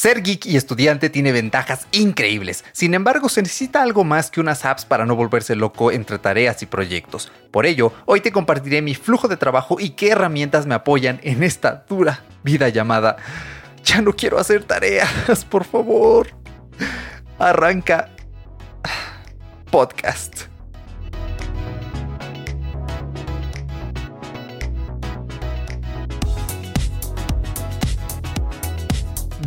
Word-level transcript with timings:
Ser 0.00 0.22
geek 0.22 0.46
y 0.46 0.56
estudiante 0.56 1.10
tiene 1.10 1.30
ventajas 1.30 1.86
increíbles. 1.92 2.64
Sin 2.72 2.94
embargo, 2.94 3.28
se 3.28 3.42
necesita 3.42 3.82
algo 3.82 4.02
más 4.02 4.30
que 4.30 4.40
unas 4.40 4.64
apps 4.64 4.86
para 4.86 5.04
no 5.04 5.14
volverse 5.14 5.54
loco 5.54 5.92
entre 5.92 6.18
tareas 6.18 6.62
y 6.62 6.66
proyectos. 6.66 7.30
Por 7.50 7.66
ello, 7.66 7.92
hoy 8.06 8.22
te 8.22 8.32
compartiré 8.32 8.80
mi 8.80 8.94
flujo 8.94 9.28
de 9.28 9.36
trabajo 9.36 9.76
y 9.78 9.90
qué 9.90 10.12
herramientas 10.12 10.64
me 10.64 10.74
apoyan 10.74 11.20
en 11.22 11.42
esta 11.42 11.84
dura 11.86 12.24
vida 12.42 12.70
llamada 12.70 13.18
Ya 13.84 14.00
no 14.00 14.14
quiero 14.14 14.38
hacer 14.38 14.64
tareas, 14.64 15.44
por 15.44 15.66
favor. 15.66 16.28
Arranca 17.38 18.08
podcast. 19.70 20.49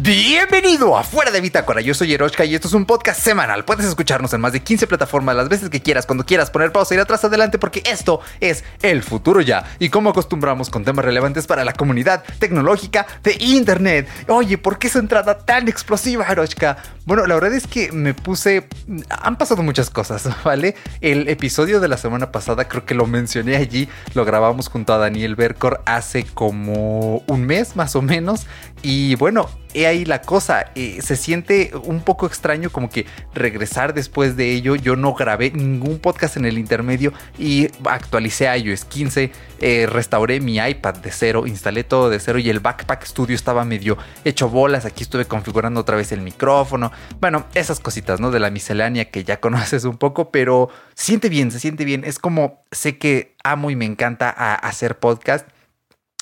Bienvenido 0.06 0.98
a 0.98 1.04
Fuera 1.06 1.32
de 1.32 1.40
Bitácora, 1.40 1.80
yo 1.80 1.94
soy 1.94 2.14
Eroshka 2.14 2.44
y 2.44 2.54
esto 2.54 2.68
es 2.68 2.74
un 2.74 2.84
podcast 2.84 3.22
semanal. 3.22 3.64
Puedes 3.64 3.86
escucharnos 3.86 4.34
en 4.34 4.42
más 4.42 4.52
de 4.52 4.60
15 4.60 4.86
plataformas 4.86 5.34
las 5.34 5.48
veces 5.48 5.70
que 5.70 5.82
quieras, 5.82 6.06
cuando 6.06 6.26
quieras, 6.26 6.52
poner 6.52 6.74
pausa, 6.74 6.94
ir 6.94 7.00
atrás, 7.00 7.24
adelante, 7.24 7.58
porque 7.58 7.82
esto 7.86 8.20
es 8.42 8.66
el 8.82 9.02
futuro 9.02 9.40
ya. 9.40 9.64
Y 9.80 9.88
como 9.88 10.10
acostumbramos 10.10 10.70
con 10.70 10.84
temas 10.84 11.06
relevantes 11.06 11.48
para 11.48 11.64
la 11.64 11.72
comunidad 11.72 12.22
tecnológica 12.38 13.08
de 13.24 13.38
Internet. 13.40 14.10
Oye, 14.28 14.58
¿por 14.58 14.78
qué 14.78 14.88
esa 14.88 15.00
entrada 15.00 15.38
tan 15.38 15.70
explosiva, 15.70 16.26
Eroshka? 16.30 16.80
Bueno, 17.06 17.26
la 17.26 17.36
verdad 17.36 17.54
es 17.54 17.66
que 17.66 17.94
me 17.94 18.14
puse... 18.14 18.68
Han 19.10 19.38
pasado 19.38 19.64
muchas 19.64 19.90
cosas, 19.90 20.28
¿vale? 20.44 20.76
El 21.00 21.30
episodio 21.30 21.80
de 21.80 21.88
la 21.88 21.96
semana 21.96 22.30
pasada, 22.30 22.68
creo 22.68 22.86
que 22.86 22.94
lo 22.94 23.06
mencioné 23.06 23.56
allí, 23.56 23.88
lo 24.16 24.26
grabamos 24.26 24.68
junto 24.68 24.94
a 24.94 24.98
Daniel 24.98 25.38
Bercor 25.38 25.82
hace 25.86 26.26
como 26.26 27.24
un 27.28 27.46
mes 27.46 27.78
más 27.78 27.96
o 27.96 28.02
menos. 28.02 28.48
Y 28.86 29.16
bueno, 29.16 29.50
he 29.74 29.88
ahí 29.88 30.04
la 30.04 30.22
cosa. 30.22 30.66
Eh, 30.76 31.00
se 31.02 31.16
siente 31.16 31.72
un 31.84 32.02
poco 32.02 32.28
extraño 32.28 32.70
como 32.70 32.90
que 32.90 33.06
regresar 33.34 33.94
después 33.94 34.36
de 34.36 34.52
ello. 34.52 34.76
Yo 34.76 34.98
no 34.98 35.14
grabé 35.14 35.52
ningún 35.52 36.00
podcast 36.00 36.36
en 36.36 36.44
el 36.44 36.58
intermedio 36.58 37.14
y 37.40 37.70
actualicé 37.86 38.50
a 38.50 38.58
iOS 38.58 38.84
15. 38.84 39.32
Eh, 39.62 39.86
restauré 39.90 40.42
mi 40.42 40.58
iPad 40.58 40.96
de 40.96 41.12
cero, 41.12 41.48
instalé 41.48 41.86
todo 41.86 42.10
de 42.10 42.20
cero 42.20 42.40
y 42.40 42.50
el 42.50 42.60
Backpack 42.60 43.06
Studio 43.06 43.38
estaba 43.38 43.64
medio 43.64 43.98
hecho 44.26 44.50
bolas. 44.50 44.84
Aquí 44.84 45.04
estuve 45.04 45.24
configurando 45.24 45.80
otra 45.80 45.96
vez 45.96 46.12
el 46.12 46.20
micrófono. 46.20 46.92
Bueno, 47.22 47.46
esas 47.54 47.80
cositas, 47.80 48.20
¿no? 48.20 48.32
De 48.32 48.42
la 48.42 48.50
miscelánea 48.50 49.12
que 49.12 49.24
ya 49.24 49.40
conoces 49.40 49.86
un 49.86 49.98
poco, 49.98 50.30
pero 50.30 50.68
siente 50.94 51.30
bien, 51.30 51.52
se 51.52 51.62
siente 51.62 51.86
bien. 51.86 52.04
Es 52.04 52.20
como 52.20 52.66
sé 52.74 52.98
que 52.98 53.38
amo 53.46 53.72
y 53.72 53.78
me 53.78 53.86
encanta 53.86 54.30
hacer 54.30 55.00
podcast. 55.00 55.48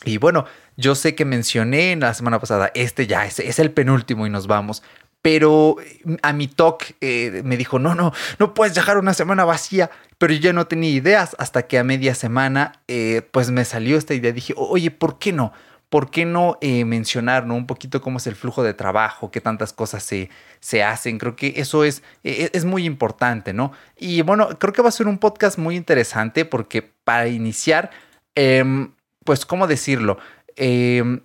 Y 0.03 0.17
bueno, 0.17 0.45
yo 0.81 0.95
sé 0.95 1.15
que 1.15 1.23
mencioné 1.23 1.91
en 1.93 2.01
la 2.01 2.13
semana 2.13 2.39
pasada, 2.39 2.71
este 2.73 3.07
ya 3.07 3.25
es, 3.25 3.39
el 3.59 3.71
penúltimo 3.71 4.27
y 4.27 4.29
nos 4.29 4.47
vamos. 4.47 4.83
Pero 5.21 5.77
mm, 6.03 6.15
a 6.23 6.33
mi 6.33 6.47
talk 6.47 6.95
eh, 6.99 7.41
me 7.45 7.55
dijo, 7.55 7.79
no, 7.79 7.95
no, 7.95 8.11
no 8.39 8.53
puedes 8.53 8.73
dejar 8.73 8.97
una 8.97 9.13
semana 9.13 9.45
vacía. 9.45 9.91
Pero 10.17 10.33
yo 10.33 10.51
no 10.53 10.67
tenía 10.67 10.89
ideas 10.89 11.35
hasta 11.39 11.67
que 11.67 11.79
a 11.79 11.83
media 11.83 12.15
semana, 12.15 12.73
eh, 12.87 13.21
pues 13.31 13.51
me 13.51 13.63
salió 13.63 13.97
esta 13.97 14.13
idea. 14.13 14.31
Dije, 14.31 14.53
oye, 14.57 14.91
¿por 14.91 15.19
qué 15.19 15.31
no? 15.31 15.53
¿Por 15.91 16.09
qué 16.09 16.25
no 16.25 16.57
eh, 16.61 16.85
mencionar 16.85 17.43
un 17.51 17.67
poquito 17.67 18.01
cómo 18.01 18.17
es 18.17 18.25
el 18.25 18.35
flujo 18.35 18.63
de 18.63 18.73
trabajo, 18.73 19.29
qué 19.29 19.41
tantas 19.41 19.73
cosas 19.73 20.01
se, 20.03 20.29
se 20.61 20.83
hacen? 20.83 21.17
Creo 21.17 21.35
que 21.35 21.55
eso 21.57 21.83
es, 21.83 22.01
e, 22.23 22.45
e, 22.45 22.49
es 22.53 22.63
muy 22.63 22.85
importante, 22.85 23.51
¿no? 23.51 23.73
Y 23.97 24.21
bueno, 24.21 24.57
creo 24.57 24.71
que 24.71 24.81
va 24.81 24.87
a 24.87 24.93
ser 24.93 25.09
un 25.09 25.17
podcast 25.17 25.57
muy 25.57 25.75
interesante 25.75 26.45
porque 26.45 26.81
para 26.81 27.27
iniciar, 27.27 27.91
em, 28.35 28.93
pues, 29.25 29.45
¿cómo 29.45 29.67
decirlo? 29.67 30.17
Em, 30.63 31.21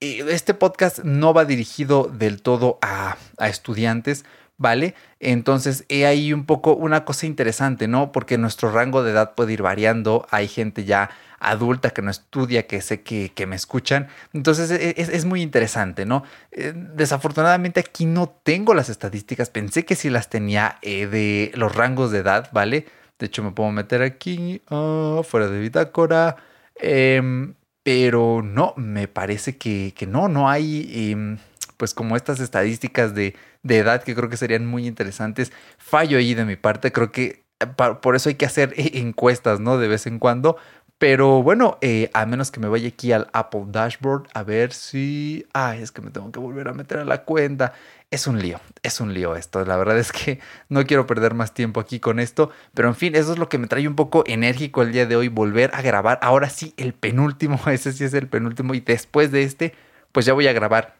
este 0.00 0.54
podcast 0.54 1.04
no 1.04 1.32
va 1.32 1.44
dirigido 1.44 2.10
del 2.12 2.42
todo 2.42 2.80
a, 2.82 3.16
estudiantes, 3.38 4.24
¿vale? 4.56 4.96
Entonces, 5.20 5.84
he 5.88 6.04
ahí 6.04 6.32
un 6.32 6.46
poco 6.46 6.74
una 6.74 7.04
cosa 7.04 7.26
interesante, 7.26 7.86
¿no? 7.86 8.10
Porque 8.10 8.38
nuestro 8.38 8.72
rango 8.72 9.04
de 9.04 9.12
edad 9.12 9.36
puede 9.36 9.52
ir 9.52 9.62
variando. 9.62 10.26
Hay 10.32 10.48
gente 10.48 10.84
ya 10.84 11.10
adulta 11.38 11.90
que 11.90 12.02
no 12.02 12.10
estudia, 12.10 12.66
que 12.66 12.80
sé 12.80 13.02
que, 13.02 13.46
me 13.46 13.54
escuchan. 13.54 14.08
Entonces, 14.32 14.72
e, 14.72 14.94
es, 14.96 15.24
muy 15.26 15.42
interesante, 15.42 16.04
¿no? 16.04 16.24
Eh, 16.50 16.72
desafortunadamente 16.74 17.78
aquí 17.78 18.04
no 18.04 18.28
tengo 18.42 18.74
las 18.74 18.88
estadísticas. 18.88 19.50
Pensé 19.50 19.84
que 19.84 19.94
sí 19.94 20.10
las 20.10 20.28
tenía 20.28 20.78
eh, 20.82 21.06
de 21.06 21.52
los 21.54 21.72
rangos 21.72 22.10
de 22.10 22.18
edad, 22.18 22.50
¿vale? 22.52 22.86
De 23.20 23.26
hecho, 23.26 23.44
me 23.44 23.52
puedo 23.52 23.70
meter 23.70 24.02
aquí, 24.02 24.60
ah, 24.70 25.20
fuera 25.22 25.46
de 25.46 25.60
bitácora. 25.60 26.34
Eh, 26.80 27.54
pero 27.82 28.42
no, 28.42 28.74
me 28.76 29.08
parece 29.08 29.56
que, 29.56 29.94
no, 30.06 30.28
no 30.28 30.48
hay 30.48 31.10
em, 31.10 31.38
pues 31.76 31.94
como 31.94 32.16
estas 32.16 32.40
estadísticas 32.40 33.14
de, 33.14 33.34
de, 33.62 33.78
edad 33.78 34.02
que 34.02 34.14
creo 34.14 34.28
que 34.28 34.36
serían 34.36 34.66
muy 34.66 34.86
interesantes. 34.86 35.52
Fallo 35.78 36.18
ahí 36.18 36.34
de 36.34 36.44
mi 36.44 36.56
parte, 36.56 36.92
creo 36.92 37.10
que 37.10 37.42
eh, 37.60 37.66
por 38.00 38.16
eso 38.16 38.28
hay 38.28 38.36
que 38.36 38.46
hacer 38.46 38.74
encuestas, 38.76 39.60
¿no? 39.60 39.78
De 39.78 39.88
vez 39.88 40.06
en 40.06 40.18
cuando. 40.18 40.56
Pero 41.02 41.42
bueno, 41.42 41.78
eh, 41.80 42.10
a 42.14 42.26
menos 42.26 42.52
que 42.52 42.60
me 42.60 42.68
vaya 42.68 42.86
aquí 42.86 43.10
al 43.10 43.28
Apple 43.32 43.64
Dashboard 43.66 44.28
a 44.34 44.44
ver 44.44 44.72
si... 44.72 45.44
Ay, 45.52 45.82
es 45.82 45.90
que 45.90 46.00
me 46.00 46.12
tengo 46.12 46.30
que 46.30 46.38
volver 46.38 46.68
a 46.68 46.74
meter 46.74 46.98
a 46.98 47.04
la 47.04 47.24
cuenta 47.24 47.72
es 48.12 48.28
un 48.28 48.40
lío, 48.40 48.60
es 48.84 49.00
un 49.00 49.12
lío 49.12 49.34
esto. 49.34 49.64
La 49.64 49.76
verdad 49.76 49.98
es 49.98 50.12
que 50.12 50.38
no 50.68 50.86
quiero 50.86 51.08
perder 51.08 51.34
más 51.34 51.54
tiempo 51.54 51.80
aquí 51.80 51.98
con 51.98 52.20
esto, 52.20 52.50
pero 52.72 52.86
en 52.86 52.94
fin, 52.94 53.16
eso 53.16 53.32
es 53.32 53.38
lo 53.40 53.48
que 53.48 53.58
me 53.58 53.66
trae 53.66 53.88
un 53.88 53.96
poco 53.96 54.22
enérgico 54.28 54.82
el 54.82 54.92
día 54.92 55.06
de 55.06 55.16
hoy, 55.16 55.26
volver 55.26 55.72
a 55.74 55.82
grabar. 55.82 56.20
Ahora 56.22 56.48
sí, 56.50 56.72
el 56.76 56.92
penúltimo, 56.92 57.58
ese 57.66 57.92
sí 57.92 58.04
es 58.04 58.14
el 58.14 58.28
penúltimo 58.28 58.72
y 58.72 58.78
después 58.78 59.32
de 59.32 59.42
este, 59.42 59.74
pues 60.12 60.24
ya 60.24 60.34
voy 60.34 60.46
a 60.46 60.52
grabar 60.52 60.98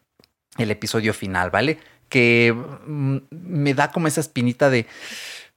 el 0.58 0.72
episodio 0.72 1.14
final, 1.14 1.50
¿vale? 1.50 1.78
Que 2.08 2.52
mm, 2.86 3.18
me 3.30 3.74
da 3.74 3.92
como 3.92 4.08
esa 4.08 4.20
espinita 4.20 4.68
de... 4.68 4.86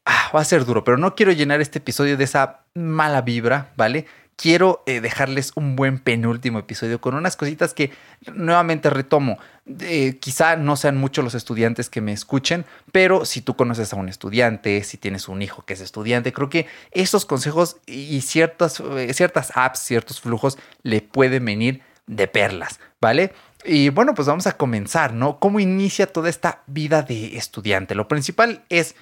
Ah, 0.08 0.30
va 0.36 0.42
a 0.42 0.46
ser 0.46 0.66
duro, 0.66 0.84
pero 0.84 0.98
no 0.98 1.16
quiero 1.16 1.32
llenar 1.32 1.62
este 1.62 1.80
episodio 1.80 2.16
de 2.16 2.26
esa 2.26 2.66
mala 2.76 3.22
vibra, 3.22 3.72
¿vale? 3.76 4.06
Quiero 4.36 4.84
eh, 4.86 5.02
dejarles 5.02 5.52
un 5.56 5.76
buen 5.76 6.00
penúltimo 6.00 6.60
episodio 6.60 7.00
con 7.00 7.16
unas 7.16 7.36
cositas 7.36 7.74
que 7.74 7.92
nuevamente 8.34 8.90
retomo. 8.90 9.38
Eh, 9.80 10.18
quizá 10.20 10.56
no 10.56 10.76
sean 10.76 10.98
muchos 10.98 11.24
los 11.24 11.36
estudiantes 11.36 11.90
que 11.90 12.02
me 12.02 12.12
escuchen, 12.12 12.66
pero 12.92 13.26
si 13.26 13.42
tú 13.42 13.56
conoces 13.56 13.94
a 13.94 13.96
un 13.96 14.10
estudiante, 14.10 14.84
si 14.84 14.98
tienes 14.98 15.28
un 15.28 15.42
hijo 15.42 15.66
que 15.66 15.74
es 15.74 15.82
estudiante, 15.82 16.34
creo 16.34 16.50
que 16.50 16.68
esos 16.92 17.26
consejos 17.26 17.78
y 17.86 18.22
ciertas, 18.22 18.80
eh, 18.80 19.14
ciertas 19.14 19.52
apps, 19.56 19.80
ciertos 19.80 20.22
flujos 20.22 20.58
le 20.84 21.02
pueden 21.02 21.46
venir 21.46 21.82
de 22.08 22.28
perlas, 22.28 22.80
¿vale? 23.02 23.34
Y 23.64 23.90
bueno, 23.90 24.14
pues 24.14 24.28
vamos 24.28 24.46
a 24.46 24.58
comenzar, 24.58 25.14
¿no? 25.14 25.40
¿Cómo 25.40 25.60
inicia 25.60 26.06
toda 26.06 26.30
esta 26.30 26.62
vida 26.68 27.02
de 27.02 27.36
estudiante? 27.36 27.96
Lo 27.96 28.08
principal 28.08 28.64
es 28.70 28.96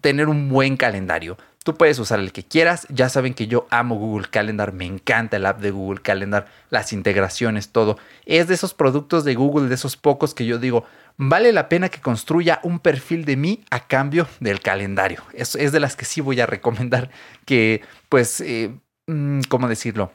tener 0.00 0.28
un 0.28 0.48
buen 0.48 0.76
calendario. 0.76 1.38
Tú 1.64 1.74
puedes 1.74 1.98
usar 1.98 2.18
el 2.20 2.32
que 2.32 2.44
quieras. 2.44 2.86
Ya 2.88 3.08
saben 3.08 3.34
que 3.34 3.46
yo 3.46 3.66
amo 3.70 3.96
Google 3.96 4.28
Calendar. 4.28 4.72
Me 4.72 4.86
encanta 4.86 5.36
el 5.36 5.46
app 5.46 5.60
de 5.60 5.70
Google 5.70 6.00
Calendar. 6.00 6.46
Las 6.70 6.92
integraciones, 6.92 7.70
todo. 7.70 7.98
Es 8.26 8.48
de 8.48 8.54
esos 8.54 8.74
productos 8.74 9.24
de 9.24 9.34
Google, 9.34 9.68
de 9.68 9.74
esos 9.74 9.96
pocos 9.96 10.34
que 10.34 10.46
yo 10.46 10.58
digo, 10.58 10.84
vale 11.16 11.52
la 11.52 11.68
pena 11.68 11.88
que 11.88 12.00
construya 12.00 12.60
un 12.62 12.78
perfil 12.78 13.24
de 13.24 13.36
mí 13.36 13.64
a 13.70 13.86
cambio 13.86 14.26
del 14.40 14.60
calendario. 14.60 15.22
Es, 15.32 15.54
es 15.54 15.72
de 15.72 15.80
las 15.80 15.96
que 15.96 16.04
sí 16.04 16.20
voy 16.20 16.40
a 16.40 16.46
recomendar 16.46 17.10
que, 17.44 17.82
pues, 18.08 18.40
eh, 18.40 18.74
mm, 19.06 19.42
¿cómo 19.48 19.68
decirlo? 19.68 20.12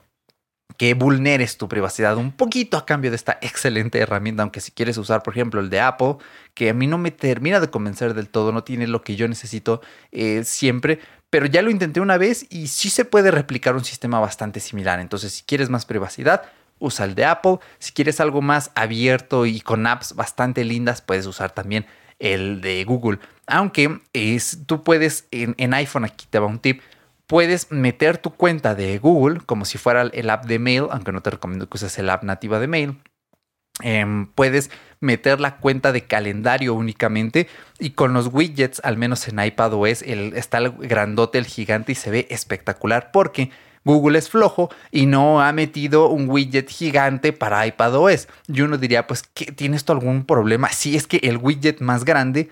Que 0.76 0.94
vulneres 0.94 1.58
tu 1.58 1.68
privacidad 1.68 2.18
un 2.18 2.32
poquito 2.32 2.78
a 2.78 2.86
cambio 2.86 3.10
de 3.10 3.16
esta 3.16 3.40
excelente 3.42 4.00
herramienta, 4.00 4.44
aunque 4.44 4.60
si 4.60 4.72
quieres 4.72 4.98
usar, 4.98 5.24
por 5.24 5.34
ejemplo, 5.34 5.60
el 5.62 5.70
de 5.70 5.80
Apple, 5.80 6.18
que 6.54 6.70
a 6.70 6.74
mí 6.74 6.88
no 6.88 6.98
me 6.98 7.12
termina 7.12 7.60
de 7.60 7.70
convencer 7.70 8.14
del 8.14 8.30
todo, 8.30 8.52
no 8.52 8.64
tiene 8.64 8.86
lo 8.86 9.02
que 9.02 9.16
yo 9.16 9.28
necesito 9.28 9.82
eh, 10.12 10.44
siempre, 10.44 11.00
pero 11.30 11.46
ya 11.46 11.62
lo 11.62 11.72
intenté 11.72 12.00
una 12.00 12.18
vez 12.18 12.46
y 12.50 12.68
sí 12.68 12.90
se 12.90 13.06
puede 13.06 13.32
replicar 13.32 13.76
un 13.76 13.86
sistema 13.86 14.20
bastante 14.20 14.60
similar. 14.60 15.00
Entonces, 15.00 15.34
si 15.34 15.44
quieres 15.44 15.70
más 15.70 15.86
privacidad, 15.86 16.44
usa 16.80 17.06
el 17.06 17.16
de 17.16 17.26
Apple. 17.26 17.58
Si 17.80 17.92
quieres 17.92 18.20
algo 18.20 18.42
más 18.42 18.72
abierto 18.76 19.46
y 19.46 19.62
con 19.62 19.86
apps 19.88 20.16
bastante 20.16 20.64
lindas, 20.64 21.02
puedes 21.02 21.26
usar 21.26 21.52
también 21.52 21.86
el 22.20 22.62
de 22.62 22.84
Google. 22.84 23.20
Aunque 23.46 24.00
es, 24.14 24.60
tú 24.66 24.84
puedes 24.84 25.28
en, 25.32 25.56
en 25.58 25.74
iPhone, 25.74 26.06
aquí 26.06 26.28
te 26.30 26.40
va 26.40 26.48
un 26.48 26.60
tip, 26.60 26.82
puedes 27.28 27.72
meter 27.72 28.18
tu 28.18 28.32
cuenta 28.32 28.74
de 28.74 28.98
Google 28.98 29.42
como 29.46 29.66
si 29.66 29.78
fuera 29.78 30.02
el 30.02 30.30
app 30.30 30.46
de 30.46 30.60
Mail, 30.60 30.86
aunque 30.90 31.12
no 31.12 31.22
te 31.22 31.30
recomiendo 31.30 31.70
que 31.70 31.78
uses 31.78 31.98
el 32.00 32.10
app 32.10 32.24
nativa 32.24 32.60
de 32.60 32.68
Mail. 32.68 32.98
Em, 33.82 34.26
puedes 34.26 34.72
meter 35.02 35.40
la 35.40 35.58
cuenta 35.58 35.92
de 35.92 36.06
calendario 36.06 36.74
únicamente 36.74 37.48
y 37.78 37.92
con 37.92 38.14
los 38.14 38.34
widgets, 38.34 38.82
al 38.84 38.98
menos 38.98 39.28
en 39.28 39.40
iPadOS, 39.40 40.02
el, 40.02 40.34
está 40.34 40.58
el 40.58 40.72
grandote, 40.72 41.38
el 41.38 41.46
gigante 41.46 41.92
y 41.92 41.96
se 41.96 42.10
ve 42.10 42.28
espectacular 42.32 43.12
porque 43.12 43.52
Google 43.84 44.18
es 44.18 44.30
flojo 44.30 44.70
y 44.92 45.06
no 45.06 45.42
ha 45.42 45.54
metido 45.54 46.10
un 46.10 46.28
widget 46.28 46.70
gigante 46.70 47.34
para 47.34 47.68
iPadOS. 47.68 48.28
Y 48.48 48.62
uno 48.62 48.78
diría, 48.78 49.06
pues, 49.06 49.24
¿tienes 49.56 49.86
tú 49.86 49.94
algún 49.94 50.26
problema? 50.26 50.70
Si 50.70 50.96
es 50.96 51.06
que 51.06 51.18
el 51.18 51.38
widget 51.38 51.80
más 51.80 52.04
grande 52.04 52.50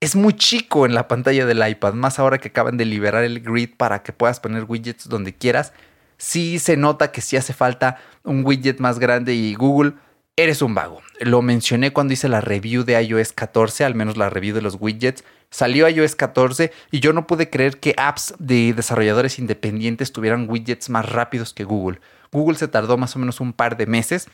es 0.00 0.16
muy 0.16 0.32
chico 0.32 0.86
en 0.86 0.94
la 0.94 1.08
pantalla 1.08 1.44
del 1.44 1.66
iPad, 1.66 1.92
más 1.92 2.18
ahora 2.18 2.38
que 2.38 2.48
acaban 2.48 2.78
de 2.78 2.86
liberar 2.86 3.22
el 3.22 3.40
grid 3.40 3.70
para 3.76 4.02
que 4.02 4.12
puedas 4.12 4.40
poner 4.40 4.64
widgets 4.64 5.08
donde 5.08 5.34
quieras. 5.34 5.72
Sí 6.16 6.58
se 6.58 6.76
nota 6.76 7.12
que 7.12 7.20
sí 7.20 7.36
hace 7.36 7.52
falta 7.52 7.98
un 8.24 8.44
widget 8.44 8.80
más 8.80 8.98
grande 8.98 9.34
y 9.34 9.54
Google 9.54 9.92
eres 10.36 10.62
un 10.62 10.74
vago. 10.74 11.02
Lo 11.20 11.42
mencioné 11.42 11.92
cuando 11.92 12.14
hice 12.14 12.28
la 12.28 12.40
review 12.40 12.84
de 12.84 13.00
iOS 13.02 13.32
14, 13.32 13.84
al 13.84 13.94
menos 13.94 14.16
la 14.16 14.30
review 14.30 14.54
de 14.54 14.62
los 14.62 14.76
widgets. 14.80 15.22
Salió 15.50 15.86
iOS 15.88 16.16
14 16.16 16.72
y 16.90 17.00
yo 17.00 17.12
no 17.12 17.26
pude 17.26 17.50
creer 17.50 17.78
que 17.78 17.94
apps 17.98 18.34
de 18.38 18.72
desarrolladores 18.72 19.38
independientes 19.38 20.12
tuvieran 20.12 20.48
widgets 20.48 20.88
más 20.88 21.10
rápidos 21.10 21.52
que 21.52 21.64
Google. 21.64 22.00
Google 22.32 22.56
se 22.56 22.68
tardó 22.68 22.96
más 22.96 23.16
o 23.16 23.18
menos 23.18 23.40
un 23.40 23.52
par 23.52 23.76
de 23.76 23.86
meses 23.86 24.28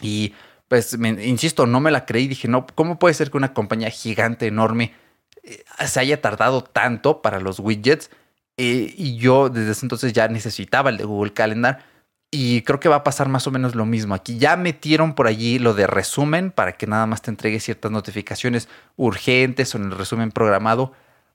y 0.00 0.34
pues 0.68 0.94
insisto, 0.94 1.66
no 1.66 1.80
me 1.80 1.90
la 1.90 2.06
creí. 2.06 2.28
Dije, 2.28 2.48
no, 2.48 2.66
¿cómo 2.74 2.98
puede 2.98 3.14
ser 3.14 3.30
que 3.30 3.36
una 3.36 3.54
compañía 3.54 3.90
gigante, 3.90 4.46
enorme, 4.46 4.94
eh, 5.42 5.64
se 5.86 6.00
haya 6.00 6.20
tardado 6.20 6.62
tanto 6.62 7.22
para 7.22 7.40
los 7.40 7.60
widgets? 7.60 8.10
Eh, 8.56 8.94
y 8.96 9.16
yo 9.16 9.48
desde 9.48 9.72
ese 9.72 9.84
entonces 9.84 10.12
ya 10.12 10.28
necesitaba 10.28 10.90
el 10.90 10.96
de 10.96 11.04
Google 11.04 11.34
Calendar 11.34 11.84
y 12.30 12.62
creo 12.62 12.80
que 12.80 12.88
va 12.88 12.96
a 12.96 13.04
pasar 13.04 13.28
más 13.28 13.46
o 13.46 13.50
menos 13.50 13.74
lo 13.74 13.86
mismo. 13.86 14.14
Aquí 14.14 14.38
ya 14.38 14.56
metieron 14.56 15.14
por 15.14 15.26
allí 15.26 15.58
lo 15.58 15.74
de 15.74 15.86
resumen 15.86 16.50
para 16.50 16.72
que 16.72 16.86
nada 16.86 17.06
más 17.06 17.22
te 17.22 17.30
entregue 17.30 17.60
ciertas 17.60 17.90
notificaciones 17.92 18.68
urgentes 18.96 19.74
o 19.74 19.78
en 19.78 19.84
el 19.84 19.92
resumen 19.92 20.32
programado, 20.32 20.92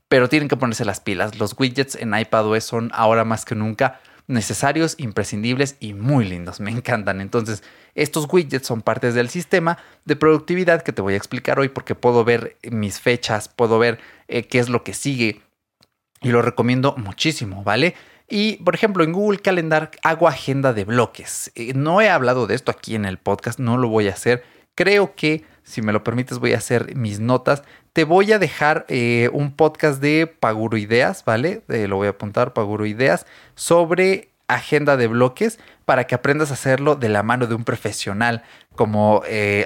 pero 0.08 0.30
tienen 0.30 0.50
que 0.50 0.58
ponerse 0.58 0.84
las 0.84 1.00
pilas. 1.00 1.40
Los 1.40 1.56
widgets 1.58 1.96
en 1.96 2.14
iPadOS 2.18 2.64
son 2.64 2.92
ahora 2.94 3.24
más 3.24 3.46
que 3.46 3.56
nunca 3.56 4.02
necesarios, 4.28 4.96
imprescindibles 4.98 5.76
y 5.80 5.94
muy 5.94 6.26
lindos. 6.26 6.60
Me 6.60 6.72
encantan. 6.72 7.22
Entonces, 7.22 7.64
estos 7.96 8.28
widgets 8.32 8.68
son 8.68 8.82
partes 8.82 9.14
del 9.14 9.30
sistema 9.30 9.78
de 10.06 10.16
productividad 10.16 10.82
que 10.82 10.94
te 10.94 11.02
voy 11.02 11.14
a 11.14 11.18
explicar 11.18 11.60
hoy 11.60 11.70
porque 11.70 11.96
puedo 11.96 12.24
ver 12.24 12.58
mis 12.70 13.00
fechas, 13.00 13.50
puedo 13.50 13.80
ver 13.80 14.00
eh, 14.28 14.44
qué 14.44 14.60
es 14.60 14.70
lo 14.70 14.84
que 14.84 14.94
sigue 14.94 15.42
y 16.22 16.30
lo 16.30 16.42
recomiendo 16.42 16.96
muchísimo, 16.98 17.64
¿vale? 17.64 17.96
Y, 18.30 18.58
por 18.64 18.76
ejemplo, 18.76 19.04
en 19.04 19.12
Google 19.12 19.40
Calendar 19.40 19.92
hago 20.04 20.28
agenda 20.28 20.72
de 20.72 20.86
bloques. 20.86 21.52
Eh, 21.56 21.74
no 21.74 22.00
he 22.00 22.10
hablado 22.10 22.48
de 22.48 22.56
esto 22.56 22.72
aquí 22.72 22.96
en 22.96 23.06
el 23.06 23.18
podcast, 23.18 23.60
no 23.60 23.78
lo 23.78 23.90
voy 23.90 24.08
a 24.08 24.14
hacer. 24.14 24.44
Creo 24.76 25.16
que, 25.16 25.44
si 25.64 25.82
me 25.82 25.94
lo 25.94 26.04
permites, 26.04 26.40
voy 26.40 26.54
a 26.54 26.58
hacer 26.58 26.96
mis 26.96 27.20
notas. 27.20 27.64
Te 27.94 28.04
voy 28.04 28.32
a 28.32 28.40
dejar 28.40 28.86
eh, 28.88 29.30
un 29.34 29.52
podcast 29.52 30.02
de 30.02 30.28
Paguro 30.28 30.78
Ideas, 30.78 31.24
¿vale? 31.26 31.62
Eh, 31.70 31.88
lo 31.88 31.98
voy 31.98 32.08
a 32.08 32.12
apuntar, 32.12 32.54
Paguro 32.54 32.86
Ideas, 32.86 33.26
sobre 33.56 34.30
agenda 34.48 34.98
de 34.98 35.08
bloques 35.08 35.60
para 35.86 36.06
que 36.06 36.16
aprendas 36.16 36.52
a 36.52 36.56
hacerlo 36.56 36.96
de 36.96 37.10
la 37.10 37.24
mano 37.24 37.48
de 37.48 37.56
un 37.56 37.64
profesional 37.64 38.44
como 38.76 39.22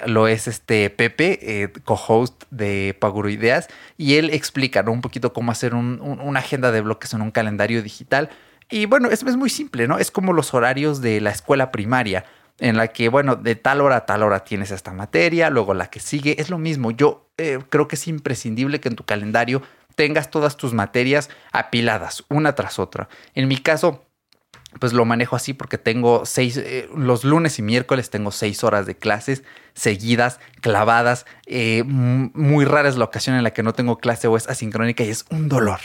lo 0.05 0.27
es 0.27 0.47
este 0.47 0.91
Pepe, 0.91 1.71
co-host 1.85 2.43
de 2.51 2.95
Paguro 2.99 3.29
Ideas, 3.29 3.67
y 3.97 4.15
él 4.15 4.29
explica 4.31 4.83
un 4.87 5.01
poquito 5.01 5.33
cómo 5.33 5.51
hacer 5.51 5.73
una 5.73 6.39
agenda 6.39 6.71
de 6.71 6.81
bloques 6.81 7.13
en 7.13 7.21
un 7.21 7.31
calendario 7.31 7.81
digital 7.81 8.29
y 8.69 8.87
bueno, 8.87 9.09
es 9.09 9.23
muy 9.37 9.49
simple, 9.49 9.87
¿no? 9.87 9.99
Es 9.99 10.09
como 10.09 10.33
los 10.33 10.53
horarios 10.53 11.01
de 11.01 11.21
la 11.21 11.29
escuela 11.29 11.71
primaria, 11.71 12.25
en 12.59 12.77
la 12.77 12.87
que, 12.87 13.09
bueno, 13.09 13.35
de 13.35 13.55
tal 13.55 13.81
hora 13.81 13.97
a 13.97 14.05
tal 14.05 14.23
hora 14.23 14.43
tienes 14.43 14.71
esta 14.71 14.93
materia, 14.93 15.49
luego 15.49 15.73
la 15.73 15.87
que 15.87 15.99
sigue, 15.99 16.39
es 16.39 16.49
lo 16.49 16.57
mismo. 16.57 16.91
Yo 16.91 17.29
eh, 17.37 17.59
creo 17.69 17.87
que 17.87 17.95
es 17.95 18.07
imprescindible 18.07 18.79
que 18.79 18.89
en 18.89 18.95
tu 18.95 19.03
calendario 19.03 19.61
tengas 19.95 20.29
todas 20.29 20.57
tus 20.57 20.73
materias 20.73 21.29
apiladas, 21.51 22.23
una 22.29 22.55
tras 22.55 22.79
otra. 22.79 23.09
En 23.33 23.47
mi 23.47 23.57
caso, 23.57 24.05
pues 24.79 24.93
lo 24.93 25.05
manejo 25.05 25.35
así 25.35 25.53
porque 25.53 25.77
tengo 25.77 26.25
seis, 26.25 26.57
eh, 26.57 26.89
los 26.95 27.23
lunes 27.23 27.59
y 27.59 27.61
miércoles 27.61 28.09
tengo 28.09 28.31
seis 28.31 28.63
horas 28.63 28.85
de 28.85 28.95
clases 28.95 29.43
seguidas, 29.73 30.39
clavadas. 30.61 31.25
Eh, 31.45 31.83
muy 31.85 32.65
rara 32.65 32.89
es 32.89 32.97
la 32.97 33.05
ocasión 33.05 33.35
en 33.35 33.43
la 33.43 33.51
que 33.51 33.63
no 33.63 33.73
tengo 33.73 33.97
clase 33.97 34.27
o 34.27 34.37
es 34.37 34.47
asincrónica 34.47 35.03
y 35.03 35.09
es 35.09 35.25
un 35.29 35.49
dolor. 35.49 35.79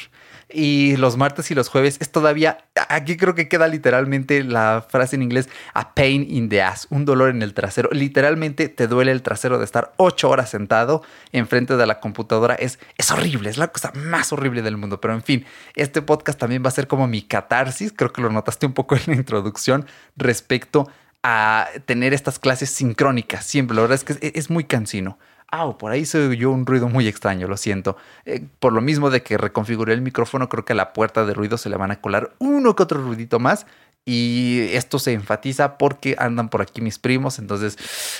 Y 0.52 0.96
los 0.96 1.16
martes 1.16 1.50
y 1.50 1.54
los 1.54 1.68
jueves 1.68 1.98
es 2.00 2.10
todavía, 2.10 2.58
aquí 2.88 3.16
creo 3.16 3.34
que 3.34 3.48
queda 3.48 3.68
literalmente 3.68 4.42
la 4.44 4.84
frase 4.88 5.16
en 5.16 5.22
inglés, 5.22 5.48
a 5.74 5.94
pain 5.94 6.26
in 6.28 6.48
the 6.48 6.62
ass, 6.62 6.86
un 6.90 7.04
dolor 7.04 7.30
en 7.30 7.42
el 7.42 7.54
trasero. 7.54 7.88
Literalmente 7.92 8.68
te 8.68 8.86
duele 8.86 9.12
el 9.12 9.22
trasero 9.22 9.58
de 9.58 9.64
estar 9.64 9.92
ocho 9.96 10.28
horas 10.28 10.50
sentado 10.50 11.02
enfrente 11.32 11.76
de 11.76 11.86
la 11.86 12.00
computadora. 12.00 12.54
Es, 12.54 12.78
es 12.96 13.10
horrible, 13.10 13.50
es 13.50 13.58
la 13.58 13.68
cosa 13.68 13.92
más 13.94 14.32
horrible 14.32 14.62
del 14.62 14.76
mundo. 14.76 15.00
Pero 15.00 15.14
en 15.14 15.22
fin, 15.22 15.44
este 15.74 16.02
podcast 16.02 16.38
también 16.38 16.64
va 16.64 16.68
a 16.68 16.72
ser 16.72 16.86
como 16.86 17.06
mi 17.06 17.22
catarsis, 17.22 17.92
creo 17.92 18.12
que 18.12 18.22
lo 18.22 18.30
notaste 18.30 18.66
un 18.66 18.72
poco 18.72 18.96
en 18.96 19.02
la 19.06 19.14
introducción 19.14 19.86
respecto 20.16 20.88
a 21.22 21.68
tener 21.84 22.14
estas 22.14 22.38
clases 22.38 22.70
sincrónicas 22.70 23.44
siempre. 23.44 23.74
La 23.74 23.82
verdad 23.82 23.96
es 23.96 24.04
que 24.04 24.32
es 24.34 24.50
muy 24.50 24.64
cansino. 24.64 25.18
¡Au! 25.50 25.76
Por 25.78 25.92
ahí 25.92 26.04
se 26.04 26.28
oyó 26.28 26.50
un 26.50 26.66
ruido 26.66 26.88
muy 26.88 27.08
extraño, 27.08 27.48
lo 27.48 27.56
siento. 27.56 27.96
Eh, 28.24 28.44
por 28.58 28.72
lo 28.72 28.80
mismo 28.80 29.10
de 29.10 29.22
que 29.22 29.36
reconfiguré 29.36 29.94
el 29.94 30.02
micrófono, 30.02 30.48
creo 30.48 30.64
que 30.64 30.72
a 30.72 30.76
la 30.76 30.92
puerta 30.92 31.24
de 31.24 31.34
ruido 31.34 31.58
se 31.58 31.68
le 31.68 31.76
van 31.76 31.90
a 31.90 32.00
colar 32.00 32.32
uno 32.38 32.76
que 32.76 32.82
otro 32.82 33.02
ruidito 33.02 33.38
más. 33.38 33.66
Y 34.04 34.68
esto 34.72 34.98
se 34.98 35.12
enfatiza 35.12 35.76
porque 35.76 36.16
andan 36.18 36.48
por 36.48 36.62
aquí 36.62 36.80
mis 36.80 36.98
primos. 36.98 37.38
Entonces, 37.38 37.76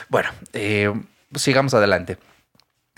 bueno, 0.09 0.31
eh, 0.53 0.93
sigamos 1.35 1.75
adelante. 1.75 2.19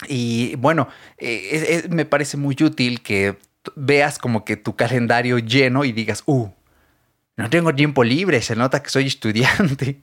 Y 0.08 0.56
bueno, 0.56 0.88
eh, 1.18 1.86
me 1.90 2.04
parece 2.04 2.36
muy 2.36 2.56
útil 2.60 3.02
que 3.02 3.38
veas 3.76 4.18
como 4.18 4.44
que 4.44 4.56
tu 4.56 4.74
calendario 4.76 5.38
lleno 5.38 5.84
y 5.84 5.92
digas, 5.92 6.22
¡uh! 6.26 6.48
No 7.36 7.50
tengo 7.50 7.74
tiempo 7.74 8.04
libre, 8.04 8.42
se 8.42 8.56
nota 8.56 8.82
que 8.82 8.90
soy 8.90 9.06
estudiante 9.06 10.00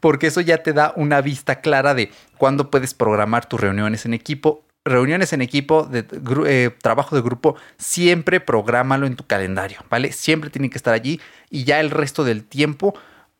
porque 0.00 0.28
eso 0.28 0.40
ya 0.40 0.62
te 0.62 0.72
da 0.72 0.92
una 0.96 1.20
vista 1.20 1.60
clara 1.60 1.94
de 1.94 2.10
cuándo 2.38 2.70
puedes 2.70 2.94
programar 2.94 3.46
tus 3.46 3.60
reuniones 3.60 4.04
en 4.06 4.14
equipo. 4.14 4.64
Reuniones 4.86 5.32
en 5.32 5.40
equipo, 5.40 5.84
de 5.84 6.04
eh, 6.46 6.70
trabajo 6.82 7.16
de 7.16 7.22
grupo, 7.22 7.56
siempre 7.78 8.38
prográmalo 8.38 9.06
en 9.06 9.16
tu 9.16 9.26
calendario, 9.26 9.78
¿vale? 9.88 10.12
Siempre 10.12 10.50
tiene 10.50 10.68
que 10.68 10.76
estar 10.76 10.92
allí 10.92 11.20
y 11.48 11.64
ya 11.64 11.80
el 11.80 11.90
resto 11.90 12.22
del 12.22 12.44
tiempo 12.44 12.94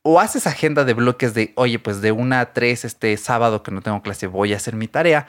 o 0.07 0.21
haces 0.21 0.47
agenda 0.47 0.85
de 0.85 0.93
bloques 0.93 1.33
de, 1.33 1.53
oye, 1.57 1.79
pues 1.79 2.03
de 2.03 2.13
una 2.13 2.41
a 2.41 2.53
tres 2.53 2.85
este 2.85 3.17
sábado 3.17 3.63
que 3.63 3.71
no 3.71 3.81
tengo 3.81 4.03
clase 4.03 4.27
voy 4.27 4.53
a 4.53 4.57
hacer 4.57 4.77
mi 4.77 4.87
tarea. 4.87 5.27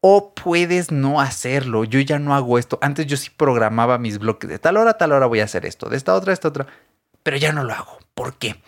O 0.00 0.34
puedes 0.34 0.90
no 0.90 1.20
hacerlo. 1.20 1.84
Yo 1.84 2.00
ya 2.00 2.18
no 2.18 2.34
hago 2.34 2.58
esto. 2.58 2.78
Antes 2.82 3.06
yo 3.06 3.16
sí 3.16 3.30
programaba 3.36 3.98
mis 3.98 4.18
bloques 4.18 4.50
de 4.50 4.58
tal 4.58 4.76
hora 4.76 4.98
tal 4.98 5.12
hora 5.12 5.26
voy 5.26 5.40
a 5.40 5.44
hacer 5.44 5.64
esto, 5.64 5.88
de 5.88 5.96
esta 5.96 6.14
otra 6.14 6.32
esta 6.32 6.48
otra. 6.48 6.66
Pero 7.22 7.36
ya 7.36 7.52
no 7.52 7.62
lo 7.62 7.72
hago. 7.72 7.98
¿Por 8.14 8.34
qué? 8.36 8.60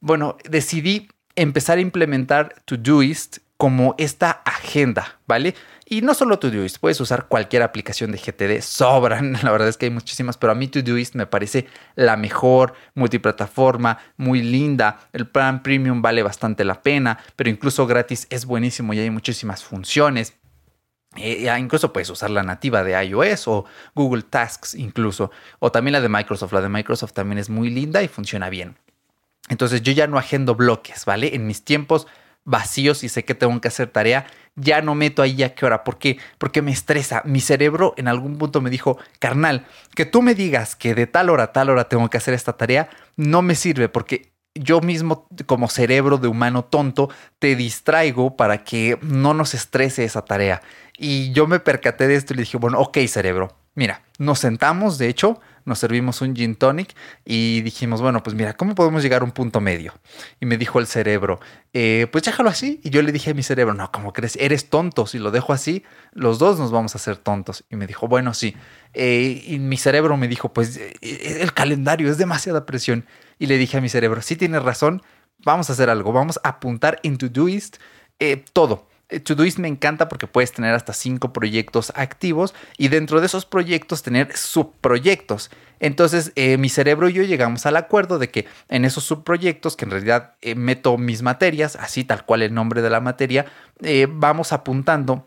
Bueno, 0.00 0.36
decidí 0.48 1.08
empezar 1.36 1.78
a 1.78 1.80
implementar 1.80 2.54
Todoist 2.64 3.38
como 3.56 3.94
esta 3.98 4.30
agenda, 4.30 5.18
¿vale? 5.26 5.54
Y 5.84 6.02
no 6.02 6.14
solo 6.14 6.38
Todoist, 6.38 6.78
puedes 6.78 7.00
usar 7.00 7.26
cualquier 7.26 7.62
aplicación 7.62 8.12
de 8.12 8.18
GTD, 8.18 8.62
sobran, 8.62 9.32
la 9.42 9.50
verdad 9.50 9.68
es 9.68 9.76
que 9.76 9.86
hay 9.86 9.90
muchísimas, 9.90 10.38
pero 10.38 10.52
a 10.52 10.54
mí 10.54 10.68
Todoist 10.68 11.14
me 11.14 11.26
parece 11.26 11.66
la 11.94 12.16
mejor, 12.16 12.74
multiplataforma, 12.94 13.98
muy 14.16 14.40
linda, 14.40 15.00
el 15.12 15.26
plan 15.26 15.62
premium 15.62 16.00
vale 16.00 16.22
bastante 16.22 16.64
la 16.64 16.80
pena, 16.82 17.18
pero 17.36 17.50
incluso 17.50 17.86
gratis 17.86 18.26
es 18.30 18.46
buenísimo 18.46 18.94
y 18.94 19.00
hay 19.00 19.10
muchísimas 19.10 19.64
funciones. 19.64 20.34
Eh, 21.16 21.52
incluso 21.58 21.92
puedes 21.92 22.08
usar 22.08 22.30
la 22.30 22.44
nativa 22.44 22.84
de 22.84 22.92
iOS 23.04 23.48
o 23.48 23.64
Google 23.96 24.22
Tasks 24.22 24.76
incluso, 24.76 25.32
o 25.58 25.72
también 25.72 25.92
la 25.92 26.00
de 26.00 26.08
Microsoft. 26.08 26.52
La 26.52 26.60
de 26.60 26.68
Microsoft 26.68 27.12
también 27.12 27.38
es 27.38 27.50
muy 27.50 27.68
linda 27.68 28.00
y 28.02 28.08
funciona 28.08 28.48
bien. 28.48 28.76
Entonces 29.48 29.82
yo 29.82 29.92
ya 29.92 30.06
no 30.06 30.18
agendo 30.18 30.54
bloques, 30.54 31.04
¿vale? 31.04 31.34
En 31.34 31.46
mis 31.46 31.64
tiempos 31.64 32.06
vacíos 32.44 33.04
y 33.04 33.08
sé 33.08 33.24
que 33.24 33.34
tengo 33.34 33.60
que 33.60 33.68
hacer 33.68 33.88
tarea, 33.88 34.26
ya 34.56 34.82
no 34.82 34.94
meto 34.94 35.22
ahí 35.22 35.42
a 35.42 35.54
qué 35.54 35.66
hora. 35.66 35.84
¿Por 35.84 35.98
qué? 35.98 36.18
Porque 36.38 36.62
me 36.62 36.72
estresa. 36.72 37.22
Mi 37.24 37.40
cerebro 37.40 37.94
en 37.96 38.08
algún 38.08 38.38
punto 38.38 38.60
me 38.60 38.70
dijo, 38.70 38.98
carnal, 39.18 39.66
que 39.94 40.04
tú 40.04 40.22
me 40.22 40.34
digas 40.34 40.76
que 40.76 40.94
de 40.94 41.06
tal 41.06 41.30
hora 41.30 41.44
a 41.44 41.52
tal 41.52 41.70
hora 41.70 41.88
tengo 41.88 42.08
que 42.10 42.16
hacer 42.16 42.34
esta 42.34 42.54
tarea, 42.54 42.88
no 43.16 43.42
me 43.42 43.54
sirve 43.54 43.88
porque 43.88 44.32
yo 44.54 44.80
mismo 44.80 45.28
como 45.46 45.68
cerebro 45.68 46.18
de 46.18 46.28
humano 46.28 46.64
tonto 46.64 47.08
te 47.38 47.54
distraigo 47.54 48.36
para 48.36 48.64
que 48.64 48.98
no 49.02 49.32
nos 49.34 49.54
estrese 49.54 50.04
esa 50.04 50.24
tarea. 50.24 50.60
Y 50.98 51.32
yo 51.32 51.46
me 51.46 51.60
percaté 51.60 52.08
de 52.08 52.16
esto 52.16 52.34
y 52.34 52.36
le 52.36 52.42
dije, 52.42 52.58
bueno, 52.58 52.78
ok 52.80 52.98
cerebro, 53.06 53.56
mira, 53.74 54.02
nos 54.18 54.38
sentamos, 54.38 54.98
de 54.98 55.08
hecho, 55.08 55.40
nos 55.64 55.78
servimos 55.78 56.20
un 56.20 56.34
gin 56.34 56.56
tonic 56.56 56.94
y 57.24 57.60
dijimos, 57.62 58.00
bueno, 58.00 58.22
pues 58.22 58.34
mira, 58.34 58.54
¿cómo 58.54 58.74
podemos 58.74 59.02
llegar 59.02 59.22
a 59.22 59.24
un 59.24 59.30
punto 59.30 59.60
medio? 59.60 59.94
Y 60.40 60.46
me 60.46 60.56
dijo 60.56 60.78
el 60.78 60.86
cerebro, 60.86 61.40
eh, 61.72 62.06
pues 62.10 62.24
déjalo 62.24 62.48
así. 62.48 62.80
Y 62.82 62.90
yo 62.90 63.02
le 63.02 63.12
dije 63.12 63.30
a 63.30 63.34
mi 63.34 63.42
cerebro, 63.42 63.74
no, 63.74 63.90
¿cómo 63.92 64.12
crees? 64.12 64.36
Eres 64.36 64.68
tonto. 64.68 65.06
Si 65.06 65.18
lo 65.18 65.30
dejo 65.30 65.52
así, 65.52 65.84
los 66.12 66.38
dos 66.38 66.58
nos 66.58 66.70
vamos 66.70 66.94
a 66.94 66.98
hacer 66.98 67.16
tontos. 67.16 67.64
Y 67.70 67.76
me 67.76 67.86
dijo, 67.86 68.08
bueno, 68.08 68.34
sí. 68.34 68.56
Eh, 68.94 69.44
y 69.46 69.58
mi 69.58 69.76
cerebro 69.76 70.16
me 70.16 70.28
dijo, 70.28 70.52
pues 70.52 70.76
eh, 70.76 70.94
el 71.40 71.52
calendario 71.52 72.10
es 72.10 72.18
demasiada 72.18 72.66
presión. 72.66 73.06
Y 73.38 73.46
le 73.46 73.56
dije 73.58 73.78
a 73.78 73.80
mi 73.80 73.88
cerebro, 73.88 74.22
sí 74.22 74.36
tienes 74.36 74.62
razón, 74.62 75.02
vamos 75.38 75.70
a 75.70 75.74
hacer 75.74 75.88
algo, 75.88 76.12
vamos 76.12 76.40
a 76.42 76.48
apuntar 76.48 76.98
en 77.02 77.16
Todoist 77.16 77.76
todo 78.52 78.89
Todoist 79.18 79.58
me 79.58 79.68
encanta 79.68 80.08
porque 80.08 80.26
puedes 80.26 80.52
tener 80.52 80.74
hasta 80.74 80.92
cinco 80.92 81.32
proyectos 81.32 81.92
activos 81.96 82.54
y 82.78 82.88
dentro 82.88 83.20
de 83.20 83.26
esos 83.26 83.44
proyectos 83.44 84.02
tener 84.02 84.36
subproyectos. 84.36 85.50
Entonces, 85.80 86.32
eh, 86.36 86.58
mi 86.58 86.68
cerebro 86.68 87.08
y 87.08 87.14
yo 87.14 87.22
llegamos 87.22 87.66
al 87.66 87.76
acuerdo 87.76 88.18
de 88.18 88.30
que 88.30 88.46
en 88.68 88.84
esos 88.84 89.04
subproyectos, 89.04 89.76
que 89.76 89.86
en 89.86 89.90
realidad 89.90 90.34
eh, 90.42 90.54
meto 90.54 90.98
mis 90.98 91.22
materias, 91.22 91.76
así 91.76 92.04
tal 92.04 92.24
cual 92.24 92.42
el 92.42 92.54
nombre 92.54 92.82
de 92.82 92.90
la 92.90 93.00
materia, 93.00 93.46
eh, 93.82 94.06
vamos 94.08 94.52
apuntando 94.52 95.26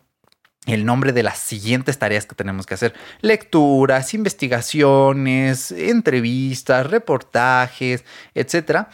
el 0.66 0.86
nombre 0.86 1.12
de 1.12 1.24
las 1.24 1.40
siguientes 1.40 2.00
tareas 2.00 2.26
que 2.26 2.36
tenemos 2.36 2.66
que 2.66 2.76
hacer. 2.76 2.94
Lecturas, 3.20 4.14
investigaciones, 4.14 5.72
entrevistas, 5.72 6.90
reportajes, 6.90 8.06
etc. 8.34 8.88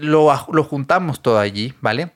lo, 0.00 0.32
lo 0.52 0.64
juntamos 0.64 1.20
todo 1.20 1.40
allí, 1.40 1.74
¿vale? 1.80 2.12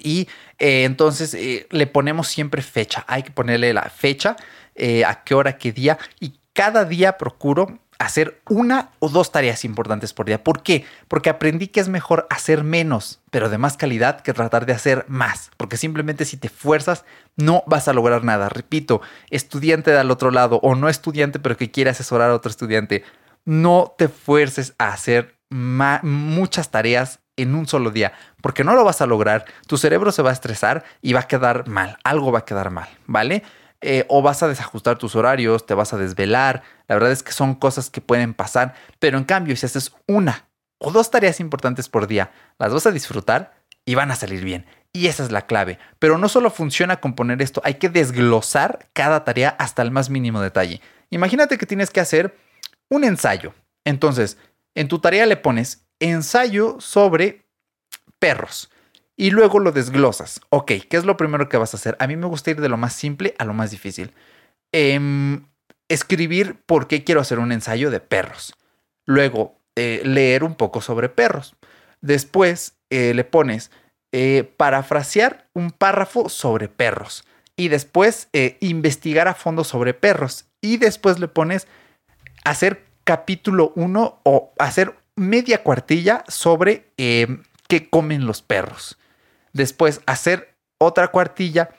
Y 0.00 0.28
eh, 0.58 0.84
entonces 0.84 1.34
eh, 1.34 1.66
le 1.70 1.86
ponemos 1.86 2.28
siempre 2.28 2.62
fecha. 2.62 3.04
Hay 3.08 3.22
que 3.22 3.30
ponerle 3.30 3.72
la 3.72 3.90
fecha, 3.90 4.36
eh, 4.74 5.04
a 5.04 5.24
qué 5.24 5.34
hora, 5.34 5.58
qué 5.58 5.72
día. 5.72 5.98
Y 6.20 6.40
cada 6.52 6.84
día 6.84 7.18
procuro 7.18 7.78
hacer 7.98 8.42
una 8.48 8.90
o 8.98 9.08
dos 9.08 9.32
tareas 9.32 9.64
importantes 9.64 10.12
por 10.12 10.26
día. 10.26 10.42
¿Por 10.44 10.62
qué? 10.62 10.84
Porque 11.08 11.30
aprendí 11.30 11.68
que 11.68 11.80
es 11.80 11.88
mejor 11.88 12.26
hacer 12.28 12.62
menos, 12.62 13.20
pero 13.30 13.48
de 13.48 13.58
más 13.58 13.76
calidad 13.76 14.20
que 14.20 14.34
tratar 14.34 14.66
de 14.66 14.74
hacer 14.74 15.06
más. 15.08 15.50
Porque 15.56 15.76
simplemente 15.76 16.24
si 16.24 16.36
te 16.36 16.48
fuerzas, 16.48 17.04
no 17.36 17.62
vas 17.66 17.88
a 17.88 17.92
lograr 17.92 18.24
nada. 18.24 18.48
Repito, 18.48 19.00
estudiante 19.30 19.90
del 19.90 20.10
otro 20.10 20.30
lado 20.30 20.60
o 20.62 20.74
no 20.74 20.88
estudiante, 20.88 21.38
pero 21.38 21.56
que 21.56 21.70
quiere 21.70 21.90
asesorar 21.90 22.30
a 22.30 22.34
otro 22.34 22.50
estudiante, 22.50 23.02
no 23.44 23.94
te 23.96 24.08
fuerces 24.08 24.74
a 24.78 24.88
hacer 24.88 25.36
muchas 25.48 26.70
tareas 26.70 27.20
en 27.36 27.54
un 27.54 27.66
solo 27.66 27.90
día, 27.90 28.12
porque 28.40 28.64
no 28.64 28.74
lo 28.74 28.84
vas 28.84 29.00
a 29.00 29.06
lograr, 29.06 29.44
tu 29.66 29.76
cerebro 29.76 30.12
se 30.12 30.22
va 30.22 30.30
a 30.30 30.32
estresar 30.32 30.84
y 31.02 31.12
va 31.12 31.20
a 31.20 31.28
quedar 31.28 31.68
mal, 31.68 31.98
algo 32.04 32.32
va 32.32 32.40
a 32.40 32.44
quedar 32.44 32.70
mal, 32.70 32.88
¿vale? 33.06 33.42
Eh, 33.82 34.06
o 34.08 34.22
vas 34.22 34.42
a 34.42 34.48
desajustar 34.48 34.96
tus 34.96 35.14
horarios, 35.16 35.66
te 35.66 35.74
vas 35.74 35.92
a 35.92 35.98
desvelar, 35.98 36.62
la 36.88 36.94
verdad 36.94 37.12
es 37.12 37.22
que 37.22 37.32
son 37.32 37.54
cosas 37.54 37.90
que 37.90 38.00
pueden 38.00 38.32
pasar, 38.32 38.74
pero 38.98 39.18
en 39.18 39.24
cambio 39.24 39.54
si 39.56 39.66
haces 39.66 39.92
una 40.06 40.48
o 40.78 40.90
dos 40.90 41.10
tareas 41.10 41.40
importantes 41.40 41.88
por 41.88 42.06
día, 42.06 42.30
las 42.58 42.72
vas 42.72 42.86
a 42.86 42.90
disfrutar 42.90 43.54
y 43.84 43.94
van 43.94 44.10
a 44.10 44.16
salir 44.16 44.44
bien. 44.44 44.66
Y 44.92 45.08
esa 45.08 45.22
es 45.22 45.30
la 45.30 45.46
clave. 45.46 45.78
Pero 45.98 46.18
no 46.18 46.28
solo 46.28 46.50
funciona 46.50 47.00
con 47.00 47.14
poner 47.14 47.42
esto, 47.42 47.60
hay 47.64 47.74
que 47.74 47.88
desglosar 47.88 48.88
cada 48.92 49.24
tarea 49.24 49.50
hasta 49.58 49.82
el 49.82 49.90
más 49.90 50.10
mínimo 50.10 50.40
detalle. 50.40 50.80
Imagínate 51.10 51.58
que 51.58 51.66
tienes 51.66 51.90
que 51.90 52.00
hacer 52.00 52.36
un 52.88 53.04
ensayo. 53.04 53.54
Entonces, 53.84 54.38
en 54.74 54.88
tu 54.88 54.98
tarea 54.98 55.26
le 55.26 55.36
pones 55.36 55.85
ensayo 56.00 56.76
sobre 56.80 57.46
perros 58.18 58.70
y 59.16 59.30
luego 59.30 59.58
lo 59.58 59.72
desglosas. 59.72 60.40
Ok, 60.50 60.72
¿qué 60.88 60.96
es 60.96 61.04
lo 61.04 61.16
primero 61.16 61.48
que 61.48 61.56
vas 61.56 61.74
a 61.74 61.78
hacer? 61.78 61.96
A 62.00 62.06
mí 62.06 62.16
me 62.16 62.26
gusta 62.26 62.50
ir 62.50 62.60
de 62.60 62.68
lo 62.68 62.76
más 62.76 62.92
simple 62.92 63.34
a 63.38 63.44
lo 63.44 63.54
más 63.54 63.70
difícil. 63.70 64.12
Em, 64.72 65.46
escribir 65.88 66.60
por 66.66 66.86
qué 66.86 67.02
quiero 67.04 67.20
hacer 67.20 67.38
un 67.38 67.52
ensayo 67.52 67.90
de 67.90 68.00
perros. 68.00 68.54
Luego, 69.06 69.58
eh, 69.74 70.02
leer 70.04 70.44
un 70.44 70.54
poco 70.54 70.80
sobre 70.80 71.08
perros. 71.08 71.56
Después, 72.00 72.76
eh, 72.90 73.14
le 73.14 73.24
pones 73.24 73.70
eh, 74.12 74.50
parafrasear 74.56 75.48
un 75.54 75.70
párrafo 75.70 76.28
sobre 76.28 76.68
perros. 76.68 77.24
Y 77.56 77.68
después, 77.68 78.28
investigar 78.60 79.28
a 79.28 79.34
fondo 79.34 79.64
sobre 79.64 79.94
perros. 79.94 80.44
Y 80.60 80.76
después 80.76 81.18
le 81.18 81.28
pones 81.28 81.66
hacer 82.44 82.84
capítulo 83.04 83.72
1 83.76 84.20
o 84.24 84.52
hacer 84.58 84.94
media 85.16 85.62
cuartilla 85.62 86.24
sobre 86.28 86.92
em, 86.96 87.42
qué 87.68 87.88
comen 87.88 88.26
los 88.26 88.42
perros. 88.42 88.98
Después 89.52 90.00
hacer 90.06 90.54
otra 90.78 91.08
cuartilla 91.08 91.70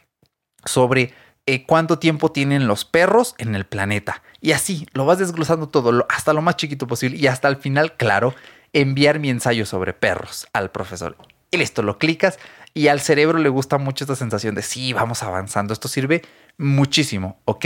sobre 0.65 1.13
eh, 1.46 1.65
cuánto 1.65 2.00
tiempo 2.00 2.32
tienen 2.32 2.67
los 2.67 2.84
perros 2.84 3.36
en 3.38 3.56
el 3.56 3.65
planeta. 3.65 4.22
Y 4.41 4.51
así 4.51 4.88
lo 4.94 5.06
vas 5.06 5.20
desglosando 5.20 5.70
todo, 5.70 6.06
hasta 6.10 6.34
lo 6.34 6.41
más 6.41 6.58
chiquito 6.58 6.88
posible. 6.88 7.17
Y 7.17 7.27
hasta 7.27 7.48
el 7.48 7.58
final, 7.58 7.96
claro, 7.96 8.36
enviar 8.74 9.20
mi 9.20 9.29
ensayo 9.29 9.65
sobre 9.65 9.94
perros 9.94 10.48
al 10.51 10.72
profesor. 10.72 11.15
Y 11.51 11.58
listo, 11.58 11.82
lo 11.82 11.98
clicas 11.98 12.39
y 12.74 12.89
al 12.89 13.00
cerebro 13.00 13.39
le 13.39 13.50
gusta 13.50 13.77
mucho 13.77 14.03
esta 14.03 14.15
sensación 14.15 14.56
de 14.56 14.62
sí, 14.62 14.94
vamos 14.94 15.24
avanzando. 15.24 15.74
Esto 15.74 15.88
sirve 15.88 16.24
muchísimo, 16.58 17.39
¿ok? 17.46 17.65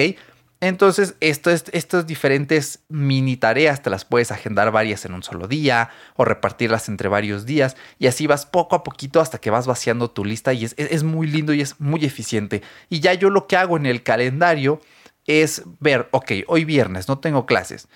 Entonces, 0.62 1.16
estas 1.20 2.06
diferentes 2.06 2.84
mini 2.88 3.36
tareas 3.36 3.82
te 3.82 3.90
las 3.90 4.06
puedes 4.06 4.32
agendar 4.32 4.72
varias 4.72 5.06
en 5.06 5.16
un 5.16 5.24
solo 5.24 5.48
día 5.48 5.90
o 6.16 6.24
repartirlas 6.24 6.88
entre 6.88 7.10
varios 7.10 7.48
días 7.48 7.76
y 7.98 8.06
así 8.06 8.28
vas 8.28 8.46
poco 8.46 8.76
a 8.76 8.84
poquito 8.84 9.20
hasta 9.20 9.40
que 9.40 9.50
vas 9.50 9.66
vaciando 9.66 10.12
tu 10.12 10.24
lista 10.24 10.54
y 10.54 10.66
es, 10.66 10.76
es 10.78 11.02
muy 11.02 11.26
lindo 11.26 11.54
y 11.54 11.62
es 11.62 11.80
muy 11.80 12.06
eficiente. 12.06 12.62
Y 12.90 13.00
ya 13.00 13.16
yo 13.16 13.32
lo 13.32 13.48
que 13.48 13.58
hago 13.58 13.76
en 13.76 13.88
el 13.88 14.04
calendario 14.04 14.80
es 15.26 15.64
ver, 15.80 16.08
ok, 16.12 16.32
hoy 16.46 16.64
viernes 16.64 17.08
no 17.08 17.18
tengo 17.18 17.48
clases. 17.48 17.88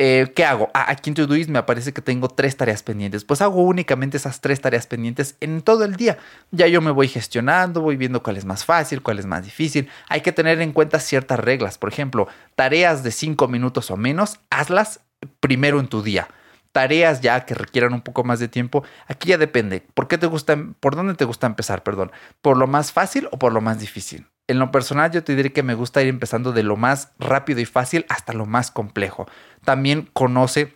Eh, 0.00 0.32
¿Qué 0.34 0.44
hago? 0.44 0.70
Ah, 0.74 0.86
aquí 0.88 1.10
en 1.10 1.14
Todoist 1.14 1.50
me 1.50 1.58
aparece 1.58 1.92
que 1.92 2.00
tengo 2.00 2.28
tres 2.28 2.56
tareas 2.56 2.84
pendientes. 2.84 3.24
Pues 3.24 3.42
hago 3.42 3.62
únicamente 3.62 4.16
esas 4.16 4.40
tres 4.40 4.60
tareas 4.60 4.86
pendientes 4.86 5.36
en 5.40 5.60
todo 5.60 5.84
el 5.84 5.96
día. 5.96 6.18
Ya 6.52 6.68
yo 6.68 6.80
me 6.80 6.92
voy 6.92 7.08
gestionando, 7.08 7.80
voy 7.80 7.96
viendo 7.96 8.22
cuál 8.22 8.36
es 8.36 8.44
más 8.44 8.64
fácil, 8.64 9.02
cuál 9.02 9.18
es 9.18 9.26
más 9.26 9.44
difícil. 9.44 9.88
Hay 10.08 10.20
que 10.20 10.30
tener 10.30 10.60
en 10.60 10.72
cuenta 10.72 11.00
ciertas 11.00 11.40
reglas. 11.40 11.78
Por 11.78 11.92
ejemplo, 11.92 12.28
tareas 12.54 13.02
de 13.02 13.10
cinco 13.10 13.48
minutos 13.48 13.90
o 13.90 13.96
menos, 13.96 14.38
hazlas 14.50 15.00
primero 15.40 15.80
en 15.80 15.88
tu 15.88 16.02
día 16.02 16.28
tareas 16.70 17.22
ya 17.22 17.44
que 17.44 17.54
requieran 17.54 17.92
un 17.92 18.02
poco 18.02 18.22
más 18.22 18.38
de 18.38 18.46
tiempo, 18.46 18.84
aquí 19.08 19.30
ya 19.30 19.38
depende. 19.38 19.84
¿Por 19.94 20.06
qué 20.06 20.16
te 20.16 20.26
gusta, 20.26 20.56
por 20.78 20.94
dónde 20.94 21.14
te 21.14 21.24
gusta 21.24 21.48
empezar, 21.48 21.82
perdón? 21.82 22.12
¿Por 22.40 22.56
lo 22.56 22.68
más 22.68 22.92
fácil 22.92 23.26
o 23.32 23.38
por 23.38 23.52
lo 23.52 23.60
más 23.60 23.80
difícil? 23.80 24.28
En 24.48 24.58
lo 24.58 24.70
personal 24.70 25.10
yo 25.10 25.22
te 25.22 25.36
diré 25.36 25.52
que 25.52 25.62
me 25.62 25.74
gusta 25.74 26.02
ir 26.02 26.08
empezando 26.08 26.52
de 26.52 26.62
lo 26.62 26.76
más 26.76 27.12
rápido 27.18 27.60
y 27.60 27.66
fácil 27.66 28.06
hasta 28.08 28.32
lo 28.32 28.46
más 28.46 28.70
complejo. 28.70 29.26
También 29.64 30.08
conoce 30.14 30.74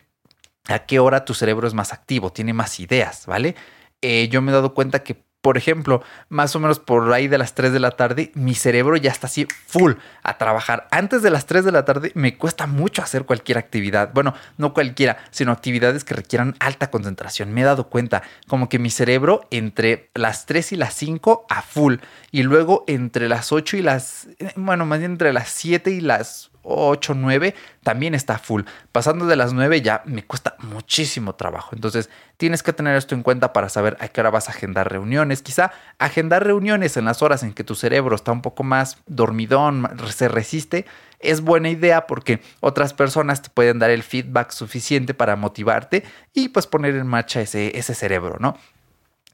a 0.69 0.81
qué 0.81 0.99
hora 0.99 1.25
tu 1.25 1.35
cerebro 1.35 1.67
es 1.67 1.75
más 1.75 1.93
activo, 1.93 2.31
tiene 2.31 2.53
más 2.53 2.79
ideas, 2.79 3.27
¿vale? 3.27 3.57
Eh, 4.03 4.29
yo 4.29 4.43
me 4.43 4.53
he 4.53 4.55
dado 4.55 4.75
cuenta 4.75 5.03
que 5.03 5.25
por 5.43 5.59
ejemplo, 5.59 6.03
más 6.29 6.55
o 6.55 6.61
menos 6.61 6.79
por 6.79 7.13
ahí 7.13 7.27
de 7.27 7.37
las 7.37 7.55
3 7.55 7.73
de 7.73 7.81
la 7.81 7.91
tarde, 7.91 8.31
mi 8.35 8.55
cerebro 8.55 8.97
ya 8.97 9.11
está 9.11 9.27
así 9.27 9.49
full 9.67 9.95
a 10.23 10.39
trabajar. 10.39 10.87
Antes 10.93 11.21
de 11.23 11.31
las 11.31 11.47
3 11.47 11.65
de 11.65 11.73
la 11.73 11.85
tarde 11.85 12.13
me 12.15 12.39
cuesta 12.39 12.69
mucho 12.69 13.03
hacer 13.03 13.25
cualquier 13.25 13.59
actividad. 13.59 14.13
Bueno, 14.15 14.35
no 14.57 14.73
cualquiera, 14.73 15.19
sino 15.33 15.51
actividades 15.51 16.05
que 16.05 16.15
requieran 16.15 16.55
alta 16.61 16.91
concentración. 16.91 17.53
Me 17.53 17.63
he 17.63 17.65
dado 17.65 17.89
cuenta 17.89 18.23
como 18.47 18.69
que 18.69 18.79
mi 18.79 18.89
cerebro 18.89 19.49
entre 19.51 20.11
las 20.15 20.47
3 20.47 20.73
y 20.73 20.77
las 20.77 20.95
5 20.95 21.47
a 21.51 21.63
full. 21.63 21.97
Y 22.31 22.45
luego 22.45 22.85
entre 22.87 23.29
las 23.29 23.51
8 23.51 23.79
y 23.79 23.83
las... 23.83 24.29
Bueno, 24.55 24.87
más 24.87 25.01
bien 25.01 25.13
entre 25.13 25.33
las 25.33 25.49
7 25.49 25.91
y 25.91 26.01
las 26.01 26.52
8, 26.63 27.15
9, 27.15 27.55
también 27.83 28.15
está 28.15 28.39
full. 28.39 28.63
Pasando 28.93 29.27
de 29.27 29.37
las 29.37 29.53
9 29.53 29.83
ya 29.83 30.03
me 30.05 30.25
cuesta 30.25 30.57
muchísimo 30.61 31.35
trabajo. 31.35 31.71
Entonces 31.75 32.11
tienes 32.37 32.63
que 32.63 32.73
tener 32.73 32.97
esto 32.97 33.15
en 33.15 33.23
cuenta 33.23 33.53
para 33.53 33.69
saber 33.69 33.97
a 34.01 34.09
qué 34.09 34.21
hora 34.21 34.31
vas 34.31 34.49
a 34.49 34.53
agendar 34.53 34.91
reuniones. 34.91 35.43
Quizá 35.43 35.73
agendar 35.99 36.45
reuniones 36.45 36.97
en 36.97 37.05
las 37.05 37.23
horas 37.23 37.43
en 37.43 37.53
que 37.53 37.65
tu 37.65 37.75
cerebro 37.75 38.15
está 38.17 38.33
un 38.33 38.43
poco 38.43 38.63
más 38.63 38.99
dormidón, 39.07 39.89
se 40.11 40.29
resiste, 40.29 40.87
es 41.19 41.41
buena 41.41 41.71
idea 41.71 42.07
porque 42.07 42.41
otras 42.61 42.95
personas 42.95 43.43
te 43.43 43.51
pueden 43.51 43.79
dar 43.79 43.91
el 43.91 44.03
feedback 44.03 44.51
suficiente 44.51 45.15
para 45.15 45.37
motivarte 45.37 46.05
y 46.33 46.49
pues 46.49 46.67
poner 46.67 46.97
en 46.97 47.07
marcha 47.07 47.41
ese, 47.41 47.79
ese 47.79 47.95
cerebro, 47.95 48.37
¿no? 48.41 48.57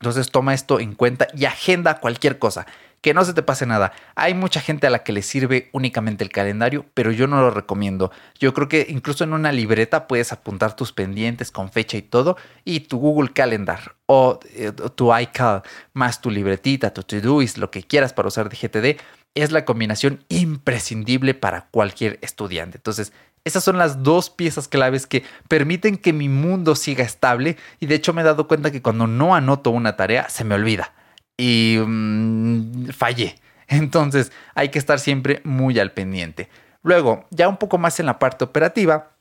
Entonces 0.01 0.31
toma 0.31 0.55
esto 0.55 0.79
en 0.79 0.95
cuenta 0.95 1.27
y 1.35 1.45
agenda 1.45 1.99
cualquier 1.99 2.39
cosa 2.39 2.67
que 3.01 3.15
no 3.15 3.25
se 3.25 3.33
te 3.33 3.43
pase 3.43 3.67
nada. 3.67 3.93
Hay 4.15 4.35
mucha 4.35 4.61
gente 4.61 4.87
a 4.87 4.91
la 4.91 5.05
que 5.05 5.13
le 5.13 5.23
sirve 5.23 5.71
únicamente 5.73 6.25
el 6.25 6.31
calendario, 6.31 6.87
pero 6.95 7.13
yo 7.13 7.27
no 7.27 7.41
lo 7.41 7.51
recomiendo. 7.51 8.11
Yo 8.39 8.53
creo 8.55 8.69
que 8.69 8.87
incluso 8.89 9.25
en 9.25 9.33
una 9.33 9.53
libreta 9.53 10.09
puedes 10.09 10.33
apuntar 10.33 10.75
tus 10.75 10.93
pendientes 10.93 11.51
con 11.51 11.71
fecha 11.71 11.97
y 11.97 12.03
todo, 12.03 12.37
y 12.65 12.81
tu 12.81 12.99
Google 12.99 13.33
Calendar 13.33 13.95
o 14.07 14.41
eh, 14.55 14.73
tu 14.95 15.17
iCal 15.17 15.63
más 15.93 16.21
tu 16.21 16.31
libretita, 16.31 16.93
tu 16.93 17.03
Todoist, 17.03 17.59
lo 17.59 17.71
que 17.71 17.83
quieras 17.83 18.13
para 18.13 18.29
usar 18.29 18.49
de 18.49 18.57
GTD, 18.57 19.01
es 19.35 19.53
la 19.53 19.65
combinación 19.65 20.25
imprescindible 20.29 21.35
para 21.35 21.67
cualquier 21.71 22.19
estudiante. 22.23 22.79
Entonces, 22.79 23.13
esas 23.45 23.63
son 23.63 23.79
las 23.79 24.03
dos 24.03 24.31
piezas 24.31 24.67
claves 24.67 25.07
que 25.07 25.23
permiten 25.47 25.97
que 25.97 26.13
mi 26.13 26.29
mundo 26.29 26.75
siga 26.75 27.05
estable 27.05 27.57
y 27.79 27.87
de 27.87 27.95
hecho 27.95 28.13
me 28.13 28.23
he 28.23 28.25
dado 28.25 28.49
cuenta 28.49 28.73
que 28.73 28.83
cuando 28.83 29.07
no 29.07 29.35
anoto 29.35 29.71
una 29.71 29.97
tarea 29.97 30.29
se 30.29 30.45
me 30.45 30.55
olvida 30.55 30.93
y 31.39 31.79
mm, 31.79 32.89
fallé. 32.89 33.37
Entonces 33.69 34.33
hay 34.55 34.69
que 34.69 34.79
estar 34.79 34.99
siempre 34.99 35.41
muy 35.45 35.79
al 35.79 35.93
pendiente. 35.93 36.51
Luego, 36.83 37.25
ya 37.31 37.49
un 37.49 37.57
poco 37.57 37.79
más 37.79 37.99
en 38.01 38.07
la 38.07 38.19
parte 38.19 38.45
operativa, 38.45 39.13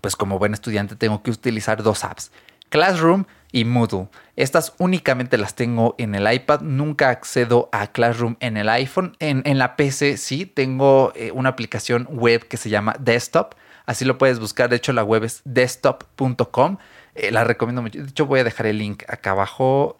pues 0.00 0.16
como 0.16 0.38
buen 0.38 0.52
estudiante 0.52 0.96
tengo 0.96 1.22
que 1.22 1.30
utilizar 1.30 1.82
dos 1.82 2.04
apps, 2.04 2.30
Classroom 2.68 3.24
y 3.52 3.64
Moodle. 3.64 4.08
Estas 4.36 4.74
únicamente 4.78 5.38
las 5.38 5.54
tengo 5.54 5.94
en 5.98 6.14
el 6.14 6.30
iPad, 6.30 6.60
nunca 6.60 7.10
accedo 7.10 7.68
a 7.72 7.86
Classroom 7.88 8.36
en 8.40 8.56
el 8.56 8.68
iPhone. 8.68 9.16
En, 9.20 9.42
en 9.44 9.58
la 9.58 9.76
PC 9.76 10.16
sí, 10.16 10.46
tengo 10.46 11.12
eh, 11.14 11.30
una 11.32 11.50
aplicación 11.50 12.08
web 12.10 12.46
que 12.48 12.56
se 12.56 12.70
llama 12.70 12.96
Desktop, 12.98 13.54
así 13.86 14.04
lo 14.04 14.18
puedes 14.18 14.40
buscar, 14.40 14.70
de 14.70 14.76
hecho 14.76 14.92
la 14.92 15.04
web 15.04 15.24
es 15.24 15.42
desktop.com. 15.44 16.78
Eh, 17.14 17.30
la 17.30 17.44
recomiendo 17.44 17.80
mucho. 17.82 18.02
De 18.02 18.08
hecho, 18.08 18.26
voy 18.26 18.40
a 18.40 18.44
dejar 18.44 18.66
el 18.66 18.78
link 18.78 19.04
acá 19.08 19.30
abajo. 19.30 19.96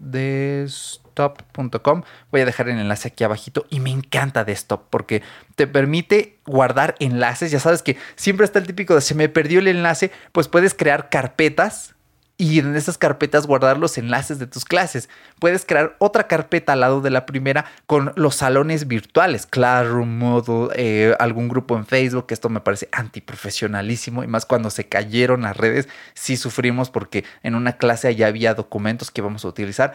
Desktop.com. 1.14 2.02
Voy 2.30 2.40
a 2.40 2.44
dejar 2.44 2.68
el 2.68 2.78
enlace 2.78 3.08
aquí 3.08 3.24
abajito. 3.24 3.66
Y 3.70 3.80
me 3.80 3.90
encanta 3.90 4.44
Desktop 4.44 4.82
porque 4.90 5.22
te 5.54 5.66
permite 5.66 6.38
guardar 6.46 6.94
enlaces. 6.98 7.50
Ya 7.50 7.60
sabes 7.60 7.82
que 7.82 7.96
siempre 8.16 8.44
está 8.44 8.58
el 8.58 8.66
típico 8.66 8.94
de 8.94 9.00
se 9.00 9.14
me 9.14 9.28
perdió 9.28 9.60
el 9.60 9.68
enlace. 9.68 10.10
Pues 10.32 10.48
puedes 10.48 10.74
crear 10.74 11.08
carpetas 11.08 11.94
y 12.36 12.58
en 12.58 12.74
esas 12.74 12.98
carpetas 12.98 13.46
guardar 13.46 13.78
los 13.78 13.96
enlaces 13.96 14.40
de 14.40 14.48
tus 14.48 14.64
clases. 14.64 15.08
Puedes 15.38 15.64
crear 15.64 15.94
otra 16.00 16.26
carpeta 16.26 16.72
al 16.72 16.80
lado 16.80 17.00
de 17.00 17.10
la 17.10 17.26
primera 17.26 17.64
con 17.86 18.12
los 18.16 18.34
salones 18.34 18.88
virtuales, 18.88 19.46
Classroom, 19.46 20.18
Moodle, 20.18 20.74
eh, 20.74 21.14
algún 21.20 21.48
grupo 21.48 21.76
en 21.76 21.86
Facebook. 21.86 22.26
Esto 22.30 22.48
me 22.48 22.60
parece 22.60 22.88
antiprofesionalísimo 22.90 24.24
y 24.24 24.26
más 24.26 24.46
cuando 24.46 24.70
se 24.70 24.88
cayeron 24.88 25.42
las 25.42 25.56
redes, 25.56 25.88
sí 26.14 26.36
sufrimos 26.36 26.90
porque 26.90 27.24
en 27.44 27.54
una 27.54 27.74
clase 27.74 28.12
ya 28.16 28.26
había 28.26 28.54
documentos 28.54 29.12
que 29.12 29.22
vamos 29.22 29.44
a 29.44 29.48
utilizar 29.48 29.94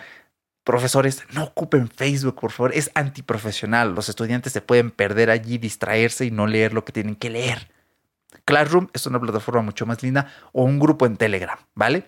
Profesores, 0.70 1.24
no 1.34 1.46
ocupen 1.46 1.90
Facebook, 1.90 2.40
por 2.40 2.52
favor, 2.52 2.74
es 2.76 2.92
antiprofesional. 2.94 3.96
Los 3.96 4.08
estudiantes 4.08 4.54
se 4.54 4.62
pueden 4.62 4.92
perder 4.92 5.32
allí, 5.32 5.58
distraerse 5.58 6.28
y 6.28 6.30
no 6.30 6.46
leer 6.46 6.74
lo 6.74 6.86
que 6.86 6.92
tienen 6.92 7.16
que 7.16 7.32
leer. 7.32 7.72
Classroom 8.46 8.88
es 8.94 9.08
una 9.08 9.20
plataforma 9.20 9.64
mucho 9.64 9.88
más 9.88 10.04
linda 10.04 10.32
o 10.52 10.64
un 10.64 10.78
grupo 10.78 11.08
en 11.08 11.18
Telegram, 11.18 11.58
¿vale? 11.74 12.06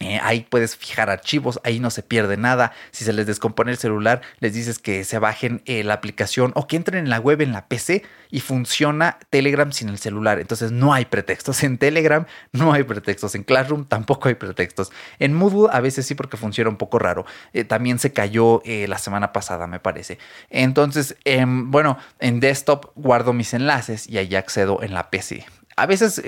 Eh, 0.00 0.20
ahí 0.22 0.46
puedes 0.50 0.76
fijar 0.76 1.08
archivos, 1.08 1.58
ahí 1.64 1.80
no 1.80 1.90
se 1.90 2.02
pierde 2.02 2.36
nada. 2.36 2.72
Si 2.90 3.04
se 3.04 3.14
les 3.14 3.26
descompone 3.26 3.70
el 3.70 3.78
celular, 3.78 4.20
les 4.40 4.52
dices 4.52 4.78
que 4.78 5.04
se 5.04 5.18
bajen 5.18 5.62
eh, 5.64 5.84
la 5.84 5.94
aplicación 5.94 6.52
o 6.54 6.66
que 6.66 6.76
entren 6.76 7.04
en 7.04 7.10
la 7.10 7.18
web 7.18 7.40
en 7.40 7.52
la 7.52 7.66
PC 7.66 8.02
y 8.30 8.40
funciona 8.40 9.18
Telegram 9.30 9.72
sin 9.72 9.88
el 9.88 9.96
celular. 9.96 10.38
Entonces 10.38 10.70
no 10.70 10.92
hay 10.92 11.06
pretextos. 11.06 11.62
En 11.62 11.78
Telegram 11.78 12.26
no 12.52 12.74
hay 12.74 12.82
pretextos. 12.82 13.34
En 13.34 13.42
Classroom 13.42 13.86
tampoco 13.86 14.28
hay 14.28 14.34
pretextos. 14.34 14.92
En 15.18 15.32
Moodle 15.32 15.70
a 15.72 15.80
veces 15.80 16.04
sí 16.06 16.14
porque 16.14 16.36
funciona 16.36 16.68
un 16.68 16.76
poco 16.76 16.98
raro. 16.98 17.24
Eh, 17.54 17.64
también 17.64 17.98
se 17.98 18.12
cayó 18.12 18.62
la 18.66 18.98
semana 18.98 19.32
pasada, 19.32 19.66
me 19.66 19.80
parece. 19.80 20.18
Entonces, 20.50 21.16
em, 21.24 21.70
bueno, 21.70 21.98
en 22.18 22.40
desktop 22.40 22.92
guardo 22.96 23.32
mis 23.32 23.54
enlaces 23.54 24.08
y 24.08 24.18
ahí 24.18 24.34
accedo 24.34 24.82
en 24.82 24.92
la 24.92 25.10
PC. 25.10 25.46
A 25.76 25.86
veces 25.86 26.22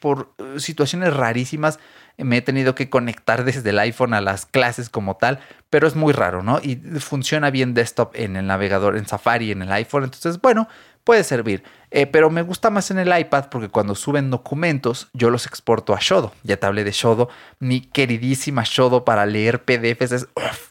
por 0.00 0.34
situaciones 0.58 1.14
rarísimas 1.14 1.78
me 2.18 2.38
he 2.38 2.42
tenido 2.42 2.74
que 2.74 2.90
conectar 2.90 3.44
desde 3.46 3.70
el 3.70 3.78
iPhone 3.78 4.14
a 4.14 4.20
las 4.20 4.44
clases 4.44 4.90
como 4.90 5.16
tal, 5.16 5.40
pero 5.70 5.86
es 5.86 5.94
muy 5.96 6.12
raro, 6.12 6.42
¿no? 6.42 6.60
Y 6.62 6.76
funciona 6.98 7.50
bien 7.50 7.74
desktop 7.74 8.10
en 8.14 8.36
el 8.36 8.46
navegador, 8.46 8.96
en 8.96 9.06
Safari, 9.06 9.52
en 9.52 9.62
el 9.62 9.72
iPhone, 9.72 10.04
entonces, 10.04 10.40
bueno, 10.40 10.68
puede 11.04 11.24
servir. 11.24 11.62
Eh, 11.90 12.06
pero 12.06 12.28
me 12.28 12.42
gusta 12.42 12.68
más 12.68 12.90
en 12.90 12.98
el 12.98 13.18
iPad 13.18 13.46
porque 13.50 13.70
cuando 13.70 13.94
suben 13.94 14.30
documentos 14.30 15.08
yo 15.14 15.30
los 15.30 15.46
exporto 15.46 15.94
a 15.94 15.98
Shodo. 16.00 16.34
Ya 16.42 16.58
te 16.58 16.66
hablé 16.66 16.84
de 16.84 16.92
Shodo. 16.92 17.30
Mi 17.60 17.80
queridísima 17.80 18.62
Shodo 18.66 19.06
para 19.06 19.24
leer 19.24 19.64
PDFs 19.64 20.12
es 20.12 20.28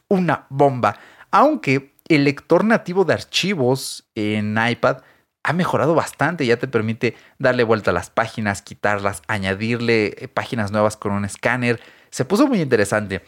una 0.09 0.45
bomba. 0.49 0.99
Aunque 1.31 1.95
el 2.07 2.23
lector 2.23 2.63
nativo 2.65 3.03
de 3.03 3.15
archivos 3.15 4.07
en 4.13 4.57
iPad 4.57 4.97
ha 5.47 5.53
mejorado 5.53 5.95
bastante, 5.95 6.45
ya 6.45 6.57
te 6.57 6.67
permite 6.67 7.15
darle 7.39 7.63
vuelta 7.63 7.91
a 7.91 7.93
las 7.93 8.09
páginas, 8.09 8.61
quitarlas, 8.61 9.21
añadirle 9.27 10.07
eh, 10.17 10.27
páginas 10.27 10.73
nuevas 10.73 10.97
con 10.97 11.13
un 11.13 11.23
escáner. 11.23 11.79
Se 12.09 12.25
puso 12.25 12.47
muy 12.47 12.59
interesante, 12.59 13.21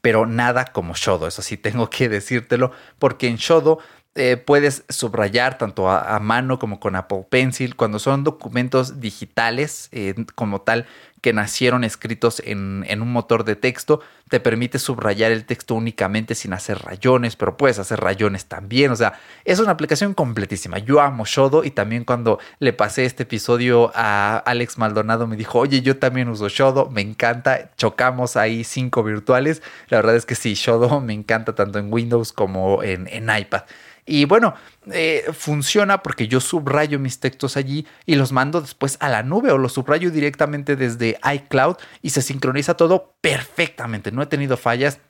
pero 0.00 0.24
nada 0.24 0.66
como 0.66 0.94
Shodo, 0.94 1.26
eso 1.26 1.42
sí 1.42 1.56
tengo 1.56 1.90
que 1.90 2.08
decírtelo, 2.08 2.70
porque 3.00 3.26
en 3.26 3.38
Shodo 3.38 3.80
eh, 4.14 4.36
puedes 4.36 4.84
subrayar 4.88 5.58
tanto 5.58 5.90
a, 5.90 6.16
mano 6.20 6.60
como 6.60 6.78
con 6.78 6.94
Apple 6.94 7.26
Pencil 7.28 7.74
cuando 7.74 7.98
son 7.98 8.22
documentos 8.22 9.00
digitales 9.00 9.88
eh, 9.90 10.14
como 10.36 10.60
tal 10.60 10.86
que 11.22 11.32
nacieron 11.32 11.84
escritos 11.84 12.42
en, 12.44 12.84
un 13.00 13.12
motor 13.12 13.44
de 13.44 13.54
texto. 13.54 14.00
Te 14.28 14.40
permite 14.40 14.80
subrayar 14.80 15.30
el 15.30 15.44
texto 15.44 15.74
únicamente 15.74 16.34
sin 16.34 16.52
hacer 16.52 16.78
rayones, 16.80 17.36
pero 17.36 17.56
puedes 17.56 17.78
hacer 17.78 18.00
rayones 18.00 18.46
también. 18.46 18.90
O 18.90 18.96
sea, 18.96 19.14
es 19.44 19.60
una 19.60 19.70
aplicación 19.70 20.14
completísima. 20.14 20.78
Yo 20.78 21.00
amo 21.00 21.24
Shodo 21.24 21.62
y 21.62 21.70
también 21.70 22.04
cuando 22.04 22.40
le 22.58 22.72
pasé 22.72 23.04
este 23.04 23.22
episodio 23.22 23.92
a 23.94 24.36
Alex 24.38 24.78
Maldonado 24.78 25.28
me 25.28 25.36
dijo, 25.36 25.60
oye, 25.60 25.80
yo 25.80 25.96
también 25.96 26.28
uso 26.28 26.48
Shodo, 26.48 26.90
me 26.90 27.02
encanta. 27.02 27.70
Chocamos 27.76 28.36
ahí 28.36 28.64
cinco 28.64 29.04
virtuales. 29.04 29.62
La 29.88 29.98
verdad 29.98 30.16
es 30.16 30.26
que 30.26 30.34
sí, 30.34 30.54
Shodo 30.54 31.00
me 31.00 31.14
encanta 31.14 31.54
tanto 31.54 31.78
en 31.78 31.92
Windows 31.92 32.32
como 32.32 32.82
en, 32.82 33.06
en 33.06 33.30
iPad. 33.34 33.62
Y 34.04 34.24
bueno, 34.24 34.54
eh, 34.90 35.24
funciona 35.32 36.02
porque 36.02 36.26
yo 36.26 36.40
subrayo 36.40 36.98
mis 36.98 37.20
textos 37.20 37.56
allí 37.56 37.86
y 38.04 38.16
los 38.16 38.32
mando 38.32 38.60
después 38.60 38.96
a 39.00 39.08
la 39.08 39.22
nube 39.22 39.52
o 39.52 39.58
los 39.58 39.74
subrayo 39.74 40.10
directamente 40.10 40.74
desde 40.74 41.18
iCloud 41.34 41.76
y 42.02 42.10
se 42.10 42.22
sincroniza 42.22 42.74
todo 42.74 43.14
perfectamente. 43.20 44.10
No 44.10 44.22
he 44.22 44.26
tenido 44.26 44.56
fallas. 44.56 45.00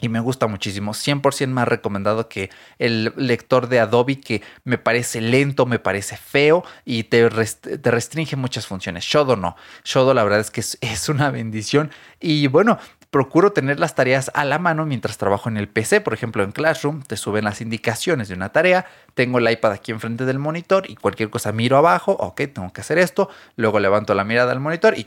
Y 0.00 0.08
me 0.08 0.20
gusta 0.20 0.46
muchísimo. 0.46 0.92
100% 0.92 1.48
más 1.48 1.66
recomendado 1.66 2.28
que 2.28 2.50
el 2.78 3.12
lector 3.16 3.68
de 3.68 3.80
Adobe 3.80 4.20
que 4.20 4.42
me 4.62 4.78
parece 4.78 5.20
lento, 5.20 5.66
me 5.66 5.80
parece 5.80 6.16
feo 6.16 6.64
y 6.84 7.04
te, 7.04 7.28
te 7.28 7.90
restringe 7.90 8.36
muchas 8.36 8.66
funciones. 8.68 9.02
Shodo 9.04 9.34
no. 9.34 9.56
Shodo 9.84 10.14
la 10.14 10.22
verdad 10.22 10.38
es 10.38 10.52
que 10.52 10.60
es, 10.60 10.78
es, 10.82 11.08
una 11.08 11.30
bendición. 11.30 11.90
Y 12.20 12.46
bueno, 12.46 12.78
procuro 13.10 13.52
tener 13.52 13.80
las 13.80 13.94
tareas 13.94 14.30
a 14.34 14.44
la 14.44 14.58
mano 14.58 14.84
mientras 14.84 15.18
trabajo 15.18 15.48
en 15.48 15.56
el 15.56 15.68
PC. 15.68 16.00
Por 16.00 16.14
ejemplo, 16.14 16.42
en 16.42 16.52
Classroom 16.52 17.02
te 17.02 17.16
suben 17.16 17.44
las 17.44 17.60
indicaciones 17.60 18.28
de 18.28 18.34
una 18.34 18.50
tarea. 18.50 18.86
Tengo 19.14 19.38
el 19.38 19.50
iPad 19.50 19.72
aquí 19.72 19.92
enfrente 19.92 20.24
del 20.24 20.38
monitor 20.38 20.88
y 20.88 20.96
cualquier 20.96 21.30
cosa 21.30 21.52
miro 21.52 21.76
abajo. 21.76 22.12
Ok, 22.12 22.42
tengo 22.52 22.72
que 22.72 22.80
hacer 22.80 22.98
esto. 22.98 23.30
Luego 23.56 23.80
levanto 23.80 24.14
la 24.14 24.24
mirada 24.24 24.52
al 24.52 24.60
monitor 24.60 24.98
y 24.98 25.06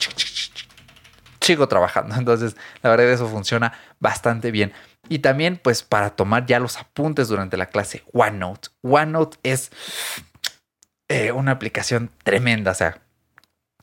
sigo 1.41 1.67
trabajando. 1.67 2.15
Entonces, 2.17 2.55
la 2.81 2.89
verdad, 2.89 3.09
eso 3.09 3.27
funciona 3.27 3.73
bastante 3.99 4.51
bien. 4.51 4.73
Y 5.09 5.19
también, 5.19 5.59
pues, 5.61 5.83
para 5.83 6.11
tomar 6.11 6.45
ya 6.45 6.59
los 6.59 6.77
apuntes 6.77 7.27
durante 7.27 7.57
la 7.57 7.67
clase, 7.67 8.03
OneNote. 8.13 8.69
OneNote 8.81 9.37
es 9.43 9.71
eh, 11.09 11.31
una 11.31 11.51
aplicación 11.51 12.11
tremenda. 12.23 12.71
O 12.71 12.75
sea, 12.75 13.01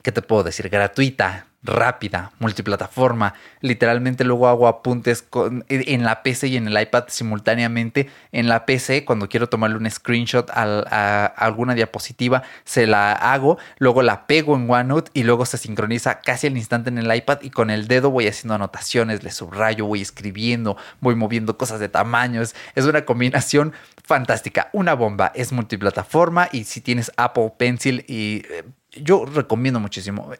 ¿qué 0.02 0.12
te 0.12 0.22
puedo 0.22 0.42
decir? 0.42 0.68
Gratuita, 0.68 1.48
rápida, 1.68 2.32
multiplataforma. 2.38 3.34
Literalmente 3.60 4.24
luego 4.24 4.48
hago 4.48 4.66
apuntes 4.66 5.24
en 5.68 6.02
la 6.02 6.22
PC 6.22 6.48
y 6.48 6.56
en 6.56 6.66
el 6.66 6.80
iPad 6.80 7.04
simultáneamente. 7.08 8.10
En 8.32 8.48
la 8.48 8.66
PC, 8.66 9.04
cuando 9.04 9.28
quiero 9.28 9.48
tomarle 9.48 9.76
un 9.76 9.88
screenshot 9.90 10.50
a, 10.50 11.26
alguna 11.26 11.74
diapositiva, 11.74 12.42
se 12.64 12.86
la 12.86 13.12
hago, 13.12 13.58
luego 13.78 14.02
la 14.02 14.26
pego 14.26 14.56
en 14.56 14.68
OneNote 14.68 15.10
y 15.14 15.22
luego 15.22 15.46
se 15.46 15.58
sincroniza 15.58 16.20
casi 16.20 16.46
al 16.46 16.56
instante 16.56 16.90
en 16.90 16.98
el 16.98 17.14
iPad 17.14 17.38
y 17.42 17.50
con 17.50 17.70
el 17.70 17.86
dedo 17.86 18.10
voy 18.10 18.26
haciendo 18.26 18.54
anotaciones, 18.54 19.22
le 19.22 19.30
subrayo, 19.30 19.86
voy 19.86 20.00
escribiendo, 20.00 20.76
voy 21.00 21.14
moviendo 21.14 21.58
cosas 21.58 21.80
de 21.80 21.88
tamaños. 21.88 22.54
Es 22.74 22.86
una 22.86 23.04
combinación 23.04 23.72
fantástica, 24.04 24.70
una 24.72 24.94
bomba, 24.94 25.32
es 25.34 25.52
multiplataforma 25.52 26.48
y 26.50 26.64
si 26.64 26.80
tienes 26.80 27.12
Apple 27.16 27.52
Pencil 27.56 28.04
y... 28.08 28.42
Eh, 28.50 28.64
yo 29.02 29.26
recomiendo 29.26 29.80
muchísimo 29.80 30.32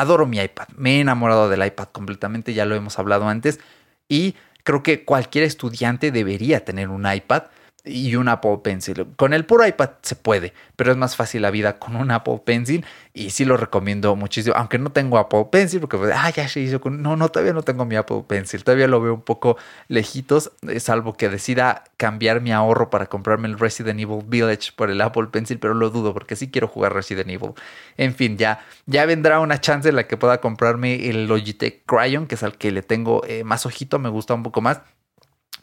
adoro 0.00 0.26
mi 0.26 0.38
iPad. 0.38 0.68
Me 0.76 0.96
he 0.96 1.00
enamorado 1.00 1.48
del 1.48 1.64
iPad 1.64 1.88
completamente, 1.92 2.54
ya 2.54 2.64
lo 2.64 2.74
hemos 2.74 2.98
hablado 2.98 3.28
antes. 3.28 3.60
Y 4.08 4.34
creo 4.64 4.82
que 4.82 5.04
cualquier 5.04 5.44
estudiante 5.44 6.10
debería 6.10 6.64
tener 6.64 6.88
un 6.88 7.10
iPad 7.10 7.44
y 7.84 8.16
un 8.16 8.28
Apple 8.28 8.58
Pencil. 8.62 9.06
Con 9.16 9.32
el 9.32 9.44
puro 9.44 9.66
iPad 9.66 9.90
se 10.02 10.16
puede, 10.16 10.52
pero 10.76 10.90
es 10.92 10.96
más 10.96 11.16
fácil 11.16 11.42
la 11.42 11.50
vida 11.50 11.78
con 11.78 11.96
un 11.96 12.10
Apple 12.10 12.42
Pencil 12.44 12.84
y 13.12 13.30
sí 13.30 13.44
lo 13.44 13.56
recomiendo 13.56 14.14
muchísimo, 14.16 14.54
aunque 14.56 14.78
no 14.78 14.92
tengo 14.92 15.18
Apple 15.18 15.46
Pencil, 15.50 15.80
porque 15.80 15.98
ah, 16.14 16.30
ya 16.30 16.48
se 16.48 16.60
hizo 16.60 16.80
con... 16.80 17.02
No, 17.02 17.16
no, 17.16 17.28
todavía 17.30 17.52
no 17.52 17.62
tengo 17.62 17.84
mi 17.84 17.96
Apple 17.96 18.24
Pencil, 18.26 18.62
todavía 18.64 18.86
lo 18.86 19.00
veo 19.00 19.14
un 19.14 19.22
poco 19.22 19.56
lejitos, 19.88 20.52
salvo 20.78 21.14
que 21.14 21.28
decida 21.28 21.84
cambiar 21.96 22.40
mi 22.40 22.52
ahorro 22.52 22.90
para 22.90 23.06
comprarme 23.06 23.48
el 23.48 23.58
Resident 23.58 23.98
Evil 23.98 24.22
Village 24.26 24.72
por 24.76 24.90
el 24.90 25.00
Apple 25.00 25.28
Pencil, 25.30 25.58
pero 25.58 25.74
lo 25.74 25.90
dudo 25.90 26.12
porque 26.12 26.36
sí 26.36 26.50
quiero 26.50 26.68
jugar 26.68 26.94
Resident 26.94 27.30
Evil. 27.30 27.52
En 27.96 28.14
fin, 28.14 28.36
ya, 28.36 28.60
ya 28.86 29.06
vendrá 29.06 29.40
una 29.40 29.60
chance 29.60 29.88
en 29.88 29.96
la 29.96 30.06
que 30.06 30.16
pueda 30.16 30.40
comprarme 30.40 31.08
el 31.08 31.26
Logitech 31.26 31.84
Cryon, 31.86 32.26
que 32.26 32.34
es 32.34 32.42
al 32.42 32.56
que 32.58 32.70
le 32.70 32.82
tengo 32.82 33.22
eh, 33.26 33.44
más 33.44 33.66
ojito, 33.66 33.98
me 33.98 34.08
gusta 34.08 34.34
un 34.34 34.42
poco 34.42 34.60
más. 34.60 34.80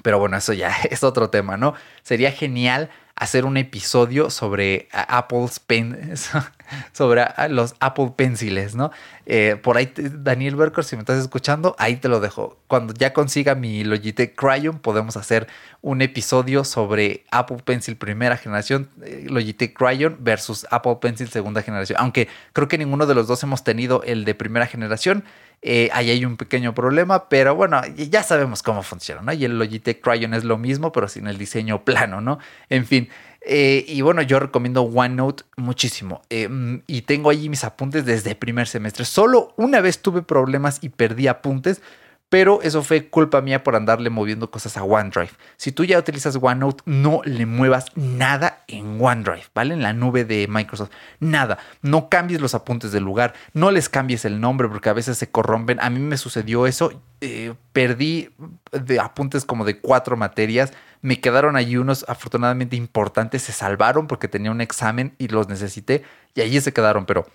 Pero 0.02 0.20
bueno, 0.20 0.38
eso 0.38 0.54
ya 0.54 0.76
es 0.90 1.04
otro 1.04 1.30
tema, 1.30 1.58
¿no? 1.58 1.74
Sería 2.04 2.32
genial 2.32 2.90
hacer 3.18 3.46
un 3.46 3.58
episodio 3.58 4.30
sobre 4.30 4.90
Apple's 4.92 5.60
Pen, 5.60 6.14
sobre 6.94 7.26
los 7.50 7.74
Apple 7.80 8.14
Penciles, 8.16 8.76
¿no? 8.76 8.92
Eh, 9.26 9.58
por 9.62 9.76
ahí, 9.76 9.92
Daniel 9.96 10.56
Berker, 10.56 10.84
si 10.84 10.96
me 10.96 11.00
estás 11.02 11.20
escuchando, 11.20 11.76
ahí 11.80 11.96
te 11.96 12.10
lo 12.10 12.20
dejo. 12.20 12.60
Cuando 12.68 12.94
ya 12.94 13.14
consiga 13.14 13.56
mi 13.56 13.84
Logitech 13.84 14.36
Cryon, 14.36 14.78
podemos 14.78 15.18
hacer 15.18 15.48
un 15.82 16.04
episodio 16.04 16.64
sobre 16.64 17.26
Apple 17.32 17.58
Pencil 17.66 17.98
primera 17.98 18.38
generación, 18.38 18.88
eh, 19.04 19.26
Logitech 19.28 19.74
Cryon 19.74 20.18
versus 20.20 20.68
Apple 20.70 20.98
Pencil 21.02 21.28
segunda 21.28 21.64
generación. 21.64 21.98
Aunque 22.00 22.28
creo 22.54 22.68
que 22.68 22.78
ninguno 22.78 23.08
de 23.08 23.16
los 23.16 23.28
dos 23.28 23.42
hemos 23.42 23.64
tenido 23.64 24.04
el 24.04 24.26
de 24.26 24.36
primera 24.36 24.68
generación. 24.68 25.24
Eh, 25.62 25.90
ahí 25.92 26.12
hay 26.12 26.24
un 26.24 26.38
pequeño 26.38 26.74
problema, 26.74 27.30
pero 27.30 27.56
bueno, 27.56 27.82
ya 27.96 28.22
sabemos 28.22 28.62
cómo 28.62 28.84
funciona, 28.84 29.22
¿no? 29.22 29.34
Y 29.34 29.44
el 29.44 29.58
Logitech 29.58 30.02
Cryon 30.02 30.34
es 30.34 30.44
lo 30.44 30.58
mismo, 30.58 30.92
pero 30.92 31.08
sin 31.08 31.28
el 31.28 31.38
diseño 31.38 31.84
plano, 31.84 32.22
¿no? 32.22 32.38
En 32.70 32.86
fin. 32.86 33.10
Eh, 33.42 33.86
y 33.88 34.02
bueno, 34.02 34.22
yo 34.22 34.40
recomiendo 34.40 34.84
OneNote 34.84 35.44
muchísimo. 35.56 36.22
Eh, 36.30 36.48
mm, 36.48 36.84
y 36.86 37.02
tengo 37.04 37.30
allí 37.30 37.50
mis 37.50 37.64
apuntes 37.64 38.06
desde 38.06 38.36
primer 38.36 38.68
semestre. 38.68 39.06
Solo 39.06 39.54
una 39.56 39.80
vez 39.82 40.00
tuve 40.02 40.22
problemas 40.22 40.80
y 40.82 40.90
perdí 40.90 41.28
apuntes, 41.28 41.82
pero 42.30 42.62
eso 42.62 42.84
fue 42.84 43.10
culpa 43.10 43.42
mía 43.42 43.64
por 43.64 43.76
andarle 43.76 44.10
moviendo 44.10 44.52
cosas 44.52 44.76
a 44.76 44.84
OneDrive. 44.84 45.32
Si 45.56 45.72
tú 45.72 45.86
ya 45.86 45.98
utilizas 45.98 46.38
OneNote, 46.42 46.84
no 46.86 47.22
le 47.24 47.46
muevas 47.46 47.86
nada 47.96 48.66
en 48.68 48.98
OneDrive, 49.02 49.46
¿vale? 49.56 49.74
En 49.74 49.82
la 49.82 49.94
nube 49.94 50.26
de 50.26 50.46
Microsoft. 50.50 50.92
Nada. 51.22 51.58
No 51.82 52.10
cambies 52.10 52.42
los 52.42 52.54
apuntes 52.54 52.92
del 52.92 53.04
lugar. 53.04 53.34
No 53.54 53.72
les 53.72 53.88
cambies 53.88 54.26
el 54.26 54.42
nombre 54.42 54.68
porque 54.68 54.90
a 54.90 54.94
veces 54.94 55.18
se 55.18 55.32
corrompen. 55.32 55.80
A 55.80 55.90
mí 55.90 56.00
me 56.00 56.18
sucedió 56.18 56.68
eso. 56.68 57.02
Eh, 57.22 57.54
perdí 57.72 58.30
de 58.72 59.00
apuntes 59.00 59.46
como 59.46 59.64
de 59.64 59.80
cuatro 59.80 60.18
materias. 60.18 60.74
Me 61.02 61.22
quedaron 61.22 61.56
allí 61.56 61.78
unos 61.78 62.04
afortunadamente 62.10 62.76
importantes. 62.76 63.44
Se 63.44 63.54
salvaron 63.54 64.08
porque 64.08 64.28
tenía 64.28 64.52
un 64.52 64.60
examen 64.60 65.16
y 65.18 65.30
los 65.30 65.48
necesité. 65.48 66.04
Y 66.36 66.42
allí 66.42 66.60
se 66.60 66.74
quedaron. 66.74 67.06
Pero 67.06 67.26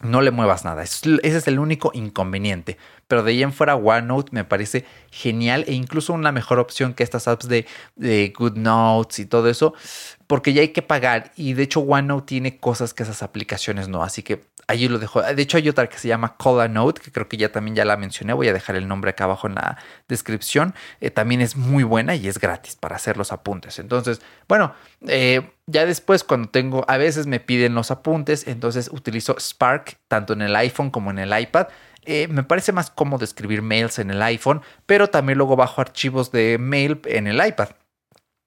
no 0.00 0.20
le 0.20 0.30
muevas 0.30 0.64
nada. 0.64 0.82
Ese 0.82 1.18
es 1.22 1.48
el 1.48 1.58
único 1.58 1.90
inconveniente. 1.92 2.78
Pero 3.08 3.22
de 3.22 3.32
ahí 3.32 3.42
en 3.42 3.52
fuera, 3.52 3.74
OneNote 3.74 4.30
me 4.32 4.44
parece 4.44 4.84
genial 5.10 5.64
e 5.66 5.72
incluso 5.72 6.12
una 6.12 6.30
mejor 6.30 6.58
opción 6.58 6.94
que 6.94 7.02
estas 7.02 7.26
apps 7.26 7.48
de, 7.48 7.66
de 7.96 8.32
GoodNotes 8.36 9.18
y 9.18 9.26
todo 9.26 9.48
eso, 9.48 9.74
porque 10.26 10.52
ya 10.52 10.60
hay 10.60 10.68
que 10.68 10.82
pagar. 10.82 11.32
Y 11.36 11.54
de 11.54 11.64
hecho, 11.64 11.80
OneNote 11.80 12.26
tiene 12.26 12.58
cosas 12.58 12.94
que 12.94 13.02
esas 13.02 13.22
aplicaciones 13.22 13.88
no. 13.88 14.02
Así 14.02 14.22
que 14.22 14.44
allí 14.68 14.86
lo 14.86 14.98
dejo. 14.98 15.20
De 15.22 15.42
hecho, 15.42 15.56
hay 15.56 15.68
otra 15.68 15.88
que 15.88 15.98
se 15.98 16.06
llama 16.06 16.36
Note, 16.70 17.00
que 17.00 17.10
creo 17.10 17.26
que 17.26 17.36
ya 17.36 17.50
también 17.50 17.74
ya 17.74 17.84
la 17.84 17.96
mencioné. 17.96 18.34
Voy 18.34 18.48
a 18.48 18.52
dejar 18.52 18.76
el 18.76 18.86
nombre 18.86 19.10
acá 19.10 19.24
abajo 19.24 19.48
en 19.48 19.56
la 19.56 19.78
descripción. 20.06 20.74
Eh, 21.00 21.10
también 21.10 21.40
es 21.40 21.56
muy 21.56 21.82
buena 21.82 22.14
y 22.14 22.28
es 22.28 22.38
gratis 22.38 22.76
para 22.76 22.96
hacer 22.96 23.16
los 23.16 23.32
apuntes. 23.32 23.78
Entonces, 23.78 24.20
bueno, 24.46 24.74
eh, 25.06 25.50
ya 25.66 25.86
después 25.86 26.22
cuando 26.22 26.50
tengo, 26.50 26.84
a 26.86 26.98
veces 26.98 27.26
me 27.26 27.40
piden 27.40 27.74
los 27.74 27.90
apuntes, 27.90 28.46
entonces 28.46 28.90
utilizo 28.92 29.36
Spark 29.40 29.96
tanto 30.06 30.34
en 30.34 30.42
el 30.42 30.54
iPhone 30.54 30.90
como 30.90 31.10
en 31.10 31.18
el 31.18 31.38
iPad. 31.38 31.68
Eh, 32.04 32.28
me 32.28 32.42
parece 32.42 32.72
más 32.72 32.90
cómodo 32.90 33.24
escribir 33.24 33.62
mails 33.62 33.98
en 33.98 34.10
el 34.10 34.22
iPhone, 34.22 34.62
pero 34.86 35.08
también 35.08 35.38
luego 35.38 35.56
bajo 35.56 35.80
archivos 35.80 36.32
de 36.32 36.58
mail 36.58 37.00
en 37.04 37.26
el 37.26 37.44
iPad. 37.44 37.70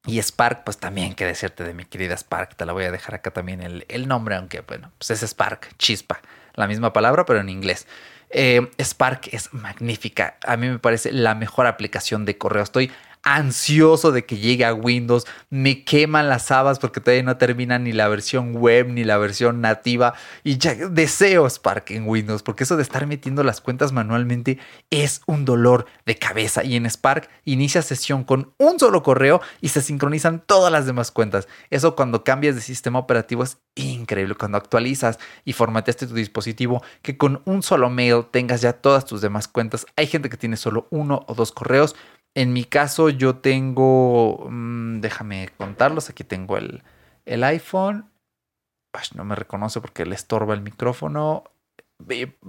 Y 0.06 0.20
Spark, 0.20 0.64
pues 0.64 0.78
también 0.78 1.14
que 1.14 1.26
decirte 1.26 1.64
de 1.64 1.76
mi 1.76 1.86
querida 1.86 2.18
Spark, 2.18 2.56
te 2.56 2.66
la 2.66 2.74
voy 2.74 2.86
a 2.86 2.92
dejar 2.92 3.16
acá 3.16 3.32
también 3.32 3.62
el, 3.62 4.08
nombre, 4.08 4.36
aunque 4.36 4.62
bueno, 4.62 4.92
pues 4.98 5.12
es 5.12 5.22
Spark, 5.22 5.78
chispa, 5.78 6.22
la 6.56 6.68
misma 6.68 6.92
palabra, 6.92 7.26
pero 7.26 7.40
en 7.40 7.50
inglés. 7.50 7.88
Eh, 8.32 8.72
Spark 8.80 9.30
es 9.32 9.54
magnífica, 9.54 10.38
a 10.44 10.58
mí 10.58 10.70
me 10.70 10.80
parece 10.80 11.12
la 11.12 11.36
mejor 11.36 11.68
aplicación 11.68 12.26
de 12.26 12.38
correo. 12.38 12.64
Estoy 12.64 12.92
ansioso 13.24 14.12
de 14.12 14.26
que 14.26 14.38
llegue 14.38 14.66
a 14.66 14.74
Windows. 14.74 15.26
Me 15.50 15.84
queman 15.84 16.30
las 16.30 16.52
habas 16.52 16.80
porque 16.80 17.00
todavía 17.00 17.24
no 17.24 17.38
termina 17.38 17.80
ni 17.80 17.92
la 17.92 18.08
versión 18.08 18.54
web 18.56 18.88
ni 18.90 19.04
la 19.04 19.18
versión 19.18 19.62
nativa. 19.62 20.14
Y 20.44 20.58
ya 20.58 20.76
deseo 20.76 21.50
Spark 21.50 21.92
en 21.92 22.08
Windows 22.08 22.44
porque 22.44 22.64
eso 22.64 22.78
de 22.78 22.84
estar 22.84 23.06
metiendo 23.08 23.44
las 23.44 23.62
cuentas 23.62 23.92
manualmente 23.92 24.60
es 24.90 25.22
un 25.26 25.46
dolor 25.46 25.86
de 26.06 26.16
cabeza. 26.16 26.64
Y 26.64 26.76
en 26.76 26.90
Spark 26.90 27.30
inicia 27.46 27.82
sesión 27.82 28.24
con 28.24 28.54
un 28.58 28.80
solo 28.80 29.04
correo 29.04 29.42
y 29.62 29.70
se 29.70 29.82
sincronizan 29.82 30.44
todas 30.46 30.72
las 30.72 30.86
demás 30.86 31.12
cuentas. 31.12 31.48
Eso 31.70 31.96
cuando 31.96 32.24
cambias 32.24 32.56
de 32.56 32.62
sistema 32.62 33.00
operativo 33.00 33.44
es 33.44 33.58
increíble. 33.76 34.36
Cuando 34.36 34.58
actualizas 34.58 35.20
y 35.46 35.54
formateaste 35.54 36.08
tu 36.08 36.16
dispositivo, 36.16 36.84
que 37.02 37.18
con 37.18 37.42
un 37.46 37.64
solo 37.64 37.90
mail 37.90 38.26
tengas 38.32 38.62
ya 38.62 38.74
todas 38.74 39.06
tus 39.06 39.22
demás 39.22 39.48
cuentas. 39.48 39.86
Hay 39.96 40.08
gente 40.08 40.30
que 40.30 40.38
tiene 40.38 40.58
solo 40.58 40.88
uno 40.90 41.26
o 41.28 41.34
dos 41.34 41.52
correos. 41.52 41.96
En 42.36 42.54
mi 42.54 42.64
caso 42.64 43.10
yo 43.10 43.38
tengo, 43.38 44.48
mm, 44.50 45.02
déjame 45.02 45.50
contarlos, 45.58 46.10
aquí 46.10 46.24
tengo 46.24 46.58
el, 46.58 46.84
el 47.26 47.44
iPhone. 47.44 48.10
no 49.16 49.26
me 49.26 49.36
reconoce 49.36 49.82
porque 49.82 50.06
le 50.06 50.16
estorba 50.16 50.54
el 50.54 50.62
micrófono. 50.62 51.44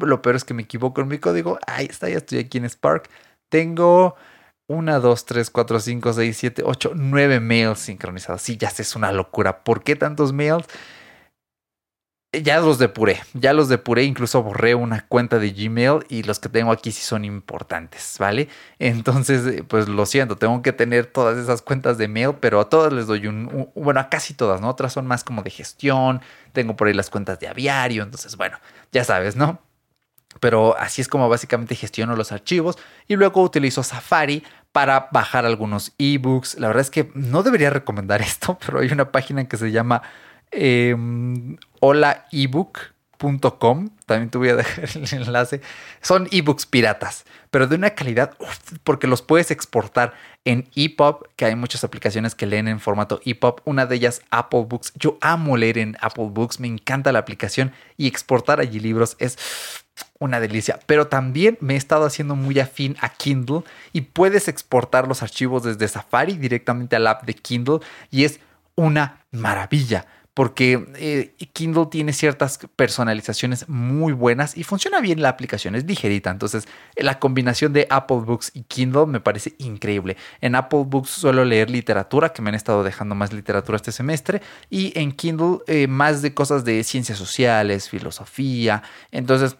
Lo 0.01 0.23
peor 0.23 0.37
es 0.37 0.45
que 0.45 0.55
me 0.55 0.62
equivoco 0.62 1.01
en 1.01 1.09
mi 1.09 1.18
código. 1.18 1.59
Ahí 1.66 1.87
está, 1.87 2.09
ya 2.09 2.18
estoy 2.18 2.38
aquí 2.38 2.59
en 2.59 2.68
Spark. 2.68 3.09
Tengo 3.49 4.16
1, 4.68 5.01
2, 5.01 5.27
3, 5.27 5.51
4, 5.51 5.81
5, 5.81 6.12
6, 6.12 6.37
7, 6.37 6.62
8, 6.64 6.92
9 6.95 7.40
mails 7.40 7.79
sincronizados. 7.81 8.42
Sí, 8.42 8.57
ya 8.57 8.71
sé, 8.71 8.83
es 8.83 8.97
una 8.97 9.12
locura. 9.12 9.64
¿Por 9.64 9.83
qué 9.83 9.97
tantos 9.97 10.33
mails? 10.33 10.66
Ya 12.33 12.61
los 12.61 12.79
depuré, 12.79 13.21
ya 13.35 13.53
los 13.53 13.68
depuré, 13.68 14.05
incluso 14.05 14.42
borré 14.42 14.75
una 14.75 15.05
cuenta 15.07 15.38
de 15.38 15.51
Gmail 15.51 16.07
y 16.09 16.23
los 16.23 16.38
que 16.38 16.49
tengo 16.49 16.73
aquí 16.73 16.90
sí 16.90 17.03
son 17.03 17.27
importantes, 17.27 18.16
¿vale? 18.18 18.49
Entonces, 18.79 19.47
eh, 19.47 19.64
pues 19.64 19.87
lo 19.87 20.07
siento, 20.07 20.37
tengo 20.37 20.62
que 20.62 20.73
tener 20.73 21.05
todas 21.07 21.37
esas 21.37 21.61
cuentas 21.61 21.99
de 21.99 22.09
mail, 22.09 22.37
pero 22.40 22.61
a 22.61 22.71
todas 22.71 22.90
les 22.90 23.07
doy 23.07 23.27
un, 23.27 23.71
bueno, 23.75 24.01
a 24.01 24.09
casi 24.09 24.33
todas, 24.33 24.62
¿no? 24.62 24.71
Otras 24.71 24.95
son 24.95 25.07
más 25.07 25.25
como 25.25 25.42
de 25.42 25.51
gestión, 25.51 26.23
tengo 26.55 26.75
por 26.75 26.88
ahí 26.88 26.95
las 26.95 27.11
cuentas 27.11 27.38
de 27.38 27.49
aviario, 27.49 28.03
entonces, 28.03 28.37
bueno, 28.37 28.59
ya 28.92 29.05
sabes, 29.05 29.37
¿no? 29.37 29.61
Pero 30.40 30.75
así 30.79 31.03
es 31.03 31.09
como 31.09 31.29
básicamente 31.29 31.75
gestiono 31.75 32.16
los 32.16 32.33
archivos 32.33 32.79
y 33.07 33.16
luego 33.16 33.42
utilizo 33.42 33.83
Safari 33.83 34.42
para 34.73 35.09
bajar 35.12 35.45
algunos 35.45 35.92
ebooks. 35.99 36.59
La 36.59 36.68
verdad 36.68 36.81
es 36.81 36.90
que 36.90 37.11
no 37.14 37.42
debería 37.42 37.68
recomendar 37.68 38.23
esto, 38.23 38.59
pero 38.64 38.81
hay 38.81 38.90
una 38.90 39.12
página 39.12 39.47
que 39.47 39.59
se 39.59 39.71
llama 39.71 40.03
eh, 40.53 40.97
holaebook.com. 41.81 43.91
También 44.07 44.31
te 44.31 44.38
voy 44.38 44.51
a 44.51 44.57
dejar 44.57 44.88
el 44.95 45.12
enlace. 45.12 45.61
Son 46.01 46.29
ebooks 46.31 46.67
piratas, 46.67 47.25
pero 47.51 47.67
de 47.67 47.77
una 47.77 47.91
calidad, 47.91 48.37
porque 48.85 49.07
los 49.07 49.23
puedes 49.23 49.51
exportar 49.51 50.15
en 50.45 50.69
EPUB, 50.75 51.29
que 51.37 51.45
hay 51.45 51.57
muchas 51.57 51.85
aplicaciones 51.85 52.35
que 52.35 52.47
leen 52.47 52.69
en 52.69 52.81
formato 52.81 53.21
EPUB. 53.25 53.61
Una 53.65 53.87
de 53.87 53.97
ellas, 53.97 54.23
Apple 54.31 54.65
Books. 54.69 54.93
Yo 54.97 55.19
amo 55.21 55.57
leer 55.57 55.79
en 55.79 55.97
Apple 56.01 56.29
Books, 56.31 56.61
me 56.61 56.69
encanta 56.69 57.12
la 57.12 57.21
aplicación 57.21 57.73
y 57.97 58.07
exportar 58.07 58.61
allí 58.61 58.81
libros 58.81 59.17
es 59.19 59.38
una 60.19 60.41
delicia. 60.41 60.79
Pero 60.87 61.09
también 61.09 61.59
me 61.61 61.75
he 61.75 61.77
estado 61.77 62.07
haciendo 62.07 62.37
muy 62.37 62.59
afín 62.61 62.97
a 63.01 63.11
Kindle 63.11 63.62
y 63.93 64.03
puedes 64.03 64.49
exportar 64.49 65.09
los 65.09 65.23
archivos 65.23 65.62
desde 65.62 65.88
Safari 65.88 66.37
directamente 66.37 66.97
al 66.97 67.07
app 67.07 67.25
de 67.25 67.35
Kindle 67.35 67.81
y 68.11 68.25
es 68.25 68.41
una 68.75 69.25
maravilla 69.31 70.07
porque 70.35 70.87
eh, 70.97 71.35
Kindle 71.53 71.87
tiene 71.90 72.12
ciertas 72.12 72.59
personalizaciones 72.77 73.68
muy 73.68 74.12
buenas 74.12 74.57
y 74.57 74.64
funciona 74.64 75.01
bien 75.01 75.21
la 75.21 75.29
aplicación, 75.29 75.75
es 75.75 75.85
ligerita. 75.85 76.31
Entonces, 76.31 76.66
la 76.97 77.18
combinación 77.18 77.73
de 77.73 77.87
Apple 77.90 78.18
Books 78.25 78.53
y 78.55 78.62
Kindle 78.62 79.07
me 79.07 79.21
parece 79.21 79.55
increíble. 79.59 80.16
En 80.40 80.55
Apple 80.55 80.85
Books 80.87 81.11
suelo 81.11 81.45
leer 81.45 81.71
literatura, 81.71 82.33
que 82.33 82.40
me 82.40 82.49
han 82.49 82.55
estado 82.55 82.83
dejando 82.83 83.14
más 83.14 83.33
literatura 83.33 83.77
este 83.77 83.92
semestre, 83.92 84.40
y 84.71 84.99
en 84.99 85.12
Kindle 85.12 85.59
eh, 85.66 85.87
más 85.87 86.23
de 86.23 86.33
cosas 86.33 86.64
de 86.64 86.83
ciencias 86.85 87.18
sociales, 87.18 87.88
filosofía. 87.88 88.83
Entonces, 89.11 89.57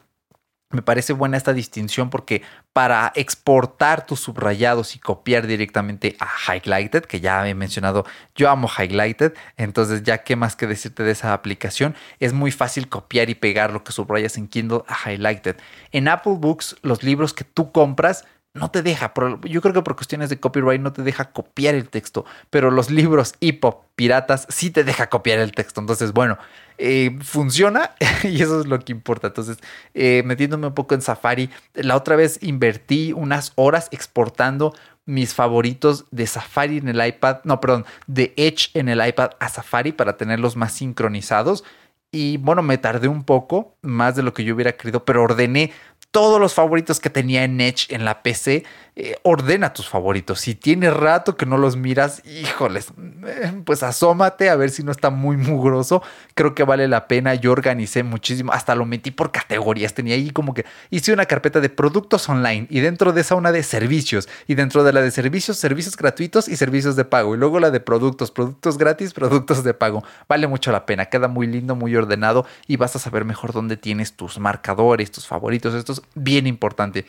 me 0.72 0.82
parece 0.82 1.12
buena 1.12 1.37
esta 1.37 1.52
distinción 1.52 2.11
porque 2.11 2.42
para 2.72 3.12
exportar 3.14 4.06
tus 4.06 4.20
subrayados 4.20 4.96
y 4.96 4.98
copiar 4.98 5.46
directamente 5.46 6.16
a 6.18 6.28
Highlighted, 6.54 7.04
que 7.04 7.20
ya 7.20 7.46
he 7.48 7.54
mencionado, 7.54 8.04
yo 8.35 8.50
amo 8.50 8.68
Highlighted, 8.68 9.35
entonces 9.56 10.02
ya 10.02 10.18
qué 10.24 10.37
más 10.37 10.56
que 10.56 10.66
decirte 10.66 11.02
de 11.02 11.12
esa 11.12 11.32
aplicación, 11.32 11.94
es 12.18 12.32
muy 12.32 12.50
fácil 12.50 12.88
copiar 12.88 13.30
y 13.30 13.35
pegar 13.35 13.72
lo 13.72 13.85
que 13.85 13.92
subrayas 13.92 14.37
en 14.37 14.48
Kindle 14.48 14.82
a 14.88 15.11
Highlighted. 15.11 15.56
En 15.92 16.08
Apple 16.08 16.37
Books, 16.38 16.76
los 16.82 17.02
libros 17.02 17.35
que 17.35 17.44
tú 17.44 17.72
compras 17.72 18.24
no 18.54 18.70
te 18.70 18.82
deja, 18.82 19.12
yo 19.44 19.62
creo 19.62 19.72
que 19.72 19.82
por 19.82 19.96
cuestiones 19.96 20.28
de 20.28 20.38
copyright 20.38 20.80
no 20.80 20.92
te 20.92 21.02
deja 21.02 21.32
copiar 21.32 21.74
el 21.74 21.88
texto, 21.88 22.26
pero 22.50 22.70
los 22.70 22.90
libros 22.90 23.35
hip-hop 23.40 23.87
piratas 23.94 24.46
sí 24.50 24.70
te 24.70 24.85
deja 24.85 25.08
copiar 25.08 25.38
el 25.38 25.52
texto. 25.52 25.80
Entonces, 25.80 26.12
bueno, 26.12 26.37
eh, 26.78 27.16
funciona 27.22 27.92
y 28.24 28.42
eso 28.42 28.61
es 28.61 28.66
lo 28.66 28.78
que 28.80 28.92
importa. 28.92 29.28
Entonces, 29.28 29.58
eh, 29.94 30.22
metiéndome 30.24 30.66
un 30.66 30.74
poco 30.74 30.94
en 30.94 31.02
Safari, 31.02 31.50
la 31.74 31.96
otra 31.96 32.16
vez 32.16 32.38
invertí 32.42 33.12
unas 33.12 33.52
horas 33.56 33.88
exportando 33.90 34.74
mis 35.04 35.35
favoritos 35.35 36.04
de 36.11 36.26
Safari 36.26 36.78
en 36.78 36.88
el 36.88 37.04
iPad, 37.04 37.38
no, 37.44 37.61
perdón, 37.61 37.85
de 38.06 38.32
Edge 38.37 38.70
en 38.74 38.88
el 38.88 39.04
iPad 39.04 39.32
a 39.40 39.48
Safari 39.48 39.92
para 39.92 40.16
tenerlos 40.16 40.56
más 40.56 40.72
sincronizados. 40.72 41.64
Y 42.12 42.37
bueno, 42.37 42.62
me 42.62 42.76
tardé 42.76 43.08
un 43.08 43.24
poco, 43.24 43.74
más 43.80 44.14
de 44.14 44.22
lo 44.22 44.35
que 44.35 44.44
yo 44.44 44.54
hubiera 44.54 44.72
querido, 44.72 45.04
pero 45.04 45.22
ordené 45.22 45.72
todos 46.11 46.38
los 46.38 46.52
favoritos 46.52 47.00
que 47.00 47.11
tenía 47.11 47.42
en 47.42 47.61
Edge 47.61 47.87
en 47.88 48.04
la 48.04 48.22
PC 48.22 48.64
eh, 48.94 49.16
ordena 49.22 49.72
tus 49.72 49.88
favoritos. 49.88 50.40
Si 50.40 50.55
tiene 50.55 50.90
rato 50.90 51.35
que 51.35 51.46
no 51.46 51.57
los 51.57 51.76
miras, 51.76 52.22
híjoles, 52.26 52.92
eh, 53.26 53.62
pues 53.64 53.83
asómate 53.83 54.50
a 54.50 54.57
ver 54.57 54.68
si 54.68 54.83
no 54.83 54.92
está 54.92 55.09
muy 55.09 55.38
mugroso. 55.38 56.02
Creo 56.35 56.55
que 56.55 56.62
vale 56.62 56.87
la 56.88 57.09
pena. 57.09 57.35
Yo 57.35 57.52
organicé 57.52 58.02
muchísimo, 58.02 58.52
hasta 58.52 58.74
lo 58.74 58.85
metí 58.85 59.11
por 59.11 59.33
categorías. 59.33 59.94
Tenía 59.94 60.14
ahí 60.14 60.31
como 60.31 60.52
que 60.52 60.66
hice 60.90 61.11
una 61.11 61.24
carpeta 61.24 61.61
de 61.61 61.70
productos 61.70 62.28
online 62.28 62.66
y 62.68 62.81
dentro 62.81 63.14
de 63.14 63.22
esa 63.22 63.35
una 63.35 63.50
de 63.50 63.62
servicios 63.62 64.28
y 64.46 64.57
dentro 64.57 64.85
de 64.85 64.92
la 64.92 65.00
de 65.00 65.11
servicios, 65.11 65.57
servicios 65.57 65.96
gratuitos 65.96 66.46
y 66.48 66.57
servicios 66.57 66.94
de 66.94 67.07
pago. 67.07 67.35
Y 67.35 67.38
luego 67.38 67.61
la 67.61 67.70
de 67.70 67.81
productos, 67.81 68.31
productos 68.31 68.76
gratis, 68.76 69.14
productos 69.14 69.64
de 69.64 69.72
pago. 69.72 70.05
Vale 70.28 70.46
mucho 70.48 70.70
la 70.70 70.85
pena. 70.85 71.07
Queda 71.07 71.28
muy 71.28 71.46
lindo, 71.46 71.74
muy 71.74 71.96
ordenado 71.96 72.44
y 72.66 72.76
vas 72.76 72.94
a 72.94 72.98
saber 72.98 73.24
mejor 73.24 73.55
dónde 73.55 73.78
tienes 73.78 74.12
tus 74.12 74.38
marcadores, 74.38 75.11
tus 75.11 75.26
favoritos. 75.26 75.72
Esto 75.72 75.92
es 75.92 76.02
bien 76.14 76.46
importante. 76.46 77.07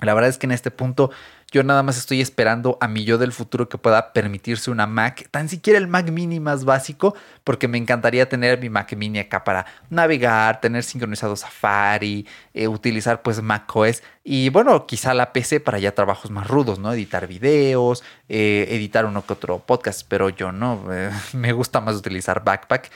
La 0.00 0.14
verdad 0.14 0.30
es 0.30 0.38
que 0.38 0.46
en 0.46 0.52
este 0.52 0.70
punto 0.70 1.10
yo 1.50 1.64
nada 1.64 1.82
más 1.82 1.96
estoy 1.96 2.20
esperando 2.20 2.76
a 2.80 2.88
mi 2.88 3.04
yo 3.04 3.18
del 3.18 3.32
futuro 3.32 3.68
que 3.68 3.78
pueda 3.78 4.12
permitirse 4.12 4.70
una 4.70 4.86
Mac, 4.86 5.28
tan 5.30 5.48
siquiera 5.48 5.78
el 5.78 5.88
Mac 5.88 6.10
mini 6.10 6.40
más 6.40 6.64
básico, 6.64 7.16
porque 7.42 7.68
me 7.68 7.78
encantaría 7.78 8.28
tener 8.28 8.60
mi 8.60 8.68
Mac 8.68 8.94
mini 8.94 9.18
acá 9.18 9.42
para 9.44 9.66
navegar, 9.90 10.60
tener 10.60 10.84
sincronizado 10.84 11.34
Safari, 11.34 12.26
eh, 12.54 12.68
utilizar 12.68 13.22
pues 13.22 13.42
Mac 13.42 13.74
OS 13.74 14.02
y 14.22 14.50
bueno, 14.50 14.86
quizá 14.86 15.14
la 15.14 15.32
PC 15.32 15.58
para 15.58 15.78
ya 15.78 15.92
trabajos 15.94 16.30
más 16.30 16.46
rudos, 16.46 16.78
¿no? 16.78 16.92
Editar 16.92 17.26
videos, 17.26 18.04
eh, 18.28 18.66
editar 18.70 19.06
uno 19.06 19.26
que 19.26 19.32
otro 19.32 19.58
podcast, 19.58 20.06
pero 20.06 20.28
yo 20.28 20.52
no, 20.52 20.84
eh, 20.92 21.10
me 21.32 21.52
gusta 21.52 21.80
más 21.80 21.96
utilizar 21.96 22.44
Backpack. 22.44 22.90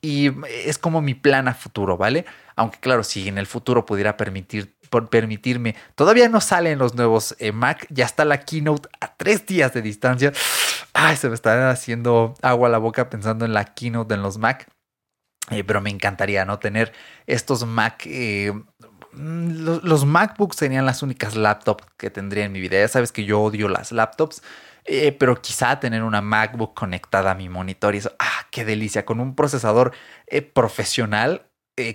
y 0.00 0.30
es 0.64 0.78
como 0.78 1.02
mi 1.02 1.14
plan 1.14 1.48
a 1.48 1.54
futuro, 1.54 1.96
¿vale? 1.96 2.24
Aunque 2.56 2.78
claro, 2.78 3.04
si 3.04 3.28
en 3.28 3.36
el 3.36 3.46
futuro 3.46 3.84
pudiera 3.84 4.16
permitir 4.16 4.77
por 4.88 5.08
permitirme. 5.08 5.74
Todavía 5.94 6.28
no 6.28 6.40
salen 6.40 6.78
los 6.78 6.94
nuevos 6.94 7.36
eh, 7.38 7.52
Mac, 7.52 7.86
ya 7.90 8.04
está 8.04 8.24
la 8.24 8.40
keynote 8.40 8.88
a 9.00 9.14
tres 9.16 9.46
días 9.46 9.72
de 9.72 9.82
distancia. 9.82 10.32
Ay, 10.92 11.16
se 11.16 11.28
me 11.28 11.34
está 11.34 11.70
haciendo 11.70 12.34
agua 12.42 12.68
a 12.68 12.70
la 12.70 12.78
boca 12.78 13.10
pensando 13.10 13.44
en 13.44 13.52
la 13.52 13.64
keynote 13.64 14.14
en 14.14 14.22
los 14.22 14.38
Mac. 14.38 14.68
Eh, 15.50 15.64
pero 15.64 15.80
me 15.80 15.90
encantaría, 15.90 16.44
¿no? 16.44 16.58
Tener 16.58 16.92
estos 17.26 17.66
Mac. 17.66 18.02
Eh, 18.06 18.52
mm, 19.12 19.82
los, 19.82 20.04
MacBooks 20.04 20.56
serían 20.56 20.84
las 20.84 21.02
únicas 21.02 21.36
laptops 21.36 21.84
que 21.96 22.10
tendría 22.10 22.44
en 22.44 22.52
mi 22.52 22.60
vida. 22.60 22.78
Ya 22.78 22.88
sabes 22.88 23.12
que 23.12 23.24
yo 23.24 23.40
odio 23.40 23.68
las 23.68 23.92
laptops. 23.92 24.42
Pero 25.18 25.42
quizá 25.42 25.80
tener 25.80 26.02
una 26.02 26.22
MacBook 26.22 26.72
conectada 26.72 27.32
a 27.32 27.34
mi 27.34 27.50
monitor 27.50 27.94
y 27.94 27.98
eso, 27.98 28.12
ah, 28.18 28.46
qué 28.50 28.64
delicia, 28.64 29.04
con 29.04 29.20
un 29.20 29.34
procesador 29.34 29.92
profesional 30.54 31.47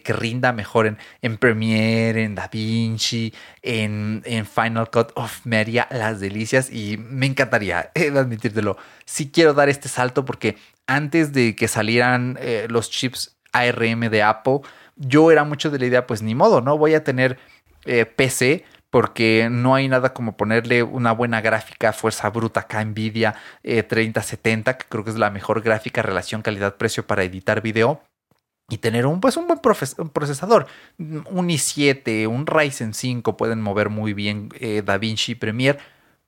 que 0.04 0.14
rinda 0.14 0.54
mejor 0.54 0.98
en, 1.22 1.38
Premiere, 1.38 2.24
en 2.24 2.36
DaVinci, 2.36 3.34
en, 3.62 4.22
en 4.26 4.46
Final 4.46 4.90
Cut. 4.90 5.12
Uf, 5.16 5.46
me 5.46 5.66
las 5.66 6.20
delicias 6.20 6.72
y 6.72 6.98
me 6.98 7.26
encantaría 7.26 7.92
eh, 7.96 8.12
admitírtelo. 8.16 8.78
Sí 9.06 9.32
quiero 9.32 9.54
dar 9.54 9.70
este 9.70 9.90
salto 9.90 10.26
porque 10.26 10.58
antes 10.88 11.34
de 11.34 11.56
que 11.56 11.68
salieran 11.68 12.38
los 12.68 12.90
chips 12.90 13.38
ARM 13.54 14.10
de 14.10 14.24
Apple, 14.24 14.62
yo 14.96 15.32
era 15.32 15.44
mucho 15.44 15.72
de 15.72 15.80
la 15.80 15.86
idea, 15.86 16.08
pues 16.08 16.22
ni 16.22 16.36
modo, 16.36 16.62
¿no? 16.62 16.78
Voy 16.78 16.94
a 16.94 17.04
tener 17.04 17.38
eh, 17.86 18.06
PC 18.06 18.66
porque 18.90 19.48
no 19.52 19.74
hay 19.74 19.88
nada 19.88 20.14
como 20.14 20.38
ponerle 20.38 20.84
una 20.84 21.12
buena 21.14 21.42
gráfica 21.42 21.94
fuerza 21.94 22.30
bruta 22.30 22.62
acá 22.62 22.84
Nvidia 22.86 23.34
3070, 23.64 24.78
que 24.78 24.86
creo 24.88 25.04
que 25.04 25.10
es 25.10 25.18
la 25.18 25.32
mejor 25.32 25.62
gráfica 25.64 26.04
relación 26.04 26.44
calidad-precio 26.44 27.08
para 27.08 27.24
editar 27.24 27.62
video. 27.62 28.04
Y 28.70 28.78
tener 28.78 29.06
un, 29.06 29.20
pues 29.20 29.38
un 29.38 29.48
buen 29.48 29.60
procesador. 29.60 30.68
Un 30.98 31.50
i7, 31.50 32.28
un 32.28 32.48
Ryzen 32.48 32.94
5 32.94 33.38
pueden 33.38 33.62
mover 33.62 33.90
muy 33.90 34.14
bien 34.14 34.50
eh, 34.60 34.82
DaVinci 34.84 35.36
Premiere. 35.36 35.80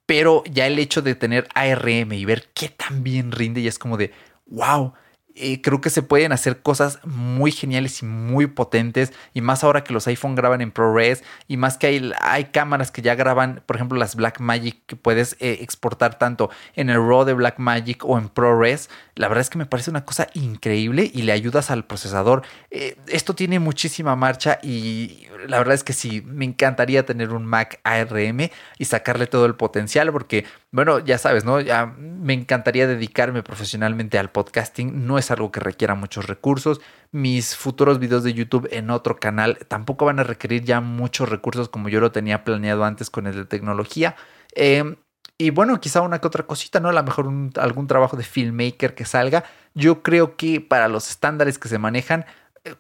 Pero 0.06 0.44
ya 0.46 0.68
el 0.68 0.78
hecho 0.78 1.02
de 1.02 1.16
tener 1.16 1.48
ARM 1.56 2.14
y 2.14 2.26
ver 2.26 2.50
qué 2.54 2.70
tan 2.70 3.04
bien 3.04 3.32
rinde, 3.32 3.62
y 3.62 3.68
es 3.68 3.80
como 3.80 3.98
de, 3.98 4.12
wow, 4.46 4.94
eh, 5.36 5.62
creo 5.62 5.82
que 5.82 5.90
se 5.90 6.02
pueden 6.02 6.32
hacer 6.32 6.62
cosas 6.62 7.00
muy 7.04 7.52
geniales 7.52 8.02
y 8.02 8.06
muy 8.06 8.48
potentes. 8.48 9.12
Y 9.34 9.42
más 9.42 9.64
ahora 9.64 9.84
que 9.84 9.94
los 9.94 10.08
iPhone 10.08 10.36
graban 10.36 10.62
en 10.62 10.72
ProRes. 10.72 11.24
Y 11.48 11.58
más 11.58 11.78
que 11.78 11.88
hay, 11.88 12.12
hay 12.22 12.46
cámaras 12.46 12.92
que 12.92 13.02
ya 13.02 13.16
graban, 13.16 13.62
por 13.66 13.76
ejemplo, 13.76 13.98
las 13.98 14.16
Blackmagic 14.16 14.86
que 14.86 14.96
puedes 14.96 15.34
eh, 15.40 15.58
exportar 15.62 16.18
tanto 16.18 16.50
en 16.76 16.90
el 16.90 16.98
RAW 16.98 17.26
de 17.26 17.34
Blackmagic 17.34 18.06
o 18.06 18.18
en 18.18 18.30
ProRes. 18.30 18.90
La 19.16 19.28
verdad 19.28 19.42
es 19.42 19.50
que 19.50 19.58
me 19.58 19.66
parece 19.66 19.90
una 19.90 20.06
cosa 20.06 20.28
increíble 20.34 21.12
y 21.14 21.24
le 21.24 21.34
ayudas 21.34 21.70
al 21.70 21.86
procesador. 21.86 22.44
Eh, 22.72 22.98
esto 23.08 23.36
tiene 23.36 23.60
muchísima 23.60 24.16
marcha 24.16 24.60
y 24.64 25.28
la 25.48 25.58
verdad 25.58 25.76
es 25.76 25.84
que 25.84 25.94
sí, 25.94 26.22
me 26.26 26.46
encantaría 26.46 27.06
tener 27.06 27.32
un 27.32 27.46
Mac 27.46 27.80
ARM 27.84 28.50
y 28.78 28.86
sacarle 28.86 29.28
todo 29.28 29.46
el 29.46 29.56
potencial 29.56 30.12
porque, 30.12 30.46
bueno, 30.76 31.00
ya 31.00 31.18
sabes, 31.18 31.46
¿no? 31.46 31.62
Ya 31.62 31.86
me 31.86 32.34
encantaría 32.34 32.86
dedicarme 32.86 33.44
profesionalmente 33.44 34.20
al 34.20 34.30
podcasting. 34.30 35.08
No 35.08 35.18
es 35.18 35.32
algo 35.32 35.50
que 35.50 35.62
requiera 35.62 35.96
muchos 35.96 36.28
recursos. 36.28 36.82
Mis 37.14 37.56
futuros 37.56 37.98
videos 37.98 38.26
de 38.26 38.34
YouTube 38.34 38.68
en 38.72 38.90
otro 38.90 39.16
canal 39.16 39.58
tampoco 39.70 40.04
van 40.04 40.20
a 40.20 40.24
requerir 40.24 40.66
ya 40.66 40.82
muchos 40.82 41.30
recursos 41.30 41.70
como 41.70 41.88
yo 41.88 42.02
lo 42.02 42.12
tenía 42.12 42.44
planeado 42.44 42.84
antes 42.84 43.10
con 43.10 43.26
el 43.26 43.36
de 43.36 43.46
tecnología. 43.46 44.18
Em, 44.54 44.98
y 45.38 45.52
bueno, 45.52 45.80
quizá 45.80 46.02
una 46.02 46.20
que 46.20 46.28
otra 46.28 46.44
cosita, 46.46 46.82
¿no? 46.82 46.90
A 46.90 46.94
lo 46.94 47.04
mejor 47.04 47.30
algún 47.56 47.88
trabajo 47.88 48.18
de 48.18 48.24
filmmaker 48.24 48.96
que 48.96 49.06
salga. 49.06 49.46
Yo 49.76 50.04
creo 50.04 50.36
que 50.36 50.60
para 50.60 50.90
los 50.90 51.10
estándares 51.10 51.58
que 51.58 51.70
se 51.70 51.78
manejan, 51.78 52.26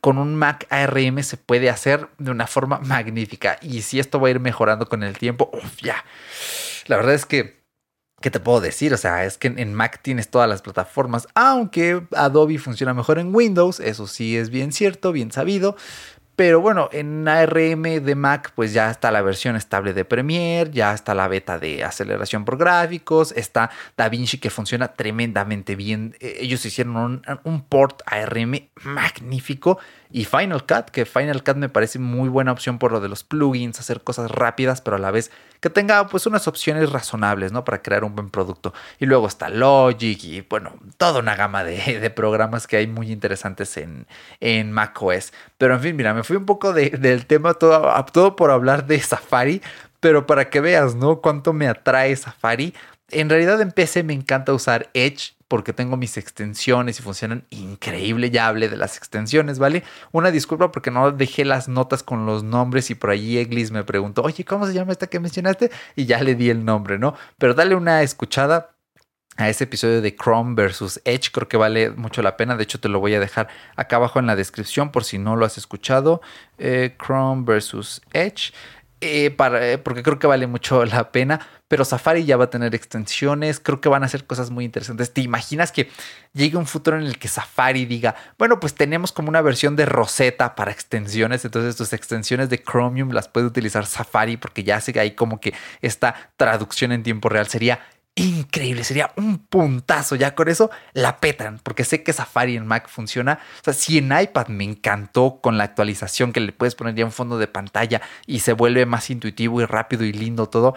con 0.01 0.17
un 0.17 0.35
Mac 0.35 0.67
ARM 0.69 1.23
se 1.23 1.37
puede 1.37 1.69
hacer 1.69 2.09
de 2.17 2.31
una 2.31 2.47
forma 2.47 2.79
magnífica. 2.79 3.57
Y 3.61 3.83
si 3.83 3.99
esto 4.01 4.19
va 4.19 4.27
a 4.27 4.31
ir 4.31 4.41
mejorando 4.41 4.87
con 4.87 5.01
el 5.01 5.17
tiempo, 5.17 5.49
uf, 5.53 5.81
ya. 5.81 6.03
La 6.87 6.97
verdad 6.97 7.13
es 7.13 7.25
que, 7.25 7.64
¿qué 8.21 8.31
te 8.31 8.39
puedo 8.39 8.61
decir? 8.61 8.93
O 8.93 8.97
sea, 8.97 9.25
es 9.25 9.37
que 9.37 9.47
en 9.47 9.73
Mac 9.73 9.99
tienes 10.01 10.29
todas 10.29 10.49
las 10.49 10.61
plataformas, 10.61 11.27
aunque 11.35 12.03
Adobe 12.15 12.57
funciona 12.57 12.93
mejor 12.93 13.19
en 13.19 13.33
Windows, 13.33 13.79
eso 13.79 14.07
sí 14.07 14.37
es 14.37 14.49
bien 14.49 14.71
cierto, 14.71 15.11
bien 15.11 15.31
sabido. 15.31 15.75
Pero 16.35 16.59
bueno, 16.59 16.89
en 16.91 17.25
ARM 17.27 17.83
de 17.83 18.15
Mac 18.15 18.51
pues 18.55 18.73
ya 18.73 18.91
está 18.91 19.09
la 19.09 19.21
versión 19.21 19.55
estable 19.55 19.93
de 19.93 20.03
Premiere, 20.03 20.69
ya 20.69 20.93
está 20.93 21.15
la 21.15 21.29
beta 21.29 21.57
de 21.57 21.85
aceleración 21.85 22.43
por 22.43 22.57
gráficos, 22.57 23.31
está 23.31 23.71
DaVinci 23.95 24.39
que 24.39 24.49
funciona 24.49 24.89
tremendamente 24.89 25.77
bien. 25.77 26.17
E, 26.19 26.39
ellos 26.41 26.65
hicieron 26.65 26.97
un, 26.97 27.21
un 27.45 27.61
port 27.61 28.01
ARM 28.05 28.67
magnífico 28.83 29.79
y 30.15 30.23
Final 30.23 30.65
Cut, 30.65 30.91
que 30.91 31.05
Final 31.05 31.43
Cut 31.43 31.57
me 31.57 31.67
parece 31.67 31.99
muy 31.99 32.29
buena 32.29 32.53
opción 32.53 32.79
por 32.79 32.93
lo 32.93 33.01
de 33.01 33.09
los 33.09 33.25
plugins, 33.25 33.81
hacer 33.81 33.99
cosas 33.99 34.31
rápidas, 34.31 34.79
pero 34.79 34.95
a 34.95 34.99
la 34.99 35.11
vez 35.11 35.29
que 35.59 35.69
tenga 35.69 36.07
pues 36.07 36.25
unas 36.25 36.47
opciones 36.47 36.89
razonables, 36.89 37.51
¿no? 37.51 37.65
Para 37.65 37.81
crear 37.81 38.05
un 38.05 38.15
buen 38.15 38.29
producto. 38.29 38.73
Y 38.97 39.07
luego 39.07 39.27
está 39.27 39.49
Logic 39.49 40.23
y 40.23 40.39
bueno, 40.39 40.71
toda 40.95 41.19
una 41.19 41.35
gama 41.35 41.65
de, 41.65 42.09
programas 42.15 42.65
que 42.65 42.77
hay 42.77 42.87
muy 42.87 43.11
interesantes 43.11 43.75
en, 43.75 44.07
en 44.39 44.71
macOS. 44.71 45.33
Pero 45.57 45.73
en 45.73 45.81
fin, 45.81 45.97
mira, 45.97 46.13
me 46.13 46.23
fui 46.23 46.37
un 46.37 46.45
poco 46.45 46.71
del 46.71 47.25
tema 47.25 47.53
todo, 47.53 47.93
todo 48.13 48.37
por 48.37 48.51
hablar 48.51 48.87
de 48.87 49.01
Safari, 49.01 49.61
pero 49.99 50.25
para 50.25 50.49
que 50.49 50.61
veas, 50.61 50.95
¿no? 50.95 51.19
Cuánto 51.19 51.51
me 51.51 51.67
atrae 51.67 52.15
Safari. 52.15 52.73
En 53.11 53.29
realidad 53.29 53.59
en 53.59 53.73
PC 53.73 54.03
me 54.03 54.13
encanta 54.13 54.53
usar 54.53 54.89
Edge 54.93 55.34
porque 55.47 55.73
tengo 55.73 55.97
mis 55.97 56.17
extensiones 56.17 56.99
y 56.99 57.03
funcionan 57.03 57.45
increíble. 57.49 58.31
Ya 58.31 58.47
hablé 58.47 58.69
de 58.69 58.77
las 58.77 58.97
extensiones, 58.97 59.59
¿vale? 59.59 59.83
Una 60.11 60.31
disculpa 60.31 60.71
porque 60.71 60.91
no 60.91 61.11
dejé 61.11 61.45
las 61.45 61.67
notas 61.67 62.03
con 62.03 62.25
los 62.25 62.43
nombres 62.43 62.89
y 62.89 62.95
por 62.95 63.11
allí 63.11 63.37
Eglis 63.37 63.71
me 63.71 63.83
preguntó, 63.83 64.23
oye, 64.23 64.43
¿cómo 64.43 64.65
se 64.65 64.73
llama 64.73 64.91
esta 64.91 65.07
que 65.07 65.19
mencionaste? 65.19 65.71
Y 65.95 66.05
ya 66.05 66.21
le 66.21 66.35
di 66.35 66.49
el 66.49 66.65
nombre, 66.65 66.97
¿no? 66.97 67.15
Pero 67.37 67.53
dale 67.53 67.75
una 67.75 68.01
escuchada 68.01 68.75
a 69.37 69.49
ese 69.49 69.65
episodio 69.65 70.01
de 70.01 70.15
Chrome 70.15 70.55
versus 70.55 71.01
Edge. 71.05 71.31
Creo 71.31 71.47
que 71.47 71.57
vale 71.57 71.91
mucho 71.91 72.21
la 72.21 72.37
pena. 72.37 72.55
De 72.55 72.63
hecho, 72.63 72.79
te 72.79 72.89
lo 72.89 72.99
voy 72.99 73.13
a 73.15 73.19
dejar 73.19 73.49
acá 73.75 73.97
abajo 73.97 74.19
en 74.19 74.27
la 74.27 74.35
descripción 74.35 74.91
por 74.91 75.03
si 75.03 75.17
no 75.17 75.35
lo 75.35 75.45
has 75.45 75.57
escuchado. 75.57 76.21
Eh, 76.57 76.95
Chrome 77.03 77.43
versus 77.45 78.01
Edge. 78.13 78.53
Eh, 79.01 79.29
para, 79.31 79.71
eh, 79.71 79.77
porque 79.77 80.03
creo 80.03 80.19
que 80.19 80.27
vale 80.27 80.47
mucho 80.47 80.85
la 80.85 81.11
pena. 81.11 81.45
Pero 81.67 81.83
Safari 81.83 82.25
ya 82.25 82.37
va 82.37 82.45
a 82.45 82.49
tener 82.49 82.75
extensiones, 82.75 83.59
creo 83.59 83.81
que 83.81 83.89
van 83.89 84.03
a 84.03 84.05
hacer 84.05 84.25
cosas 84.25 84.51
muy 84.51 84.65
interesantes. 84.65 85.11
¿Te 85.11 85.21
imaginas 85.21 85.71
que 85.71 85.89
llegue 86.33 86.57
un 86.57 86.67
futuro 86.67 86.97
en 86.97 87.05
el 87.05 87.17
que 87.17 87.27
Safari 87.27 87.85
diga, 87.85 88.15
bueno, 88.37 88.59
pues 88.59 88.75
tenemos 88.75 89.11
como 89.11 89.29
una 89.29 89.41
versión 89.41 89.75
de 89.75 89.85
Rosetta 89.85 90.55
para 90.55 90.71
extensiones, 90.71 91.43
entonces 91.43 91.75
tus 91.75 91.91
extensiones 91.93 92.49
de 92.49 92.61
Chromium 92.61 93.11
las 93.11 93.27
puede 93.27 93.47
utilizar 93.47 93.85
Safari 93.85 94.37
porque 94.37 94.63
ya 94.63 94.79
que 94.93 94.99
hay 94.99 95.11
como 95.11 95.39
que 95.39 95.53
esta 95.81 96.15
traducción 96.37 96.91
en 96.91 97.03
tiempo 97.03 97.29
real 97.29 97.47
sería 97.47 97.79
increíble, 98.15 98.83
sería 98.83 99.11
un 99.17 99.39
puntazo. 99.39 100.15
Ya 100.15 100.35
con 100.35 100.47
eso 100.47 100.71
la 100.93 101.17
petan, 101.17 101.59
porque 101.61 101.83
sé 101.83 102.01
que 102.01 102.13
Safari 102.13 102.55
en 102.55 102.65
Mac 102.65 102.87
funciona. 102.87 103.39
O 103.59 103.63
sea, 103.63 103.73
si 103.73 103.97
en 103.97 104.17
iPad 104.17 104.47
me 104.47 104.63
encantó 104.63 105.39
con 105.41 105.57
la 105.57 105.65
actualización 105.65 106.31
que 106.31 106.39
le 106.39 106.53
puedes 106.53 106.75
poner 106.75 106.95
ya 106.95 107.05
un 107.05 107.11
fondo 107.11 107.37
de 107.37 107.47
pantalla 107.47 108.01
y 108.25 108.39
se 108.39 108.53
vuelve 108.53 108.85
más 108.85 109.09
intuitivo 109.09 109.61
y 109.61 109.65
rápido 109.65 110.05
y 110.05 110.13
lindo 110.13 110.47
todo. 110.47 110.75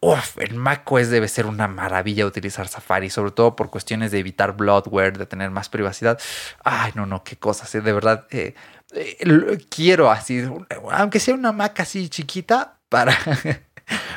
Uf, 0.00 0.38
en 0.38 0.56
macOS 0.56 1.08
debe 1.08 1.26
ser 1.26 1.46
una 1.46 1.66
maravilla 1.66 2.24
utilizar 2.24 2.68
Safari, 2.68 3.10
sobre 3.10 3.32
todo 3.32 3.56
por 3.56 3.70
cuestiones 3.70 4.12
de 4.12 4.20
evitar 4.20 4.56
bloatware, 4.56 5.18
de 5.18 5.26
tener 5.26 5.50
más 5.50 5.68
privacidad. 5.68 6.18
Ay, 6.62 6.92
no, 6.94 7.06
no, 7.06 7.24
qué 7.24 7.36
cosas, 7.36 7.74
¿eh? 7.74 7.80
de 7.80 7.92
verdad. 7.92 8.26
Eh, 8.30 8.54
eh, 8.92 9.58
quiero 9.68 10.10
así, 10.10 10.44
aunque 10.92 11.18
sea 11.18 11.34
una 11.34 11.50
Mac 11.52 11.80
así 11.80 12.08
chiquita, 12.08 12.78
para 12.88 13.12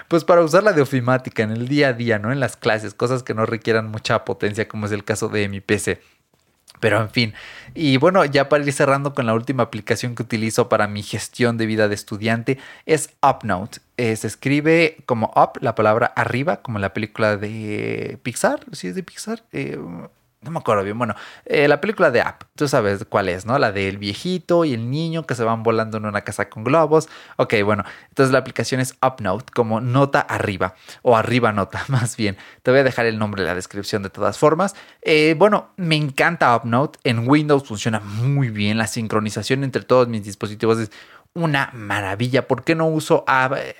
pues 0.07 0.23
para 0.23 0.41
usarla 0.41 0.73
de 0.73 0.81
ofimática 0.81 1.43
en 1.43 1.51
el 1.51 1.67
día 1.67 1.89
a 1.89 1.93
día, 1.93 2.19
¿no? 2.19 2.31
En 2.31 2.39
las 2.39 2.57
clases, 2.57 2.93
cosas 2.93 3.23
que 3.23 3.33
no 3.33 3.45
requieran 3.45 3.89
mucha 3.89 4.25
potencia, 4.25 4.67
como 4.67 4.85
es 4.85 4.91
el 4.91 5.03
caso 5.03 5.29
de 5.29 5.47
mi 5.49 5.61
PC. 5.61 6.01
Pero 6.79 6.99
en 6.99 7.11
fin, 7.11 7.33
y 7.75 7.97
bueno, 7.97 8.25
ya 8.25 8.49
para 8.49 8.63
ir 8.63 8.73
cerrando 8.73 9.13
con 9.13 9.27
la 9.27 9.35
última 9.35 9.61
aplicación 9.63 10.15
que 10.15 10.23
utilizo 10.23 10.67
para 10.67 10.87
mi 10.87 11.03
gestión 11.03 11.57
de 11.57 11.67
vida 11.67 11.87
de 11.87 11.93
estudiante 11.93 12.57
es 12.87 13.11
UpNote. 13.21 13.79
Eh, 13.97 14.15
se 14.15 14.25
escribe 14.25 14.97
como 15.05 15.31
up, 15.35 15.59
la 15.61 15.75
palabra 15.75 16.07
arriba, 16.07 16.63
como 16.63 16.79
la 16.79 16.91
película 16.91 17.37
de 17.37 18.17
Pixar, 18.23 18.65
si 18.71 18.87
es 18.87 18.95
de 18.95 19.03
Pixar. 19.03 19.43
Eh, 19.51 19.77
no 20.41 20.49
me 20.49 20.59
acuerdo 20.59 20.83
bien. 20.83 20.97
Bueno, 20.97 21.15
eh, 21.45 21.67
la 21.67 21.79
película 21.79 22.09
de 22.09 22.21
App, 22.21 22.43
tú 22.55 22.67
sabes 22.67 23.05
cuál 23.07 23.29
es, 23.29 23.45
¿no? 23.45 23.59
La 23.59 23.71
del 23.71 23.99
viejito 23.99 24.65
y 24.65 24.73
el 24.73 24.89
niño 24.89 25.25
que 25.27 25.35
se 25.35 25.43
van 25.43 25.61
volando 25.61 25.97
en 25.97 26.05
una 26.05 26.21
casa 26.21 26.49
con 26.49 26.63
globos. 26.63 27.09
Ok, 27.37 27.53
bueno, 27.63 27.83
entonces 28.09 28.33
la 28.33 28.39
aplicación 28.39 28.81
es 28.81 28.97
UpNote, 29.05 29.51
como 29.53 29.81
nota 29.81 30.19
arriba, 30.19 30.73
o 31.03 31.15
arriba 31.15 31.51
nota, 31.51 31.85
más 31.89 32.17
bien. 32.17 32.37
Te 32.63 32.71
voy 32.71 32.79
a 32.79 32.83
dejar 32.83 33.05
el 33.05 33.19
nombre 33.19 33.43
en 33.43 33.47
la 33.47 33.55
descripción 33.55 34.01
de 34.01 34.09
todas 34.09 34.39
formas. 34.39 34.75
Eh, 35.03 35.35
bueno, 35.37 35.69
me 35.77 35.95
encanta 35.95 36.55
UpNote. 36.55 36.97
En 37.03 37.29
Windows 37.29 37.63
funciona 37.67 37.99
muy 37.99 38.49
bien. 38.49 38.79
La 38.79 38.87
sincronización 38.87 39.63
entre 39.63 39.83
todos 39.83 40.07
mis 40.07 40.23
dispositivos 40.23 40.79
es 40.79 40.91
una 41.33 41.69
maravilla. 41.73 42.47
¿Por 42.47 42.63
qué 42.63 42.75
no 42.75 42.87
uso 42.87 43.23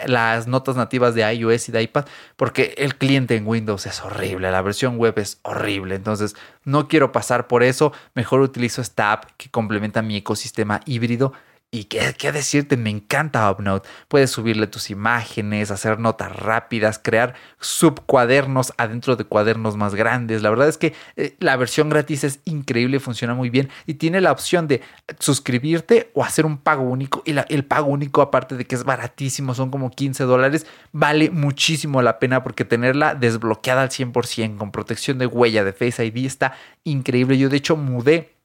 las 0.05 0.47
notas 0.47 0.75
nativas 0.75 1.15
de 1.15 1.33
iOS 1.33 1.69
y 1.69 1.71
de 1.71 1.83
iPad? 1.83 2.05
Porque 2.35 2.73
el 2.77 2.95
cliente 2.95 3.35
en 3.35 3.47
Windows 3.47 3.85
es 3.85 4.01
horrible, 4.01 4.51
la 4.51 4.61
versión 4.61 4.97
web 4.97 5.17
es 5.19 5.39
horrible. 5.43 5.95
Entonces, 5.95 6.35
no 6.63 6.87
quiero 6.87 7.11
pasar 7.11 7.47
por 7.47 7.63
eso. 7.63 7.91
Mejor 8.15 8.41
utilizo 8.41 8.81
esta 8.81 9.11
app 9.11 9.25
que 9.37 9.49
complementa 9.49 10.01
mi 10.01 10.17
ecosistema 10.17 10.79
híbrido 10.85 11.33
Y 11.73 11.86
qué, 11.86 12.34
decirte, 12.34 12.75
me 12.75 12.89
encanta 12.89 13.49
UpNote. 13.49 13.88
Puedes 14.10 14.29
subirle 14.29 14.67
tus 14.67 14.89
imágenes, 14.89 15.71
hacer 15.71 15.99
notas 15.99 16.36
rápidas, 16.36 16.99
crear 17.01 17.34
subcuadernos 17.62 18.73
adentro 18.75 19.15
de 19.15 19.23
cuadernos 19.23 19.77
más 19.77 19.95
grandes. 19.95 20.41
La 20.41 20.49
verdad 20.49 20.67
es 20.67 20.77
que 20.77 20.93
eh, 21.15 21.38
la 21.39 21.55
versión 21.55 21.88
gratis 21.89 22.25
es 22.25 22.41
increíble, 22.43 22.99
funciona 22.99 23.36
muy 23.36 23.49
bien 23.49 23.69
y 23.86 23.93
tiene 23.93 24.19
la 24.19 24.34
opción 24.34 24.67
de 24.67 24.81
suscribirte 25.19 26.12
o 26.13 26.25
hacer 26.25 26.45
un 26.45 26.57
pago 26.57 26.84
único. 26.84 27.23
Y 27.25 27.34
el 27.47 27.63
pago 27.63 27.88
único, 27.88 28.21
aparte 28.21 28.57
de 28.57 28.65
que 28.65 28.75
es 28.75 28.84
baratísimo, 28.84 29.53
son 29.53 29.71
como 29.71 29.91
15 29.91 30.25
dólares, 30.25 30.65
vale 30.91 31.29
muchísimo 31.29 32.01
la 32.01 32.19
pena 32.19 32.43
porque 32.43 32.65
tenerla 32.65 33.15
desbloqueada 33.15 33.84
al 33.84 33.89
100% 33.91 34.57
con 34.57 34.73
protección 34.73 35.19
de 35.19 35.25
huella 35.25 35.63
de 35.63 35.71
Face 35.71 36.05
ID 36.05 36.25
está 36.25 36.53
increíble. 36.84 37.38
Yo 37.38 37.47
de 37.47 37.55
hecho 37.55 37.77
mudé 37.77 38.40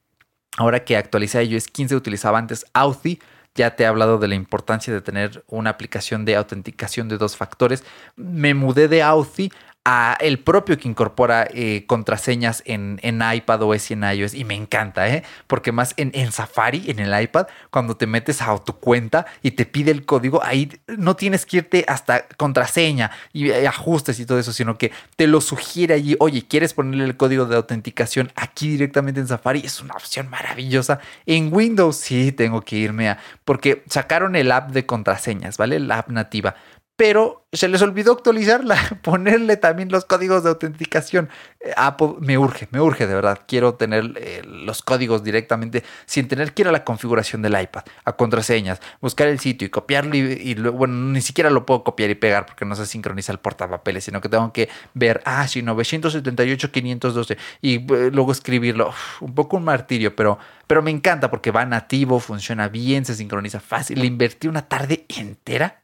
Ahora 0.57 0.85
que 0.85 0.97
actualicé 0.97 1.45
iOS 1.45 1.69
15 1.69 1.97
utilizaba 1.97 2.39
antes 2.39 2.67
Authy. 2.73 3.21
Ya 3.55 3.75
te 3.75 3.85
he 3.85 3.87
hablado 3.87 4.19
de 4.19 4.29
la 4.29 4.35
importancia 4.35 4.93
de 4.93 5.01
tener 5.01 5.43
una 5.49 5.71
aplicación 5.71 6.25
de 6.25 6.37
autenticación 6.37 7.09
de 7.09 7.17
dos 7.17 7.37
factores. 7.37 7.85
Me 8.17 8.53
mudé 8.53 8.89
de 8.89 9.03
Authy 9.03 9.51
a 9.89 10.17
el 10.19 10.41
propio 10.41 10.77
que 10.77 10.89
incorpora 10.89 11.47
eh, 11.55 11.85
contraseñas 11.87 12.61
en, 12.67 12.99
en 13.05 13.23
iPad 13.23 13.63
OS 13.63 13.93
y 13.93 13.95
en 13.95 14.03
iOS 14.03 14.35
y 14.35 14.45
me 14.45 14.55
encanta, 14.55 15.09
¿eh? 15.09 15.23
Porque 15.47 15.71
más 15.71 15.95
en, 15.97 16.11
en, 16.13 16.33
Safari, 16.33 16.91
en 16.91 16.99
el 16.99 17.23
iPad, 17.23 17.47
cuando 17.71 17.97
te 17.97 18.09
metes 18.09 18.43
a 18.43 18.59
tu 18.59 18.73
cuenta 18.73 19.27
y 19.43 19.53
te 19.53 19.65
pide 19.65 19.93
el 19.93 20.05
código, 20.05 20.43
ahí 20.43 20.77
no 20.89 21.15
tienes 21.15 21.47
que 21.47 21.59
irte 21.59 21.85
hasta 21.87 22.27
contraseña 22.37 23.13
y, 23.33 23.53
y 23.53 23.65
ajustes 23.65 24.19
y 24.19 24.27
todo 24.27 24.41
eso, 24.41 24.53
sino 24.53 24.77
que 24.77 24.91
te 25.15 25.29
lo 25.29 25.41
sugiere 25.41 25.95
allí, 25.95 26.17
oye, 26.19 26.45
¿quieres 26.49 26.75
ponerle 26.75 27.05
el 27.05 27.17
código 27.17 27.45
de 27.45 27.55
autenticación 27.55 28.33
aquí 28.35 28.71
directamente 28.71 29.21
en 29.21 29.29
Safari? 29.29 29.61
Es 29.65 29.81
una 29.81 29.95
opción 29.95 30.29
maravillosa. 30.29 30.99
En 31.27 31.55
Windows 31.55 31.97
sí 31.97 32.33
tengo 32.33 32.61
que 32.63 32.75
irme 32.75 33.09
a, 33.09 33.19
porque 33.45 33.85
sacaron 33.89 34.35
el 34.35 34.51
app 34.51 34.73
de 34.73 34.85
contraseñas, 34.85 35.59
¿vale? 35.59 35.79
La 35.79 35.99
app 35.99 36.09
nativa 36.09 36.57
pero 36.97 37.47
se 37.53 37.69
les 37.69 37.83
olvidó 37.83 38.13
actualizarla, 38.13 38.77
ponerle 39.03 39.57
también 39.57 39.91
los 39.91 40.05
códigos 40.05 40.43
de 40.43 40.51
autenticación. 40.51 41.29
Eh, 41.61 41.75
me 42.21 42.39
urge, 42.39 42.69
me 42.71 42.81
urge 42.81 43.07
de 43.07 43.15
verdad. 43.15 43.41
Quiero 43.47 43.75
tener 43.75 44.15
eh, 44.17 44.43
los 44.45 44.83
códigos 44.83 45.23
directamente 45.23 45.85
sin 46.07 46.27
tener 46.27 46.55
que 46.55 46.63
ir 46.63 46.69
a 46.69 46.73
la 46.73 46.85
configuración 46.85 47.43
del 47.43 47.61
iPad, 47.61 47.85
a 48.05 48.13
contraseñas, 48.13 48.81
buscar 49.01 49.29
el 49.29 49.39
sitio 49.41 49.67
y 49.67 49.71
copiarlo. 49.71 50.17
Y, 50.17 50.55
luego, 50.55 50.79
bueno, 50.79 50.95
ni 50.95 51.21
siquiera 51.21 51.51
lo 51.51 51.67
puedo 51.67 51.85
copiar 51.85 52.11
y 52.11 52.15
pegar 52.15 52.47
porque 52.47 52.65
no 52.65 52.75
se 52.75 52.87
sincroniza 52.87 53.33
el 53.33 53.39
portapapeles, 53.39 54.05
sino 54.05 54.21
que 54.21 54.29
tengo 54.29 54.53
que 54.53 54.69
ver, 54.95 55.23
ah, 55.25 55.47
sí, 55.49 55.63
978, 55.63 56.73
512 56.73 57.37
y 57.61 57.75
eh, 57.75 58.11
luego 58.13 58.33
escribirlo. 58.33 58.93
un 59.21 59.35
poco 59.35 59.59
un 59.59 59.65
martirio, 59.65 60.17
pero, 60.17 60.39
pero 60.67 60.83
me 60.83 60.91
encanta 60.91 61.31
porque 61.31 61.51
va 61.51 61.67
nativo, 61.67 62.21
funciona 62.21 62.69
bien, 62.69 63.05
se 63.05 63.15
sincroniza 63.15 63.61
fácil. 63.61 64.01
Le 64.01 64.07
invertí 64.07 64.49
una 64.49 64.63
tarde 64.63 65.05
entera. 65.09 65.81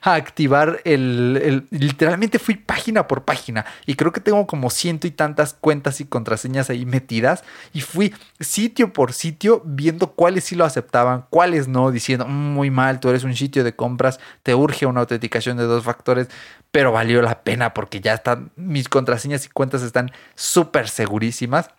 A 0.00 0.14
activar 0.14 0.80
el, 0.84 1.66
Literalmente 1.70 2.38
fui 2.38 2.56
página 2.56 3.08
por 3.08 3.24
página 3.24 3.64
y 3.86 3.94
creo 3.94 4.12
que 4.12 4.20
tengo 4.20 4.46
como 4.46 4.70
ciento 4.70 5.06
y 5.06 5.10
tantas 5.10 5.54
cuentas 5.54 6.00
y 6.00 6.04
contraseñas 6.04 6.70
ahí 6.70 6.86
metidas 6.86 7.44
y 7.72 7.80
fui 7.80 8.14
sitio 8.40 8.92
por 8.92 9.12
sitio 9.12 9.62
viendo 9.64 10.12
cuáles 10.12 10.44
sí 10.44 10.56
lo 10.56 10.64
aceptaban, 10.64 11.26
cuáles 11.30 11.68
no, 11.68 11.90
diciendo 11.90 12.26
mm, 12.26 12.54
muy 12.54 12.70
mal, 12.70 13.00
tú 13.00 13.08
eres 13.08 13.24
un 13.24 13.34
sitio 13.34 13.64
de 13.64 13.74
compras, 13.74 14.20
te 14.42 14.54
urge 14.54 14.86
una 14.86 15.00
autenticación 15.00 15.56
de 15.56 15.64
dos 15.64 15.84
factores, 15.84 16.28
pero 16.70 16.92
valió 16.92 17.22
la 17.22 17.42
pena 17.42 17.74
porque 17.74 18.00
ya 18.00 18.14
están, 18.14 18.52
mis 18.56 18.88
contraseñas 18.88 19.46
y 19.46 19.48
cuentas 19.48 19.82
están 19.82 20.10
súper 20.34 20.88
segurísimas. 20.88 21.70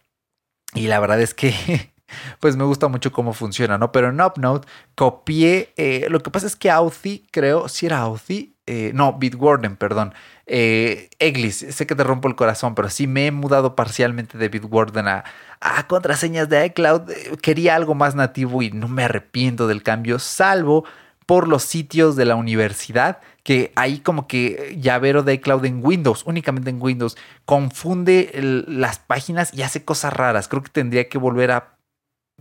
Y 0.76 0.88
la 0.88 1.00
verdad 1.00 1.22
es 1.22 1.34
que 1.34 1.54
pues 2.40 2.56
me 2.56 2.64
gusta 2.64 2.88
mucho 2.88 3.12
cómo 3.12 3.34
funciona, 3.34 3.78
¿no? 3.78 3.92
Pero 3.92 4.10
en 4.10 4.22
UpNote 4.22 4.68
copié, 4.96 5.74
eh, 5.78 6.08
lo 6.10 6.22
que 6.22 6.32
pasa 6.32 6.48
es 6.48 6.56
que 6.56 6.70
Authy, 6.70 7.28
creo, 7.32 7.68
si 7.70 7.86
era 7.86 8.00
Authy, 8.00 8.56
eh, 8.66 8.92
no, 8.94 9.14
Bitwarden, 9.14 9.76
perdón, 9.76 10.14
eh, 10.46 11.10
Eglis, 11.20 11.66
sé 11.70 11.86
que 11.86 11.96
te 11.96 12.04
rompo 12.04 12.28
el 12.28 12.36
corazón, 12.36 12.76
pero 12.76 12.90
sí 12.90 13.08
me 13.08 13.28
he 13.28 13.32
mudado 13.32 13.76
parcialmente 13.76 14.38
de 14.38 14.50
Bitwarden 14.50 15.08
a, 15.08 15.24
a 15.60 15.88
contraseñas 15.88 16.48
de 16.50 16.66
iCloud, 16.68 17.02
quería 17.42 17.76
algo 17.76 17.94
más 17.96 18.16
nativo 18.16 18.62
y 18.62 18.72
no 18.72 18.88
me 18.88 19.04
arrepiento 19.04 19.68
del 19.68 19.84
cambio, 19.84 20.20
salvo 20.20 20.86
por 21.26 21.48
los 21.48 21.64
sitios 21.64 22.16
de 22.16 22.26
la 22.26 22.36
universidad, 22.36 23.20
que 23.44 23.72
ahí 23.76 24.00
como 24.00 24.28
que 24.28 24.78
llavero 24.80 25.24
de 25.24 25.34
iCloud 25.34 25.66
en 25.66 25.80
Windows, 25.84 26.24
únicamente 26.26 26.70
en 26.70 26.82
Windows, 26.82 27.18
confunde 27.46 28.32
las 28.68 29.00
páginas 29.00 29.54
y 29.54 29.62
hace 29.64 29.84
cosas 29.84 30.14
raras. 30.14 30.48
Creo 30.48 30.64
que 30.64 30.70
tendría 30.70 31.10
que 31.10 31.18
volver 31.18 31.52
a 31.52 31.73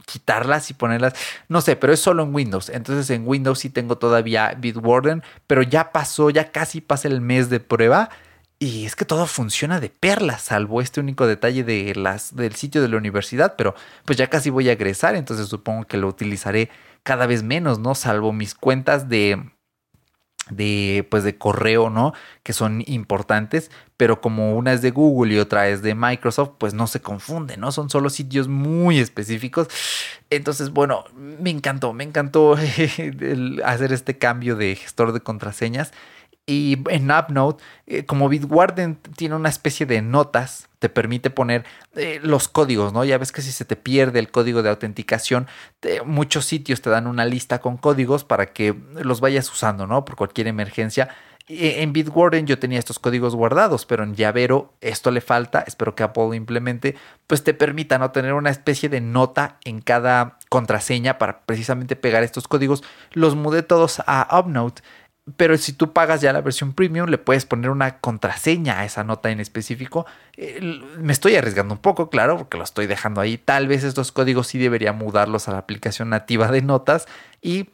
quitarlas 0.07 0.71
y 0.71 0.75
ponerlas, 0.75 1.15
no 1.49 1.61
sé, 1.61 1.77
pero 1.77 1.93
es 1.93 2.01
solo 2.01 2.23
en 2.23 2.35
Windows. 2.35 2.69
Entonces 2.69 3.09
en 3.11 3.27
Windows 3.27 3.59
sí 3.59 3.71
tengo 3.71 3.99
todavía 3.99 4.55
Bitwarden, 4.59 5.23
pero 5.47 5.63
ya 5.63 5.93
pasó, 5.93 6.31
ya 6.31 6.51
casi 6.53 6.81
pasa 6.81 7.09
el 7.09 7.21
mes 7.21 7.51
de 7.51 7.61
prueba 7.61 8.11
y 8.63 8.87
es 8.87 8.95
que 8.95 9.05
todo 9.05 9.27
funciona 9.27 9.81
de 9.81 9.91
perlas, 9.91 10.43
salvo 10.43 10.81
este 10.81 11.01
único 11.01 11.27
detalle 11.27 11.65
de 11.65 11.97
las, 11.97 12.37
del 12.37 12.55
sitio 12.55 12.81
de 12.81 12.89
la 12.89 12.97
universidad, 12.97 13.57
pero 13.57 13.75
pues 14.05 14.17
ya 14.17 14.29
casi 14.29 14.51
voy 14.51 14.69
a 14.69 14.73
egresar, 14.73 15.17
entonces 15.17 15.49
supongo 15.49 15.85
que 15.85 15.97
lo 15.97 16.07
utilizaré 16.07 16.71
cada 17.03 17.27
vez 17.27 17.43
menos, 17.43 17.81
¿no? 17.81 17.97
Salvo 17.97 18.33
mis 18.33 18.55
cuentas 18.55 19.09
de 19.09 19.51
de 20.51 21.07
pues 21.11 21.25
de 21.25 21.39
correo, 21.39 21.91
¿no? 21.91 22.13
Que 22.43 22.53
son 22.53 22.83
importantes, 22.87 23.71
pero 23.97 24.21
como 24.21 24.57
una 24.57 24.73
es 24.73 24.83
de 24.83 24.91
Google 24.91 25.35
y 25.35 25.39
otra 25.39 25.69
es 25.69 25.83
de 25.83 25.95
Microsoft, 25.95 26.53
pues 26.59 26.75
no 26.75 26.87
se 26.87 27.01
confunde, 27.01 27.57
¿no? 27.57 27.73
Son 27.73 27.91
solo 27.91 28.11
sitios 28.11 28.49
muy 28.49 28.99
específicos. 28.99 29.69
Entonces, 30.31 30.71
bueno, 30.71 31.05
me 31.15 31.51
encantó, 31.51 31.93
me 31.93 32.05
encantó 32.05 32.55
hacer 33.65 33.93
este 33.93 34.19
cambio 34.19 34.57
de 34.57 34.75
gestor 34.77 35.13
de 35.13 35.21
contraseñas 35.21 35.93
y 36.47 36.79
en 36.91 37.11
UpNote, 37.11 37.63
eh, 37.87 38.05
como 38.05 38.29
Bitwarden 38.29 38.97
tiene 39.17 39.37
una 39.37 39.49
especie 39.49 39.87
de 39.87 40.03
notas, 40.03 40.69
te 40.81 40.89
permite 40.89 41.31
poner 41.31 41.65
eh, 41.95 42.19
los 42.23 42.49
códigos, 42.49 42.93
¿no? 42.93 43.05
Ya 43.05 43.17
ves 43.19 43.31
que 43.31 43.43
si 43.43 43.53
se 43.53 43.65
te 43.65 43.77
pierde 43.77 44.19
el 44.19 44.31
código 44.31 44.63
de 44.63 44.71
autenticación, 44.71 45.47
muchos 46.05 46.45
sitios 46.45 46.83
te 46.83 46.91
dan 46.91 47.07
una 47.07 47.25
lista 47.25 47.61
con 47.61 47.77
códigos 47.77 48.25
para 48.25 48.47
que 48.47 48.75
los 48.95 49.21
vayas 49.21 49.51
usando, 49.53 49.87
¿no? 49.87 50.05
Por 50.05 50.17
cualquier 50.17 50.49
emergencia. 50.49 51.09
En 51.49 51.93
Bitwarden 51.93 52.47
yo 52.47 52.59
tenía 52.59 52.79
estos 52.79 52.99
códigos 52.99 53.35
guardados, 53.35 53.85
pero 53.85 54.05
en 54.05 54.15
Llavero 54.15 54.75
esto 54.81 55.11
le 55.11 55.21
falta, 55.21 55.65
espero 55.67 55.95
que 55.95 56.05
Apple 56.05 56.37
implemente, 56.37 56.95
pues 57.27 57.43
te 57.43 57.53
permita 57.53 57.99
no 57.99 58.13
tener 58.13 58.33
una 58.35 58.51
especie 58.51 58.89
de 58.89 59.01
nota 59.01 59.59
en 59.65 59.81
cada 59.81 60.39
contraseña 60.49 61.19
para 61.19 61.41
precisamente 61.41 61.97
pegar 61.97 62.23
estos 62.23 62.47
códigos. 62.47 62.85
Los 63.13 63.35
mudé 63.35 63.63
todos 63.63 64.01
a 64.07 64.29
UpNote 64.39 64.83
pero 65.37 65.57
si 65.57 65.73
tú 65.73 65.93
pagas 65.93 66.21
ya 66.21 66.33
la 66.33 66.41
versión 66.41 66.73
premium, 66.73 67.09
le 67.09 67.19
puedes 67.19 67.47
poner 67.47 67.71
una 67.71 68.01
contraseña 68.01 68.81
a 68.81 68.85
esa 68.85 69.05
nota 69.05 69.31
en 69.31 69.39
específico. 69.41 70.05
me 70.99 71.13
estoy 71.13 71.37
arriesgando 71.37 71.75
un 71.75 71.81
poco, 71.81 72.11
claro, 72.11 72.37
porque 72.39 72.59
lo 72.59 72.65
estoy 72.65 72.87
dejando 72.87 73.21
ahí. 73.21 73.39
Tal 73.39 73.69
vez 73.69 73.85
estos 73.85 74.11
códigos 74.11 74.49
sí 74.49 74.59
debería 74.59 74.93
mudarlos 74.93 75.49
a 75.49 75.53
la 75.53 75.59
aplicación 75.59 76.11
nativa 76.11 76.49
de 76.51 76.63
notas 76.63 77.07
y 77.41 77.71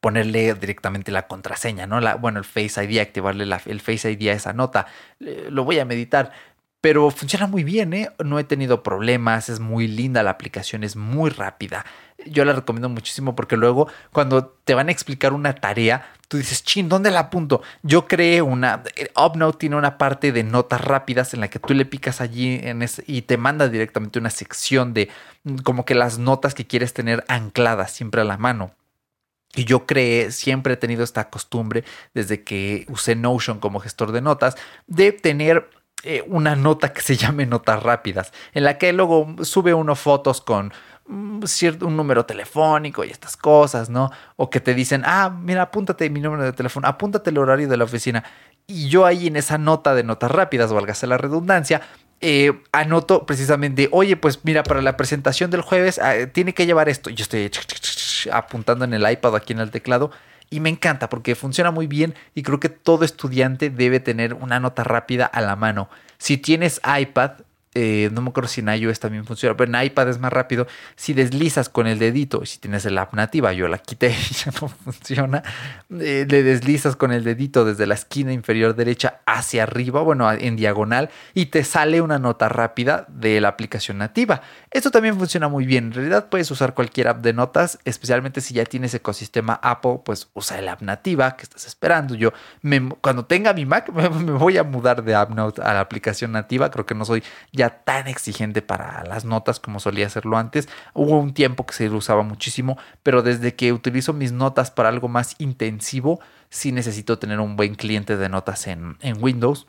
ponerle 0.00 0.52
directamente 0.54 1.10
la 1.10 1.26
contraseña, 1.26 1.86
¿no? 1.86 2.00
La, 2.00 2.16
bueno, 2.16 2.38
el 2.38 2.44
Face 2.44 2.84
ID, 2.84 2.98
activarle 2.98 3.44
el 3.44 3.80
Face 3.80 4.10
ID 4.10 4.28
a 4.28 4.32
esa 4.32 4.52
nota. 4.52 4.86
lo 5.18 5.64
voy 5.64 5.78
a 5.78 5.86
meditar. 5.86 6.32
Pero 6.80 7.10
funciona 7.10 7.48
muy 7.48 7.64
bien, 7.64 7.92
¿eh? 7.92 8.10
No 8.24 8.38
he 8.38 8.44
tenido 8.44 8.84
problemas, 8.84 9.48
es 9.48 9.58
muy 9.58 9.88
linda 9.88 10.22
la 10.22 10.30
aplicación, 10.30 10.84
es 10.84 10.94
muy 10.94 11.30
rápida. 11.30 11.84
Yo 12.26 12.44
la 12.44 12.52
recomiendo 12.52 12.88
muchísimo 12.88 13.36
porque 13.36 13.56
luego 13.56 13.88
cuando 14.12 14.46
te 14.64 14.74
van 14.74 14.88
a 14.88 14.92
explicar 14.92 15.32
una 15.32 15.54
tarea, 15.54 16.10
tú 16.26 16.36
dices, 16.36 16.64
chin, 16.64 16.88
¿dónde 16.88 17.10
la 17.10 17.20
apunto? 17.20 17.62
Yo 17.82 18.06
creé 18.06 18.42
una, 18.42 18.82
UpNote 19.16 19.58
tiene 19.58 19.76
una 19.76 19.98
parte 19.98 20.32
de 20.32 20.42
notas 20.42 20.80
rápidas 20.80 21.32
en 21.32 21.40
la 21.40 21.48
que 21.48 21.58
tú 21.58 21.74
le 21.74 21.86
picas 21.86 22.20
allí 22.20 22.60
en 22.62 22.84
y 23.06 23.22
te 23.22 23.36
manda 23.36 23.68
directamente 23.68 24.18
una 24.18 24.30
sección 24.30 24.94
de 24.94 25.08
mm, 25.44 25.58
como 25.58 25.84
que 25.84 25.94
las 25.94 26.18
notas 26.18 26.54
que 26.54 26.66
quieres 26.66 26.92
tener 26.92 27.24
ancladas 27.28 27.92
siempre 27.92 28.20
a 28.20 28.24
la 28.24 28.36
mano. 28.36 28.72
Y 29.54 29.64
yo 29.64 29.86
creé, 29.86 30.30
siempre 30.30 30.74
he 30.74 30.76
tenido 30.76 31.02
esta 31.02 31.30
costumbre 31.30 31.84
desde 32.14 32.44
que 32.44 32.84
usé 32.88 33.16
Notion 33.16 33.60
como 33.60 33.80
gestor 33.80 34.12
de 34.12 34.20
notas, 34.20 34.56
de 34.86 35.12
tener 35.12 35.70
eh, 36.04 36.24
una 36.28 36.54
nota 36.54 36.92
que 36.92 37.00
se 37.00 37.16
llame 37.16 37.44
notas 37.44 37.82
rápidas, 37.82 38.32
en 38.54 38.64
la 38.64 38.78
que 38.78 38.92
luego 38.92 39.34
sube 39.42 39.74
uno 39.74 39.96
fotos 39.96 40.40
con 40.40 40.72
mm, 41.06 41.42
cierto, 41.44 41.86
un 41.86 41.96
número 41.96 42.24
telefónico 42.24 43.04
y 43.04 43.10
estas 43.10 43.36
cosas, 43.36 43.90
¿no? 43.90 44.10
O 44.36 44.48
que 44.48 44.60
te 44.60 44.74
dicen, 44.74 45.02
ah, 45.04 45.28
mira, 45.30 45.62
apúntate 45.62 46.08
mi 46.08 46.20
número 46.20 46.44
de 46.44 46.52
teléfono, 46.52 46.86
apúntate 46.86 47.30
el 47.30 47.38
horario 47.38 47.68
de 47.68 47.76
la 47.76 47.84
oficina. 47.84 48.22
Y 48.68 48.88
yo 48.88 49.06
ahí 49.06 49.26
en 49.26 49.36
esa 49.36 49.58
nota 49.58 49.94
de 49.94 50.04
notas 50.04 50.30
rápidas, 50.30 50.72
válgase 50.72 51.08
la 51.08 51.18
redundancia, 51.18 51.82
eh, 52.20 52.62
anoto 52.70 53.26
precisamente, 53.26 53.88
oye, 53.90 54.16
pues 54.16 54.44
mira, 54.44 54.62
para 54.62 54.82
la 54.82 54.96
presentación 54.96 55.50
del 55.50 55.62
jueves 55.62 55.98
ah, 55.98 56.14
tiene 56.32 56.54
que 56.54 56.66
llevar 56.66 56.88
esto. 56.88 57.10
Yo 57.10 57.24
estoy 57.24 57.50
apuntando 58.30 58.84
en 58.84 58.94
el 58.94 59.10
iPad 59.10 59.34
aquí 59.34 59.52
en 59.52 59.60
el 59.60 59.72
teclado 59.72 60.12
y 60.50 60.60
me 60.60 60.70
encanta 60.70 61.08
porque 61.08 61.34
funciona 61.34 61.70
muy 61.70 61.86
bien 61.86 62.14
y 62.34 62.42
creo 62.42 62.60
que 62.60 62.68
todo 62.68 63.04
estudiante 63.04 63.70
debe 63.70 64.00
tener 64.00 64.34
una 64.34 64.60
nota 64.60 64.84
rápida 64.84 65.26
a 65.26 65.40
la 65.40 65.56
mano. 65.56 65.88
Si 66.18 66.38
tienes 66.38 66.80
iPad, 66.84 67.32
eh, 67.80 68.10
no 68.12 68.22
me 68.22 68.30
acuerdo 68.30 68.48
si 68.48 68.60
en 68.60 68.68
iOS 68.68 68.98
también 68.98 69.24
funciona, 69.24 69.56
pero 69.56 69.72
en 69.72 69.84
iPad 69.84 70.08
es 70.08 70.18
más 70.18 70.32
rápido. 70.32 70.66
Si 70.96 71.12
deslizas 71.12 71.68
con 71.68 71.86
el 71.86 72.00
dedito, 72.00 72.44
si 72.44 72.58
tienes 72.58 72.84
el 72.86 72.98
app 72.98 73.14
nativa, 73.14 73.52
yo 73.52 73.68
la 73.68 73.78
quité 73.78 74.08
y 74.30 74.34
ya 74.34 74.50
no 74.60 74.66
funciona, 74.66 75.44
eh, 76.00 76.26
le 76.28 76.42
deslizas 76.42 76.96
con 76.96 77.12
el 77.12 77.22
dedito 77.22 77.64
desde 77.64 77.86
la 77.86 77.94
esquina 77.94 78.32
inferior 78.32 78.74
derecha 78.74 79.20
hacia 79.26 79.62
arriba, 79.62 80.02
bueno, 80.02 80.28
en 80.32 80.56
diagonal, 80.56 81.10
y 81.34 81.46
te 81.46 81.62
sale 81.62 82.00
una 82.00 82.18
nota 82.18 82.48
rápida 82.48 83.06
de 83.08 83.40
la 83.40 83.46
aplicación 83.46 83.98
nativa. 83.98 84.42
Esto 84.72 84.90
también 84.90 85.16
funciona 85.16 85.46
muy 85.46 85.64
bien. 85.64 85.84
En 85.84 85.92
realidad 85.92 86.28
puedes 86.28 86.50
usar 86.50 86.74
cualquier 86.74 87.06
app 87.06 87.22
de 87.22 87.32
notas, 87.32 87.78
especialmente 87.84 88.40
si 88.40 88.54
ya 88.54 88.64
tienes 88.64 88.92
ecosistema 88.94 89.60
Apple, 89.62 90.00
pues 90.04 90.28
usa 90.34 90.58
el 90.58 90.68
app 90.68 90.82
nativa 90.82 91.36
que 91.36 91.44
estás 91.44 91.66
esperando. 91.66 92.16
Yo, 92.16 92.32
cuando 93.00 93.24
tenga 93.24 93.52
mi 93.52 93.66
Mac, 93.66 93.92
me, 93.92 94.08
voy 94.08 94.58
a 94.58 94.64
mudar 94.64 95.04
de 95.04 95.14
AppNote 95.14 95.62
a 95.62 95.74
la 95.74 95.80
aplicación 95.80 96.32
nativa. 96.32 96.70
Creo 96.70 96.86
que 96.86 96.94
no 96.94 97.04
soy 97.04 97.22
ya 97.52 97.67
tan 97.70 98.08
exigente 98.08 98.62
para 98.62 99.04
las 99.04 99.24
notas 99.24 99.60
como 99.60 99.80
solía 99.80 100.06
hacerlo 100.06 100.36
antes. 100.36 100.68
Hubo 100.94 101.18
un 101.18 101.34
tiempo 101.34 101.66
que 101.66 101.74
se 101.74 101.88
usaba 101.88 102.22
muchísimo, 102.22 102.78
pero 103.02 103.22
desde 103.22 103.54
que 103.54 103.72
utilizo 103.72 104.12
mis 104.12 104.32
notas 104.32 104.70
para 104.70 104.88
algo 104.88 105.08
más 105.08 105.36
intensivo, 105.38 106.20
sí 106.50 106.72
necesito 106.72 107.18
tener 107.18 107.40
un 107.40 107.56
buen 107.56 107.74
cliente 107.74 108.16
de 108.16 108.28
notas 108.28 108.66
en, 108.66 108.96
en 109.00 109.22
Windows 109.22 109.66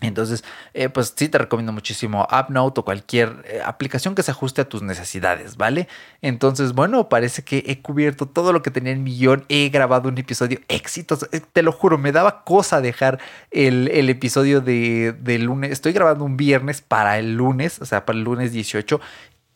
entonces, 0.00 0.44
eh, 0.74 0.88
pues 0.88 1.12
sí 1.16 1.28
te 1.28 1.38
recomiendo 1.38 1.72
muchísimo 1.72 2.24
AppNote 2.30 2.80
o 2.80 2.84
cualquier 2.84 3.44
eh, 3.44 3.60
aplicación 3.64 4.14
que 4.14 4.22
se 4.22 4.30
ajuste 4.30 4.60
a 4.60 4.68
tus 4.68 4.80
necesidades, 4.80 5.56
¿vale? 5.56 5.88
Entonces, 6.22 6.72
bueno, 6.72 7.08
parece 7.08 7.42
que 7.42 7.64
he 7.66 7.80
cubierto 7.82 8.26
todo 8.26 8.52
lo 8.52 8.62
que 8.62 8.70
tenía 8.70 8.92
en 8.92 9.02
millón. 9.02 9.44
He 9.48 9.68
grabado 9.70 10.08
un 10.08 10.16
episodio 10.16 10.60
exitoso. 10.68 11.26
Eh, 11.32 11.40
te 11.52 11.62
lo 11.62 11.72
juro, 11.72 11.98
me 11.98 12.12
daba 12.12 12.44
cosa 12.44 12.80
dejar 12.80 13.18
el, 13.50 13.88
episodio 14.08 14.60
de, 14.60 15.16
de, 15.18 15.38
lunes. 15.40 15.72
Estoy 15.72 15.92
grabando 15.92 16.24
un 16.24 16.36
viernes 16.36 16.80
para 16.80 17.18
el 17.18 17.34
lunes, 17.34 17.80
o 17.80 17.84
sea, 17.84 18.06
para 18.06 18.16
el 18.18 18.24
lunes 18.24 18.52
18 18.52 19.00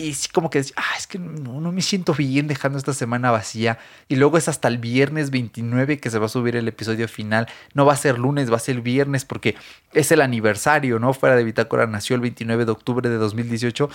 y 0.03 0.14
sí 0.14 0.28
como 0.28 0.50
que 0.50 0.64
ah, 0.76 0.94
es 0.96 1.07
que 1.07 1.18
no, 1.18 1.61
no, 1.61 1.72
me 1.72 1.82
siento 1.82 2.14
bien 2.14 2.48
dejando 2.48 2.78
esta 2.78 2.92
semana 2.92 3.30
vacía. 3.30 3.78
Y 4.09 4.16
luego 4.16 4.36
es 4.38 4.48
hasta 4.48 4.68
el 4.68 4.78
viernes 4.78 5.30
29 5.30 5.98
que 5.98 6.11
se 6.11 6.18
va 6.18 6.26
a 6.26 6.28
subir 6.28 6.57
el 6.57 6.68
episodio 6.68 7.09
final. 7.09 7.48
No 7.74 7.86
va 7.86 7.92
a 7.92 7.96
ser 7.96 8.18
lunes, 8.18 8.50
va 8.50 8.57
a 8.57 8.61
ser 8.61 8.80
viernes 8.80 9.24
porque 9.24 9.57
es 9.92 10.11
el 10.11 10.20
aniversario, 10.20 10.98
¿no? 10.98 11.12
Fuera 11.12 11.36
de 11.36 11.44
Bitácora 11.44 11.86
nació 11.86 12.16
el 12.16 12.22
29 12.22 12.64
de 12.64 12.72
octubre 12.72 13.09
de 13.09 13.16
2018. 13.16 13.88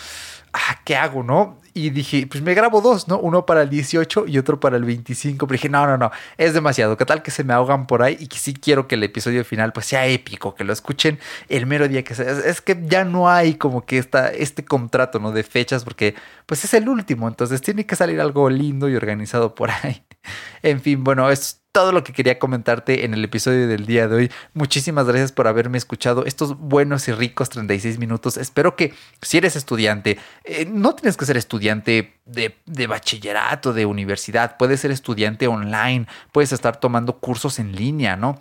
Ah, 0.54 0.80
¿qué 0.86 0.96
hago, 0.96 1.24
no? 1.24 1.58
Y 1.74 1.92
dije, 1.92 2.26
pues 2.26 2.42
me 2.42 2.56
grabo 2.56 2.82
dos, 2.82 3.08
¿no? 3.08 3.20
Uno 3.20 3.46
para 3.46 3.62
el 3.62 3.70
18 3.70 4.26
y 4.28 4.38
otro 4.38 4.60
para 4.60 4.78
el 4.78 4.86
25. 4.86 5.46
Pero 5.46 5.56
dije, 5.56 5.70
no, 5.70 5.86
no, 5.86 5.98
no, 5.98 6.12
es 6.38 6.54
demasiado. 6.54 6.98
¿Qué 6.98 7.06
tal 7.06 7.22
que 7.22 7.32
se 7.32 7.44
me 7.44 7.54
ahogan 7.54 7.86
por 7.86 8.02
ahí? 8.02 8.18
Y 8.20 8.28
que 8.28 8.38
sí 8.38 8.54
quiero 8.54 8.88
que 8.88 8.96
el 8.96 9.04
episodio 9.04 9.44
final 9.46 9.74
pues 9.74 9.86
sea 9.86 10.08
épico, 10.08 10.56
que 10.56 10.64
lo 10.64 10.74
escuchen 10.74 11.20
el 11.50 11.68
mero 11.68 11.88
día 11.88 12.04
que 12.04 12.16
sea. 12.16 12.32
Es 12.32 12.62
que 12.62 12.78
ya 12.86 13.04
no 13.04 13.30
hay 13.30 13.56
como 13.56 13.86
que 13.86 13.98
esta, 13.98 14.30
este 14.30 14.66
contrato, 14.66 15.20
¿no? 15.20 15.32
De 15.32 15.44
fechas 15.44 15.84
porque 15.84 15.97
pues 16.46 16.64
es 16.64 16.74
el 16.74 16.88
último. 16.90 17.28
Entonces 17.28 17.62
tiene 17.62 17.86
que 17.86 17.96
salir 17.96 18.22
algo 18.22 18.50
lindo 18.50 18.90
y 18.90 18.96
organizado 18.96 19.56
por 19.56 19.72
ahí. 19.72 20.04
En 20.62 20.82
fin, 20.82 21.04
bueno, 21.04 21.30
es 21.30 21.62
todo 21.72 21.92
lo 21.92 22.04
que 22.04 22.12
quería 22.12 22.40
comentarte 22.40 23.06
en 23.06 23.14
el 23.14 23.24
episodio 23.24 23.68
del 23.68 23.86
día 23.86 24.08
de 24.08 24.16
hoy. 24.16 24.32
Muchísimas 24.56 25.06
gracias 25.06 25.32
por 25.32 25.48
haberme 25.48 25.78
escuchado 25.78 26.26
estos 26.26 26.58
buenos 26.58 27.08
y 27.08 27.12
ricos 27.12 27.50
36 27.50 28.00
minutos. 28.00 28.36
Espero 28.36 28.76
que 28.76 28.96
si 29.22 29.38
eres 29.38 29.56
estudiante, 29.56 30.18
eh, 30.44 30.66
no 30.66 30.96
tienes 30.96 31.18
que 31.18 31.26
ser 31.28 31.38
estudiante 31.38 32.20
de, 32.26 32.56
de, 32.66 32.88
bachillerato, 32.88 33.74
de 33.74 33.86
universidad, 33.86 34.58
puedes 34.58 34.80
ser 34.80 34.90
estudiante 34.90 35.48
online, 35.48 36.08
puedes 36.32 36.52
estar 36.52 36.80
tomando 36.80 37.20
cursos 37.20 37.60
en 37.60 37.76
línea, 37.76 38.16
¿no? 38.16 38.40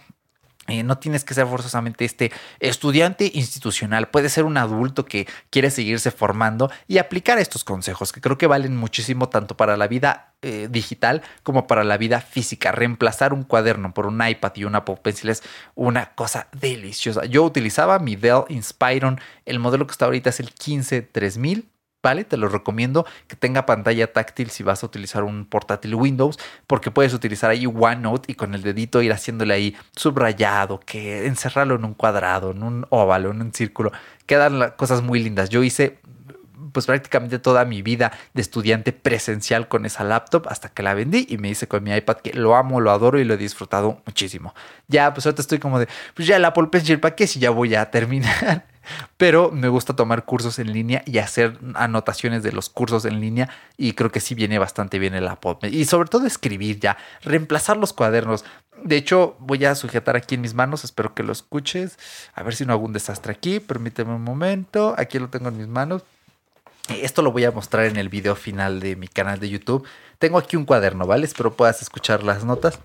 Eh, 0.68 0.82
no 0.82 0.98
tienes 0.98 1.24
que 1.24 1.34
ser 1.34 1.46
forzosamente 1.46 2.04
este 2.04 2.32
estudiante 2.60 3.30
institucional, 3.34 4.08
puede 4.08 4.28
ser 4.28 4.44
un 4.44 4.56
adulto 4.56 5.04
que 5.04 5.26
quiere 5.50 5.70
seguirse 5.70 6.10
formando 6.10 6.70
y 6.88 6.98
aplicar 6.98 7.38
estos 7.38 7.64
consejos 7.64 8.12
que 8.12 8.20
creo 8.20 8.38
que 8.38 8.46
valen 8.46 8.76
muchísimo 8.76 9.28
tanto 9.28 9.56
para 9.56 9.76
la 9.76 9.86
vida 9.86 10.34
eh, 10.42 10.68
digital 10.70 11.22
como 11.42 11.66
para 11.66 11.84
la 11.84 11.96
vida 11.96 12.20
física. 12.20 12.72
Reemplazar 12.72 13.32
un 13.32 13.44
cuaderno 13.44 13.94
por 13.94 14.06
un 14.06 14.26
iPad 14.26 14.52
y 14.56 14.64
un 14.64 14.74
Apple 14.74 14.98
Pencil 15.02 15.30
es 15.30 15.42
una 15.74 16.14
cosa 16.14 16.48
deliciosa. 16.52 17.24
Yo 17.24 17.44
utilizaba 17.44 17.98
mi 17.98 18.16
Dell 18.16 18.44
Inspiron, 18.48 19.20
el 19.44 19.58
modelo 19.58 19.86
que 19.86 19.92
está 19.92 20.06
ahorita 20.06 20.30
es 20.30 20.40
el 20.40 20.54
153.000 20.54 21.64
¿vale? 22.06 22.22
Te 22.22 22.36
lo 22.36 22.48
recomiendo 22.48 23.04
que 23.26 23.34
tenga 23.34 23.66
pantalla 23.66 24.12
táctil 24.12 24.50
si 24.50 24.62
vas 24.62 24.84
a 24.84 24.86
utilizar 24.86 25.24
un 25.24 25.44
portátil 25.44 25.96
Windows, 25.96 26.38
porque 26.68 26.92
puedes 26.92 27.12
utilizar 27.12 27.50
ahí 27.50 27.66
OneNote 27.66 28.30
y 28.30 28.36
con 28.36 28.54
el 28.54 28.62
dedito 28.62 29.02
ir 29.02 29.12
haciéndole 29.12 29.54
ahí 29.54 29.76
subrayado, 29.96 30.78
que 30.78 31.26
encerrarlo 31.26 31.74
en 31.74 31.84
un 31.84 31.94
cuadrado, 31.94 32.52
en 32.52 32.62
un 32.62 32.86
óvalo, 32.90 33.32
en 33.32 33.42
un 33.42 33.52
círculo. 33.52 33.90
Quedan 34.24 34.74
cosas 34.76 35.02
muy 35.02 35.20
lindas. 35.20 35.48
Yo 35.48 35.64
hice 35.64 35.98
pues 36.70 36.86
prácticamente 36.86 37.40
toda 37.40 37.64
mi 37.64 37.82
vida 37.82 38.12
de 38.34 38.42
estudiante 38.42 38.92
presencial 38.92 39.66
con 39.66 39.84
esa 39.84 40.04
laptop 40.04 40.46
hasta 40.48 40.68
que 40.68 40.84
la 40.84 40.94
vendí 40.94 41.26
y 41.28 41.38
me 41.38 41.48
hice 41.48 41.66
con 41.66 41.82
mi 41.82 41.92
iPad 41.92 42.18
que 42.18 42.34
lo 42.34 42.54
amo, 42.54 42.80
lo 42.80 42.92
adoro 42.92 43.18
y 43.18 43.24
lo 43.24 43.34
he 43.34 43.36
disfrutado 43.36 44.00
muchísimo. 44.06 44.54
Ya, 44.86 45.12
pues 45.12 45.26
ahorita 45.26 45.42
estoy 45.42 45.58
como 45.58 45.80
de, 45.80 45.88
pues 46.14 46.28
ya 46.28 46.36
el 46.36 46.44
Apple 46.44 46.68
¿para 47.00 47.16
qué 47.16 47.26
si 47.26 47.40
ya 47.40 47.50
voy 47.50 47.74
a 47.74 47.90
terminar? 47.90 48.64
Pero 49.16 49.50
me 49.50 49.68
gusta 49.68 49.96
tomar 49.96 50.24
cursos 50.24 50.58
en 50.58 50.72
línea 50.72 51.02
y 51.06 51.18
hacer 51.18 51.58
anotaciones 51.74 52.42
de 52.42 52.52
los 52.52 52.70
cursos 52.70 53.04
en 53.04 53.20
línea 53.20 53.48
y 53.76 53.92
creo 53.92 54.10
que 54.10 54.20
sí 54.20 54.34
viene 54.34 54.58
bastante 54.58 54.98
bien 54.98 55.14
el 55.14 55.28
Apple. 55.28 55.68
Y 55.70 55.84
sobre 55.84 56.08
todo 56.08 56.26
escribir 56.26 56.80
ya, 56.80 56.96
reemplazar 57.22 57.76
los 57.76 57.92
cuadernos. 57.92 58.44
De 58.82 58.96
hecho, 58.96 59.36
voy 59.38 59.64
a 59.64 59.74
sujetar 59.74 60.16
aquí 60.16 60.34
en 60.34 60.42
mis 60.42 60.54
manos, 60.54 60.84
espero 60.84 61.14
que 61.14 61.22
lo 61.22 61.32
escuches. 61.32 61.98
A 62.34 62.42
ver 62.42 62.54
si 62.54 62.66
no 62.66 62.72
hago 62.72 62.84
un 62.84 62.92
desastre 62.92 63.32
aquí, 63.32 63.60
permíteme 63.60 64.14
un 64.14 64.22
momento. 64.22 64.94
Aquí 64.98 65.18
lo 65.18 65.28
tengo 65.28 65.48
en 65.48 65.56
mis 65.56 65.68
manos. 65.68 66.02
Esto 66.88 67.22
lo 67.22 67.32
voy 67.32 67.44
a 67.44 67.50
mostrar 67.50 67.86
en 67.86 67.96
el 67.96 68.08
video 68.08 68.36
final 68.36 68.78
de 68.78 68.94
mi 68.94 69.08
canal 69.08 69.40
de 69.40 69.48
YouTube. 69.48 69.86
Tengo 70.18 70.38
aquí 70.38 70.56
un 70.56 70.64
cuaderno, 70.64 71.06
¿vale? 71.06 71.26
Espero 71.26 71.54
puedas 71.54 71.82
escuchar 71.82 72.22
las 72.22 72.44
notas. 72.44 72.78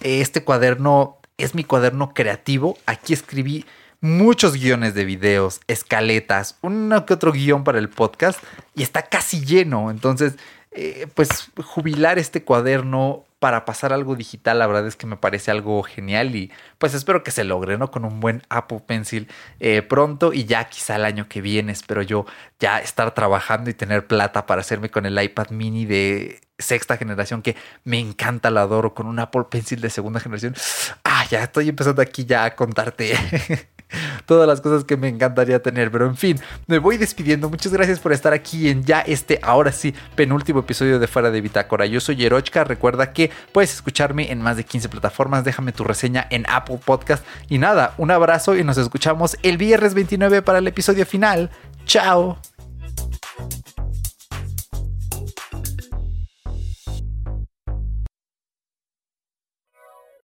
Este 0.00 0.42
cuaderno 0.42 1.18
es 1.38 1.54
mi 1.54 1.62
cuaderno 1.62 2.12
creativo. 2.12 2.76
Aquí 2.86 3.12
escribí 3.12 3.64
muchos 4.02 4.54
guiones 4.54 4.94
de 4.94 5.06
videos, 5.06 5.60
escaletas, 5.68 6.58
uno 6.60 7.06
que 7.06 7.14
otro 7.14 7.32
guion 7.32 7.64
para 7.64 7.78
el 7.78 7.88
podcast 7.88 8.42
y 8.74 8.82
está 8.82 9.02
casi 9.02 9.44
lleno. 9.44 9.90
Entonces, 9.90 10.34
eh, 10.72 11.06
pues 11.14 11.50
jubilar 11.64 12.18
este 12.18 12.44
cuaderno 12.44 13.24
para 13.38 13.64
pasar 13.64 13.92
algo 13.92 14.14
digital, 14.14 14.58
la 14.58 14.66
verdad 14.66 14.86
es 14.86 14.96
que 14.96 15.06
me 15.06 15.16
parece 15.16 15.50
algo 15.50 15.82
genial 15.82 16.34
y 16.36 16.52
pues 16.78 16.94
espero 16.94 17.22
que 17.22 17.30
se 17.30 17.44
logre, 17.44 17.76
¿no? 17.76 17.90
Con 17.90 18.04
un 18.04 18.20
buen 18.20 18.42
Apple 18.48 18.82
Pencil 18.86 19.28
eh, 19.60 19.82
pronto 19.82 20.32
y 20.32 20.44
ya 20.44 20.68
quizá 20.68 20.96
el 20.96 21.04
año 21.04 21.28
que 21.28 21.40
viene 21.40 21.72
espero 21.72 22.02
yo 22.02 22.24
ya 22.60 22.78
estar 22.78 23.14
trabajando 23.14 23.68
y 23.68 23.74
tener 23.74 24.06
plata 24.06 24.46
para 24.46 24.60
hacerme 24.60 24.90
con 24.90 25.06
el 25.06 25.20
iPad 25.20 25.50
mini 25.50 25.86
de 25.86 26.40
sexta 26.58 26.96
generación 26.96 27.42
que 27.42 27.56
me 27.84 27.98
encanta, 27.98 28.50
la 28.50 28.62
adoro, 28.62 28.94
con 28.94 29.06
un 29.06 29.18
Apple 29.18 29.44
Pencil 29.50 29.80
de 29.80 29.90
segunda 29.90 30.20
generación. 30.20 30.54
Ah, 31.04 31.26
ya 31.28 31.42
estoy 31.42 31.68
empezando 31.68 32.00
aquí 32.00 32.24
ya 32.24 32.44
a 32.44 32.54
contarte 32.56 33.12
todas 34.26 34.48
las 34.48 34.60
cosas 34.60 34.84
que 34.84 34.96
me 34.96 35.08
encantaría 35.08 35.62
tener. 35.62 35.90
Pero 35.90 36.06
en 36.06 36.16
fin, 36.16 36.38
me 36.66 36.78
voy 36.78 36.96
despidiendo. 36.96 37.48
Muchas 37.48 37.72
gracias 37.72 37.98
por 37.98 38.12
estar 38.12 38.32
aquí 38.32 38.68
en 38.68 38.84
ya 38.84 39.00
este, 39.00 39.38
ahora 39.42 39.72
sí, 39.72 39.94
penúltimo 40.14 40.60
episodio 40.60 40.98
de 40.98 41.06
Fuera 41.06 41.30
de 41.30 41.40
Bitácora. 41.40 41.86
Yo 41.86 42.00
soy 42.00 42.16
Yerochka. 42.16 42.64
Recuerda 42.64 43.12
que 43.12 43.30
puedes 43.52 43.72
escucharme 43.72 44.30
en 44.30 44.40
más 44.40 44.56
de 44.56 44.64
15 44.64 44.88
plataformas. 44.88 45.44
Déjame 45.44 45.72
tu 45.72 45.84
reseña 45.84 46.26
en 46.30 46.44
Apple 46.48 46.80
Podcast. 46.84 47.24
Y 47.48 47.58
nada, 47.58 47.94
un 47.98 48.10
abrazo 48.10 48.56
y 48.56 48.64
nos 48.64 48.78
escuchamos 48.78 49.36
el 49.42 49.56
viernes 49.56 49.94
29 49.94 50.42
para 50.42 50.58
el 50.58 50.66
episodio 50.66 51.06
final. 51.06 51.50
Chao. 51.86 52.51